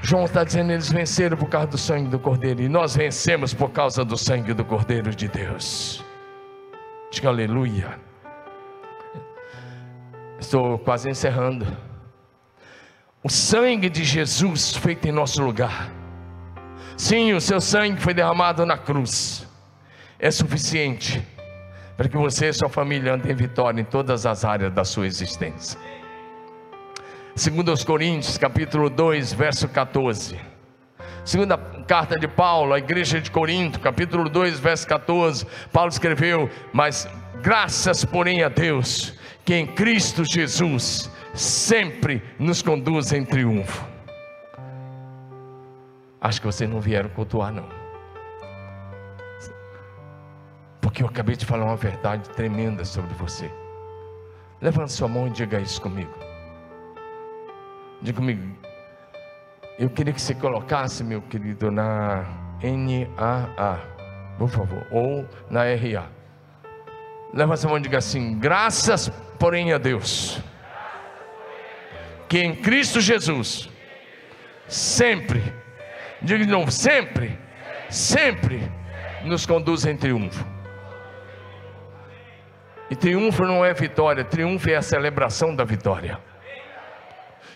João 0.03 0.25
está 0.25 0.43
dizendo: 0.43 0.73
eles 0.73 0.91
venceram 0.91 1.37
por 1.37 1.49
causa 1.49 1.69
do 1.69 1.79
sangue 1.79 2.09
do 2.09 2.19
Cordeiro, 2.19 2.63
e 2.63 2.69
nós 2.69 2.97
vencemos 2.97 3.55
por 3.55 3.71
causa 3.71 4.05
do 4.05 4.17
sangue 4.17 4.53
do 4.53 4.65
Cordeiro 4.65 5.15
de 5.15 5.29
Deus. 5.29 6.05
Diga 7.11 7.29
aleluia. 7.29 8.10
Estou 10.41 10.79
quase 10.79 11.09
encerrando. 11.09 11.67
O 13.23 13.29
sangue 13.29 13.91
de 13.91 14.03
Jesus 14.03 14.75
feito 14.75 15.07
em 15.07 15.13
nosso 15.13 15.43
lugar. 15.43 15.93
Sim, 16.97 17.35
o 17.35 17.41
seu 17.41 17.61
sangue 17.61 18.01
foi 18.01 18.15
derramado 18.15 18.65
na 18.65 18.79
cruz. 18.79 19.47
É 20.19 20.31
suficiente 20.31 21.23
para 21.97 22.09
que 22.09 22.17
você 22.17 22.49
e 22.49 22.53
sua 22.53 22.71
família 22.71 23.15
andem 23.15 23.31
em 23.31 23.35
vitória 23.35 23.81
em 23.81 23.85
todas 23.85 24.25
as 24.25 24.45
áreas 24.45 24.73
da 24.73 24.85
sua 24.85 25.07
existência. 25.07 25.79
Segundo 27.37 27.71
aos 27.71 27.85
Coríntios, 27.85 28.39
capítulo 28.39 28.89
2, 28.89 29.35
verso 29.35 29.69
14. 29.69 30.41
Segunda 31.25 31.59
carta 31.91 32.17
de 32.17 32.29
Paulo 32.29 32.73
à 32.73 32.79
igreja 32.79 33.21
de 33.21 33.33
Corinto, 33.33 33.81
capítulo 33.81 34.31
2, 34.31 34.61
verso 34.61 34.87
14. 34.87 35.45
Paulo 35.73 35.91
escreveu: 35.91 36.49
"Mas 36.73 37.09
graças, 37.43 38.05
porém, 38.05 38.45
a 38.45 38.49
Deus, 38.49 39.19
que 39.45 39.57
em 39.57 39.67
Cristo 39.67 40.25
Jesus 40.25 41.11
sempre 41.35 42.23
nos 42.39 42.63
conduz 42.63 43.13
em 43.13 43.25
triunfo. 43.25 43.85
Acho 46.21 46.41
que 46.41 46.47
vocês 46.47 46.71
não 46.71 46.81
vieram 46.81 47.09
cultuar, 47.09 47.53
não. 47.53 47.69
Porque 50.81 51.03
eu 51.03 51.09
acabei 51.09 51.35
de 51.35 51.45
falar 51.45 51.65
uma 51.65 51.77
verdade 51.77 52.31
tremenda 52.31 52.85
sobre 52.85 53.13
você. 53.15 53.51
Levante 54.61 54.93
sua 54.93 55.09
mão 55.09 55.27
e 55.27 55.31
diga 55.31 55.59
isso 55.59 55.83
comigo. 55.83 56.15
Diga 58.01 58.19
comigo. 58.19 58.70
Eu 59.81 59.89
queria 59.89 60.13
que 60.13 60.21
você 60.21 60.35
colocasse, 60.35 61.03
meu 61.03 61.23
querido, 61.23 61.71
na 61.71 62.27
NAA, 62.63 63.79
por 64.37 64.51
favor, 64.51 64.87
ou 64.91 65.27
na 65.49 65.63
RA. 65.63 66.07
Levante 67.33 67.61
sua 67.61 67.71
mão 67.71 67.79
e 67.79 67.81
diga 67.81 67.97
assim: 67.97 68.39
graças, 68.39 69.09
porém, 69.39 69.73
a 69.73 69.79
Deus, 69.79 70.39
que 72.29 72.41
em 72.41 72.55
Cristo 72.55 73.01
Jesus, 73.01 73.71
sempre, 74.69 75.43
diga 76.21 76.45
de 76.45 76.51
novo, 76.51 76.71
sempre, 76.71 77.39
sempre 77.89 78.71
nos 79.25 79.47
conduz 79.47 79.87
em 79.87 79.97
triunfo. 79.97 80.45
E 82.91 82.97
triunfo 82.97 83.47
não 83.47 83.65
é 83.65 83.73
vitória, 83.73 84.25
triunfo 84.25 84.69
é 84.69 84.77
a 84.77 84.83
celebração 84.83 85.57
da 85.57 85.65
vitória. 85.65 86.19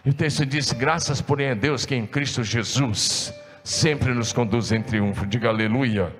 E 0.04 0.10
o 0.10 0.14
texto 0.14 0.44
diz: 0.44 0.72
graças, 0.72 1.20
porém, 1.20 1.50
a 1.50 1.54
Deus 1.54 1.86
que 1.86 1.94
em 1.94 2.06
Cristo 2.06 2.42
Jesus 2.42 3.32
sempre 3.62 4.12
nos 4.12 4.32
conduz 4.32 4.70
em 4.70 4.82
triunfo. 4.82 5.26
Diga 5.26 5.48
aleluia. 5.48 6.14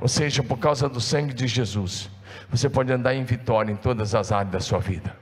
Ou 0.00 0.08
seja, 0.08 0.42
por 0.42 0.58
causa 0.58 0.88
do 0.88 1.00
sangue 1.00 1.32
de 1.32 1.46
Jesus, 1.46 2.10
você 2.50 2.68
pode 2.68 2.92
andar 2.92 3.14
em 3.14 3.24
vitória 3.24 3.72
em 3.72 3.76
todas 3.76 4.14
as 4.14 4.30
áreas 4.30 4.52
da 4.52 4.60
sua 4.60 4.78
vida. 4.78 5.16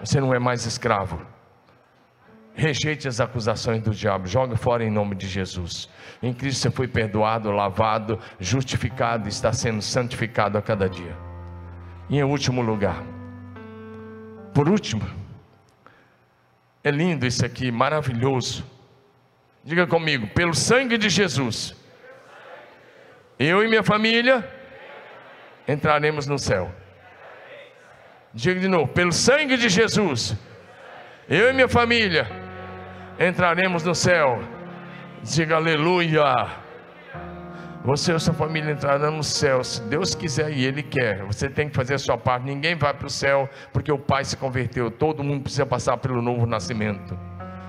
Você 0.00 0.20
não 0.20 0.32
é 0.32 0.38
mais 0.38 0.64
escravo. 0.64 1.20
Rejeite 2.54 3.06
as 3.06 3.20
acusações 3.20 3.82
do 3.82 3.92
diabo, 3.92 4.26
jogue 4.26 4.56
fora 4.56 4.82
em 4.82 4.90
nome 4.90 5.14
de 5.14 5.28
Jesus. 5.28 5.88
Em 6.20 6.32
Cristo 6.32 6.62
você 6.62 6.70
foi 6.70 6.88
perdoado, 6.88 7.52
lavado, 7.52 8.18
justificado, 8.40 9.28
está 9.28 9.52
sendo 9.52 9.80
santificado 9.80 10.58
a 10.58 10.62
cada 10.62 10.88
dia. 10.88 11.16
E 12.08 12.18
em 12.18 12.24
último 12.24 12.60
lugar, 12.60 13.04
por 14.52 14.68
último, 14.68 15.17
é 16.88 16.90
lindo 16.90 17.26
isso 17.26 17.44
aqui, 17.44 17.70
maravilhoso. 17.70 18.64
Diga 19.62 19.86
comigo, 19.86 20.26
pelo 20.28 20.54
sangue 20.54 20.96
de 20.96 21.08
Jesus, 21.08 21.76
eu 23.38 23.62
e 23.62 23.68
minha 23.68 23.82
família 23.82 24.48
entraremos 25.66 26.26
no 26.26 26.38
céu. 26.38 26.72
Diga 28.32 28.60
de 28.60 28.68
novo: 28.68 28.88
pelo 28.88 29.12
sangue 29.12 29.56
de 29.56 29.68
Jesus, 29.68 30.34
eu 31.28 31.50
e 31.50 31.52
minha 31.52 31.68
família 31.68 32.26
entraremos 33.18 33.82
no 33.84 33.94
céu. 33.94 34.42
Diga 35.22 35.56
aleluia. 35.56 36.67
Você 37.84 38.14
e 38.14 38.18
sua 38.18 38.34
família 38.34 38.72
entrarão 38.72 39.12
no 39.12 39.24
céu, 39.24 39.62
se 39.62 39.80
Deus 39.82 40.14
quiser 40.14 40.50
e 40.50 40.64
Ele 40.64 40.82
quer. 40.82 41.24
Você 41.24 41.48
tem 41.48 41.68
que 41.68 41.74
fazer 41.74 41.94
a 41.94 41.98
sua 41.98 42.18
parte. 42.18 42.44
Ninguém 42.44 42.74
vai 42.74 42.92
para 42.92 43.06
o 43.06 43.10
céu 43.10 43.48
porque 43.72 43.90
o 43.90 43.98
Pai 43.98 44.24
se 44.24 44.36
converteu. 44.36 44.90
Todo 44.90 45.22
mundo 45.22 45.42
precisa 45.42 45.64
passar 45.64 45.96
pelo 45.96 46.20
novo 46.20 46.44
nascimento. 46.44 47.16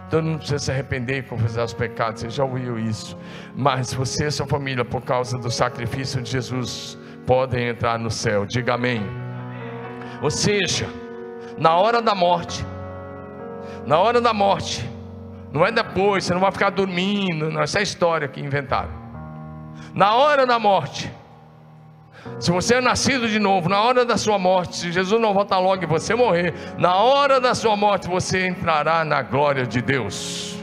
Todo 0.09 0.23
mundo 0.25 0.39
precisa 0.39 0.59
se 0.59 0.71
arrepender 0.71 1.19
e 1.19 1.23
confessar 1.23 1.63
os 1.63 1.73
pecados. 1.73 2.21
Você 2.21 2.29
já 2.31 2.43
ouviu 2.43 2.79
isso? 2.79 3.15
Mas 3.55 3.93
você 3.93 4.27
e 4.27 4.31
sua 4.31 4.47
família, 4.47 4.83
por 4.83 5.03
causa 5.03 5.37
do 5.37 5.51
sacrifício 5.51 6.21
de 6.21 6.31
Jesus, 6.31 6.97
podem 7.27 7.67
entrar 7.67 7.99
no 7.99 8.09
céu. 8.09 8.45
Diga 8.45 8.73
amém. 8.73 9.05
Ou 10.21 10.31
seja, 10.31 10.87
na 11.57 11.75
hora 11.75 12.01
da 12.01 12.15
morte, 12.15 12.65
na 13.85 13.99
hora 13.99 14.19
da 14.19 14.33
morte, 14.33 14.89
não 15.53 15.65
é 15.65 15.71
depois, 15.71 16.25
você 16.25 16.33
não 16.33 16.41
vai 16.41 16.51
ficar 16.51 16.71
dormindo, 16.71 17.49
não, 17.49 17.61
essa 17.61 17.77
é 17.77 17.81
a 17.81 17.83
história 17.83 18.27
que 18.27 18.41
inventaram. 18.41 18.98
Na 19.93 20.15
hora 20.15 20.45
da 20.45 20.59
morte, 20.59 21.11
se 22.39 22.51
você 22.51 22.75
é 22.75 22.81
nascido 22.81 23.27
de 23.27 23.39
novo, 23.39 23.69
na 23.69 23.81
hora 23.81 24.05
da 24.05 24.17
sua 24.17 24.37
morte, 24.37 24.77
se 24.77 24.91
Jesus 24.91 25.19
não 25.21 25.33
voltar 25.33 25.59
logo 25.59 25.83
e 25.83 25.87
você 25.87 26.15
morrer, 26.15 26.53
na 26.77 26.95
hora 26.95 27.39
da 27.39 27.55
sua 27.55 27.75
morte 27.75 28.07
você 28.07 28.47
entrará 28.47 29.03
na 29.03 29.21
glória 29.21 29.65
de 29.65 29.81
Deus, 29.81 30.57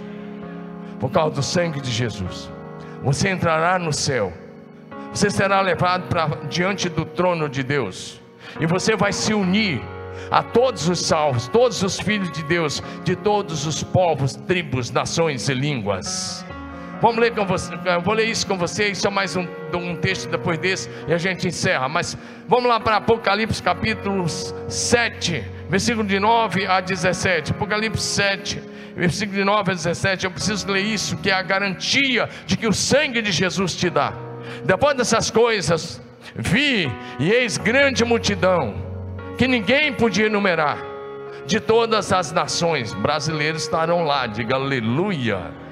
por 1.00 1.10
causa 1.10 1.34
do 1.34 1.42
sangue 1.42 1.80
de 1.80 1.90
Jesus. 1.90 2.50
Você 3.02 3.30
entrará 3.30 3.78
no 3.78 3.92
céu 3.92 4.32
você 5.16 5.30
será 5.30 5.62
levado 5.62 6.08
para 6.08 6.26
diante 6.46 6.90
do 6.90 7.06
trono 7.06 7.48
de 7.48 7.62
Deus, 7.62 8.20
e 8.60 8.66
você 8.66 8.94
vai 8.94 9.14
se 9.14 9.32
unir 9.32 9.80
a 10.30 10.42
todos 10.42 10.90
os 10.90 11.00
salvos, 11.06 11.48
todos 11.48 11.82
os 11.82 11.98
filhos 11.98 12.30
de 12.32 12.42
Deus, 12.42 12.82
de 13.02 13.16
todos 13.16 13.66
os 13.66 13.82
povos, 13.82 14.34
tribos, 14.34 14.90
nações 14.90 15.48
e 15.48 15.54
línguas. 15.54 16.44
Vamos 17.00 17.18
ler 17.18 17.34
com 17.34 17.44
você, 17.44 17.74
eu 17.84 18.00
vou 18.00 18.14
ler 18.14 18.24
isso 18.24 18.46
com 18.46 18.56
vocês, 18.56 18.96
só 18.96 19.10
mais 19.10 19.36
um, 19.36 19.46
um 19.74 19.94
texto 19.96 20.30
depois 20.30 20.58
desse 20.58 20.88
e 21.06 21.12
a 21.12 21.18
gente 21.18 21.46
encerra. 21.46 21.88
Mas 21.90 22.16
vamos 22.48 22.70
lá 22.70 22.80
para 22.80 22.96
Apocalipse 22.96 23.62
capítulo 23.62 24.26
7, 24.26 25.44
versículo 25.68 26.06
de 26.06 26.18
9 26.18 26.66
a 26.66 26.80
17. 26.80 27.52
Apocalipse 27.52 28.02
7, 28.02 28.62
versículo 28.96 29.36
de 29.36 29.44
9 29.44 29.72
a 29.72 29.74
17. 29.74 30.24
Eu 30.24 30.30
preciso 30.30 30.66
ler 30.72 30.84
isso, 30.84 31.18
que 31.18 31.30
é 31.30 31.34
a 31.34 31.42
garantia 31.42 32.30
de 32.46 32.56
que 32.56 32.66
o 32.66 32.72
sangue 32.72 33.20
de 33.20 33.30
Jesus 33.30 33.74
te 33.74 33.90
dá. 33.90 34.14
Depois 34.64 34.96
dessas 34.96 35.30
coisas, 35.30 36.00
vi 36.34 36.90
e 37.18 37.30
eis 37.30 37.58
grande 37.58 38.06
multidão, 38.06 38.74
que 39.36 39.46
ninguém 39.46 39.92
podia 39.92 40.26
enumerar, 40.26 40.78
de 41.46 41.60
todas 41.60 42.10
as 42.10 42.32
nações, 42.32 42.94
brasileiros 42.94 43.64
estarão 43.64 44.02
lá, 44.02 44.26
diga 44.26 44.54
aleluia. 44.54 45.65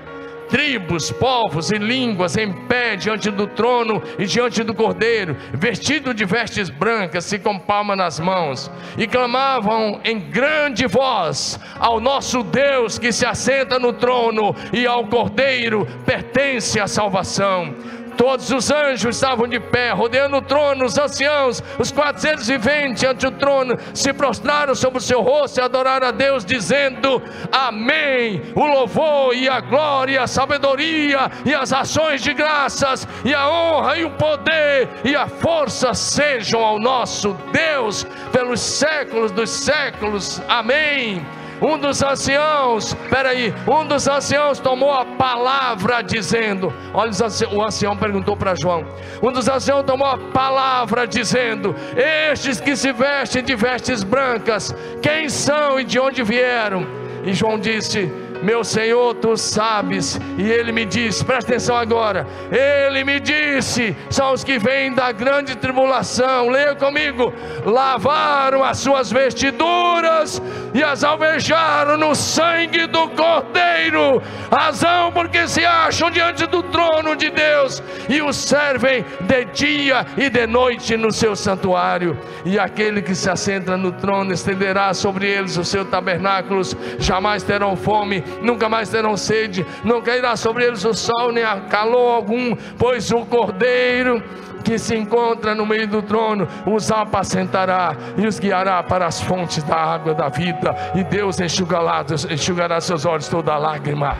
Tribos, 0.49 1.11
povos 1.11 1.71
e 1.71 1.79
línguas 1.79 2.37
em 2.37 2.53
pé 2.53 2.97
diante 2.97 3.31
do 3.31 3.47
trono 3.47 4.03
e 4.19 4.27
diante 4.27 4.63
do 4.63 4.75
cordeiro, 4.75 5.37
vestido 5.53 6.15
de 6.15 6.25
vestes 6.25 6.71
brancas 6.71 7.31
e 7.33 7.39
com 7.39 7.59
palma 7.59 7.97
nas 7.97 8.21
mãos, 8.21 8.71
e 8.97 9.07
clamavam 9.07 10.01
em 10.05 10.19
grande 10.19 10.87
voz 10.87 11.59
ao 11.79 12.01
nosso 12.01 12.43
Deus 12.43 12.99
que 12.99 13.13
se 13.13 13.27
assenta 13.27 13.79
no 13.79 13.93
trono 13.93 14.55
e 14.73 14.87
ao 14.87 15.07
cordeiro 15.07 15.87
pertence 16.05 16.79
a 16.79 16.87
salvação 16.87 17.75
Todos 18.17 18.51
os 18.51 18.71
anjos 18.71 19.17
estavam 19.17 19.47
de 19.47 19.59
pé, 19.59 19.91
rodeando 19.93 20.37
o 20.37 20.43
trono, 20.43 20.85
os 20.85 20.97
anciãos, 20.99 21.63
os 21.79 21.91
420 21.91 23.07
ante 23.07 23.27
o 23.27 23.31
trono, 23.31 23.77
se 23.93 24.13
prostraram 24.13 24.75
sobre 24.75 24.99
o 24.99 25.03
seu 25.03 25.21
rosto 25.21 25.59
e 25.59 25.63
adoraram 25.63 26.09
a 26.09 26.11
Deus, 26.11 26.45
dizendo: 26.45 27.23
Amém. 27.53 28.43
O 28.55 28.65
louvor 28.67 29.35
e 29.35 29.49
a 29.49 29.61
glória, 29.61 30.23
a 30.23 30.27
sabedoria 30.27 31.31
e 31.45 31.55
as 31.55 31.73
ações 31.73 32.23
de 32.23 32.33
graças, 32.33 33.07
e 33.25 33.35
a 33.35 33.49
honra 33.49 33.99
e 33.99 34.05
o 34.05 34.11
poder 34.11 34.89
e 35.05 35.15
a 35.15 35.27
força 35.27 35.95
sejam 35.95 36.63
ao 36.63 36.79
nosso 36.79 37.37
Deus 37.53 38.05
pelos 38.33 38.61
séculos 38.61 39.31
dos 39.33 39.51
séculos. 39.51 40.41
Amém. 40.49 41.25
Um 41.65 41.79
dos 41.79 42.03
anciãos, 42.03 42.93
peraí, 43.09 43.55
um 43.67 43.87
dos 43.87 44.07
anciãos 44.07 44.61
tomou 44.61 44.93
a 44.93 45.07
palavra 45.07 46.03
dizendo: 46.03 46.71
Olha, 46.93 47.11
o 47.53 47.63
ancião 47.65 47.97
perguntou 47.97 48.37
para 48.37 48.55
João. 48.55 48.85
Um 49.23 49.33
dos 49.33 49.49
anciãos 49.49 49.83
tomou 49.85 50.07
a 50.07 50.19
palavra 50.19 51.07
dizendo: 51.07 51.75
Estes 51.97 52.61
que 52.61 52.77
se 52.77 52.93
vestem 52.93 53.43
de 53.43 53.57
vestes 53.57 54.05
brancas, 54.05 54.75
quem 55.01 55.31
são 55.31 55.81
e 55.81 55.85
de 55.85 55.99
onde 55.99 56.23
vieram? 56.23 56.87
E 57.25 57.33
João 57.33 57.59
disse: 57.59 58.13
meu 58.45 58.63
Senhor, 58.63 59.15
tu 59.15 59.37
sabes. 59.37 60.21
E 60.39 60.43
ele 60.43 60.71
me 60.71 60.85
disse, 60.85 61.25
presta 61.25 61.53
atenção 61.53 61.77
agora. 61.77 62.27
Ele 62.53 63.03
me 63.03 63.19
disse: 63.19 63.97
são 64.11 64.33
os 64.33 64.45
que 64.45 64.59
vêm 64.59 64.93
da 64.93 65.11
grande 65.13 65.57
tribulação. 65.57 66.49
Leia 66.49 66.75
comigo: 66.75 67.33
lavaram 67.65 68.63
as 68.63 68.79
suas 68.79 69.11
vestiduras 69.11 70.41
e 70.75 70.83
as 70.83 71.03
alvejaram 71.03 71.97
no 71.97 72.15
sangue 72.15 72.87
do 72.87 73.09
Cordeiro. 73.11 74.23
Razão 74.51 75.11
porque 75.13 75.49
se 75.49 75.65
acham 75.65 76.11
diante 76.11 76.47
do 76.47 76.63
trono 76.65 77.17
de 77.17 77.31
Deus 77.31 77.83
e 78.09 78.21
o 78.21 78.33
servem 78.33 79.05
de 79.21 79.45
dia 79.47 80.05
e 80.17 80.29
de 80.29 80.47
noite 80.47 80.97
no 80.97 81.11
seu 81.11 81.35
santuário. 81.35 82.19
E 82.45 82.59
aquele 82.59 83.01
que 83.01 83.15
se 83.15 83.31
assenta 83.31 83.77
no 83.77 83.93
trono 83.93 84.33
estenderá 84.33 84.93
sobre 84.93 85.27
eles 85.27 85.57
os 85.57 85.69
seus 85.69 85.89
tabernáculos, 85.89 86.77
jamais 86.99 87.43
terão 87.43 87.77
fome 87.77 88.23
nunca 88.43 88.69
mais 88.69 88.89
terão 88.89 89.17
sede, 89.17 89.67
não 89.85 90.01
cairá 90.01 90.37
sobre 90.37 90.65
eles 90.65 90.85
o 90.85 90.95
sol 90.95 91.33
nem 91.33 91.45
a 91.45 91.61
calor 91.63 92.15
algum, 92.15 92.57
pois 92.79 93.11
o 93.11 93.25
cordeiro 93.27 94.23
que 94.65 94.79
se 94.79 94.97
encontra 94.97 95.55
no 95.55 95.67
meio 95.67 95.87
do 95.87 96.01
trono 96.01 96.49
os 96.67 96.91
apacentará 96.91 97.95
e 98.17 98.27
os 98.27 98.39
guiará 98.39 98.83
para 98.83 99.07
as 99.07 99.21
fontes 99.21 99.63
da 99.63 99.77
água 99.77 100.15
da 100.15 100.29
vida, 100.29 100.75
e 100.95 101.05
Deus 101.05 101.39
enxugará, 101.39 102.05
enxugará 102.31 102.81
seus 102.81 103.05
olhos 103.05 103.29
toda 103.29 103.57
lágrima. 103.57 104.17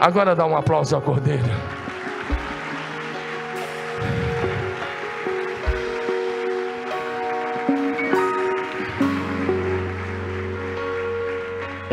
Agora 0.00 0.34
dá 0.34 0.44
um 0.46 0.56
aplauso 0.56 0.94
ao 0.94 1.02
cordeiro. 1.02 1.83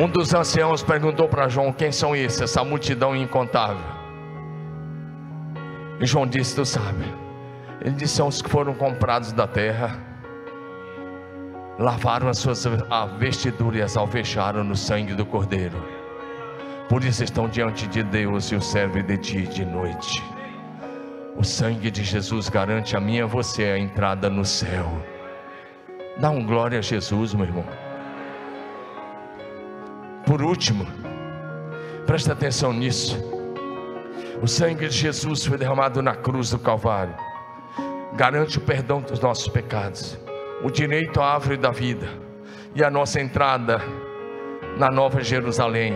Um 0.01 0.09
dos 0.09 0.33
anciãos 0.33 0.81
perguntou 0.81 1.27
para 1.27 1.47
João: 1.47 1.71
Quem 1.71 1.91
são 1.91 2.15
esses, 2.15 2.41
essa 2.41 2.63
multidão 2.63 3.15
incontável? 3.15 3.85
E 5.99 6.05
João 6.07 6.25
disse: 6.25 6.55
Tu 6.55 6.65
sabe. 6.65 7.05
Ele 7.79 7.93
disse 7.93 8.19
aos 8.19 8.41
que 8.41 8.49
foram 8.49 8.73
comprados 8.73 9.31
da 9.31 9.45
terra, 9.45 9.99
lavaram 11.77 12.29
as 12.29 12.39
suas 12.39 12.65
vestiduras 13.19 13.79
e 13.79 13.83
as 13.83 13.95
alvejaram 13.95 14.63
no 14.63 14.75
sangue 14.75 15.13
do 15.13 15.23
Cordeiro. 15.23 15.77
Por 16.89 17.03
isso 17.03 17.23
estão 17.23 17.47
diante 17.47 17.85
de 17.85 18.01
Deus 18.01 18.51
e 18.51 18.55
o 18.55 18.61
servem 18.61 19.03
de 19.03 19.17
dia 19.17 19.41
e 19.41 19.47
de 19.47 19.63
noite. 19.63 20.23
O 21.37 21.43
sangue 21.43 21.91
de 21.91 22.03
Jesus 22.03 22.49
garante 22.49 22.97
a 22.97 22.99
mim 22.99 23.17
e 23.17 23.21
a 23.21 23.27
você 23.27 23.65
a 23.65 23.77
entrada 23.77 24.31
no 24.31 24.45
céu. 24.45 24.91
Dá 26.17 26.31
um 26.31 26.43
glória 26.43 26.79
a 26.79 26.81
Jesus, 26.81 27.35
meu 27.35 27.45
irmão. 27.45 27.90
Por 30.25 30.41
último, 30.41 30.87
presta 32.05 32.33
atenção 32.33 32.71
nisso. 32.71 33.17
O 34.41 34.47
sangue 34.47 34.87
de 34.87 34.95
Jesus 34.95 35.45
foi 35.45 35.57
derramado 35.57 36.01
na 36.01 36.15
cruz 36.15 36.51
do 36.51 36.59
Calvário. 36.59 37.13
Garante 38.13 38.57
o 38.57 38.61
perdão 38.61 39.01
dos 39.01 39.19
nossos 39.19 39.47
pecados, 39.47 40.17
o 40.63 40.69
direito 40.69 41.21
à 41.21 41.33
árvore 41.33 41.57
da 41.57 41.71
vida 41.71 42.07
e 42.75 42.83
a 42.83 42.89
nossa 42.89 43.19
entrada 43.19 43.81
na 44.77 44.89
Nova 44.89 45.21
Jerusalém 45.21 45.93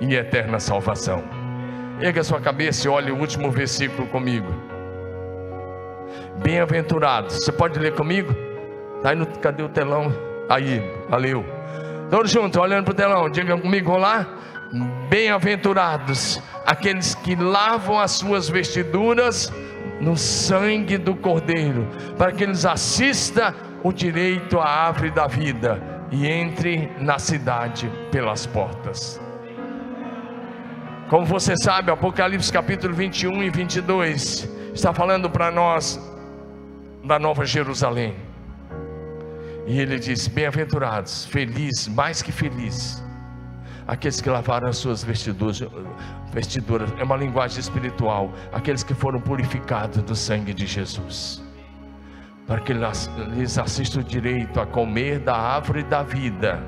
e 0.00 0.14
eterna 0.14 0.58
salvação. 0.58 1.22
Erga 2.00 2.24
sua 2.24 2.40
cabeça 2.40 2.86
e 2.86 2.90
olhe 2.90 3.10
o 3.10 3.18
último 3.18 3.50
versículo 3.50 4.06
comigo. 4.08 4.48
Bem-aventurados. 6.42 7.36
Você 7.36 7.52
pode 7.52 7.78
ler 7.78 7.94
comigo? 7.94 8.34
Tá 9.02 9.10
aí 9.10 9.16
no, 9.16 9.26
cadê 9.26 9.62
o 9.62 9.68
telão? 9.68 10.10
Aí, 10.48 10.82
valeu. 11.08 11.44
Todos 12.10 12.32
juntos, 12.32 12.60
olhando 12.60 12.84
para 12.84 12.92
o 12.92 12.94
telão, 12.94 13.30
diga 13.30 13.56
comigo, 13.56 13.92
vamos 13.92 14.02
lá. 14.02 14.26
Bem-aventurados 15.08 16.42
aqueles 16.66 17.14
que 17.14 17.36
lavam 17.36 18.00
as 18.00 18.12
suas 18.12 18.48
vestiduras 18.48 19.52
no 20.00 20.16
sangue 20.16 20.98
do 20.98 21.14
Cordeiro, 21.14 21.86
para 22.18 22.32
que 22.32 22.42
eles 22.42 22.64
assista 22.64 23.54
o 23.84 23.92
direito 23.92 24.58
à 24.58 24.68
árvore 24.68 25.10
da 25.10 25.26
vida 25.26 25.80
e 26.10 26.26
entre 26.26 26.90
na 26.98 27.18
cidade 27.18 27.90
pelas 28.10 28.44
portas. 28.44 29.20
Como 31.08 31.24
você 31.24 31.54
sabe, 31.56 31.90
Apocalipse 31.90 32.52
capítulo 32.52 32.94
21 32.94 33.42
e 33.42 33.50
22 33.50 34.48
está 34.74 34.92
falando 34.92 35.30
para 35.30 35.50
nós 35.50 36.00
da 37.04 37.18
Nova 37.18 37.44
Jerusalém. 37.44 38.29
E 39.70 39.78
ele 39.78 40.00
diz: 40.00 40.26
Bem-aventurados, 40.26 41.26
felizes, 41.26 41.86
mais 41.86 42.20
que 42.20 42.32
felizes, 42.32 43.00
aqueles 43.86 44.20
que 44.20 44.28
lavaram 44.28 44.66
as 44.66 44.78
suas 44.78 45.04
vestiduras, 45.04 45.62
vestiduras, 46.32 46.92
é 46.98 47.04
uma 47.04 47.16
linguagem 47.16 47.60
espiritual, 47.60 48.32
aqueles 48.52 48.82
que 48.82 48.94
foram 48.94 49.20
purificados 49.20 50.02
do 50.02 50.16
sangue 50.16 50.52
de 50.52 50.66
Jesus, 50.66 51.40
para 52.48 52.60
que 52.62 52.72
lhes 52.72 53.58
assista 53.58 54.00
o 54.00 54.02
direito 54.02 54.60
a 54.60 54.66
comer 54.66 55.20
da 55.20 55.36
árvore 55.36 55.84
da 55.84 56.02
vida. 56.02 56.60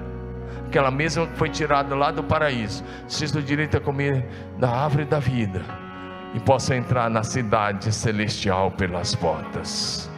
Aquela 0.68 0.92
mesma 0.92 1.26
que 1.26 1.36
foi 1.36 1.48
tirada 1.48 1.96
lá 1.96 2.12
do 2.12 2.22
paraíso, 2.22 2.84
seja 3.08 3.36
o 3.36 3.42
direito 3.42 3.78
a 3.78 3.80
comer 3.80 4.24
da 4.60 4.70
árvore 4.70 5.06
da 5.06 5.18
vida. 5.18 5.60
E 6.34 6.40
possa 6.40 6.76
entrar 6.76 7.10
na 7.10 7.24
cidade 7.24 7.92
celestial 7.92 8.70
pelas 8.70 9.12
portas. 9.12 10.11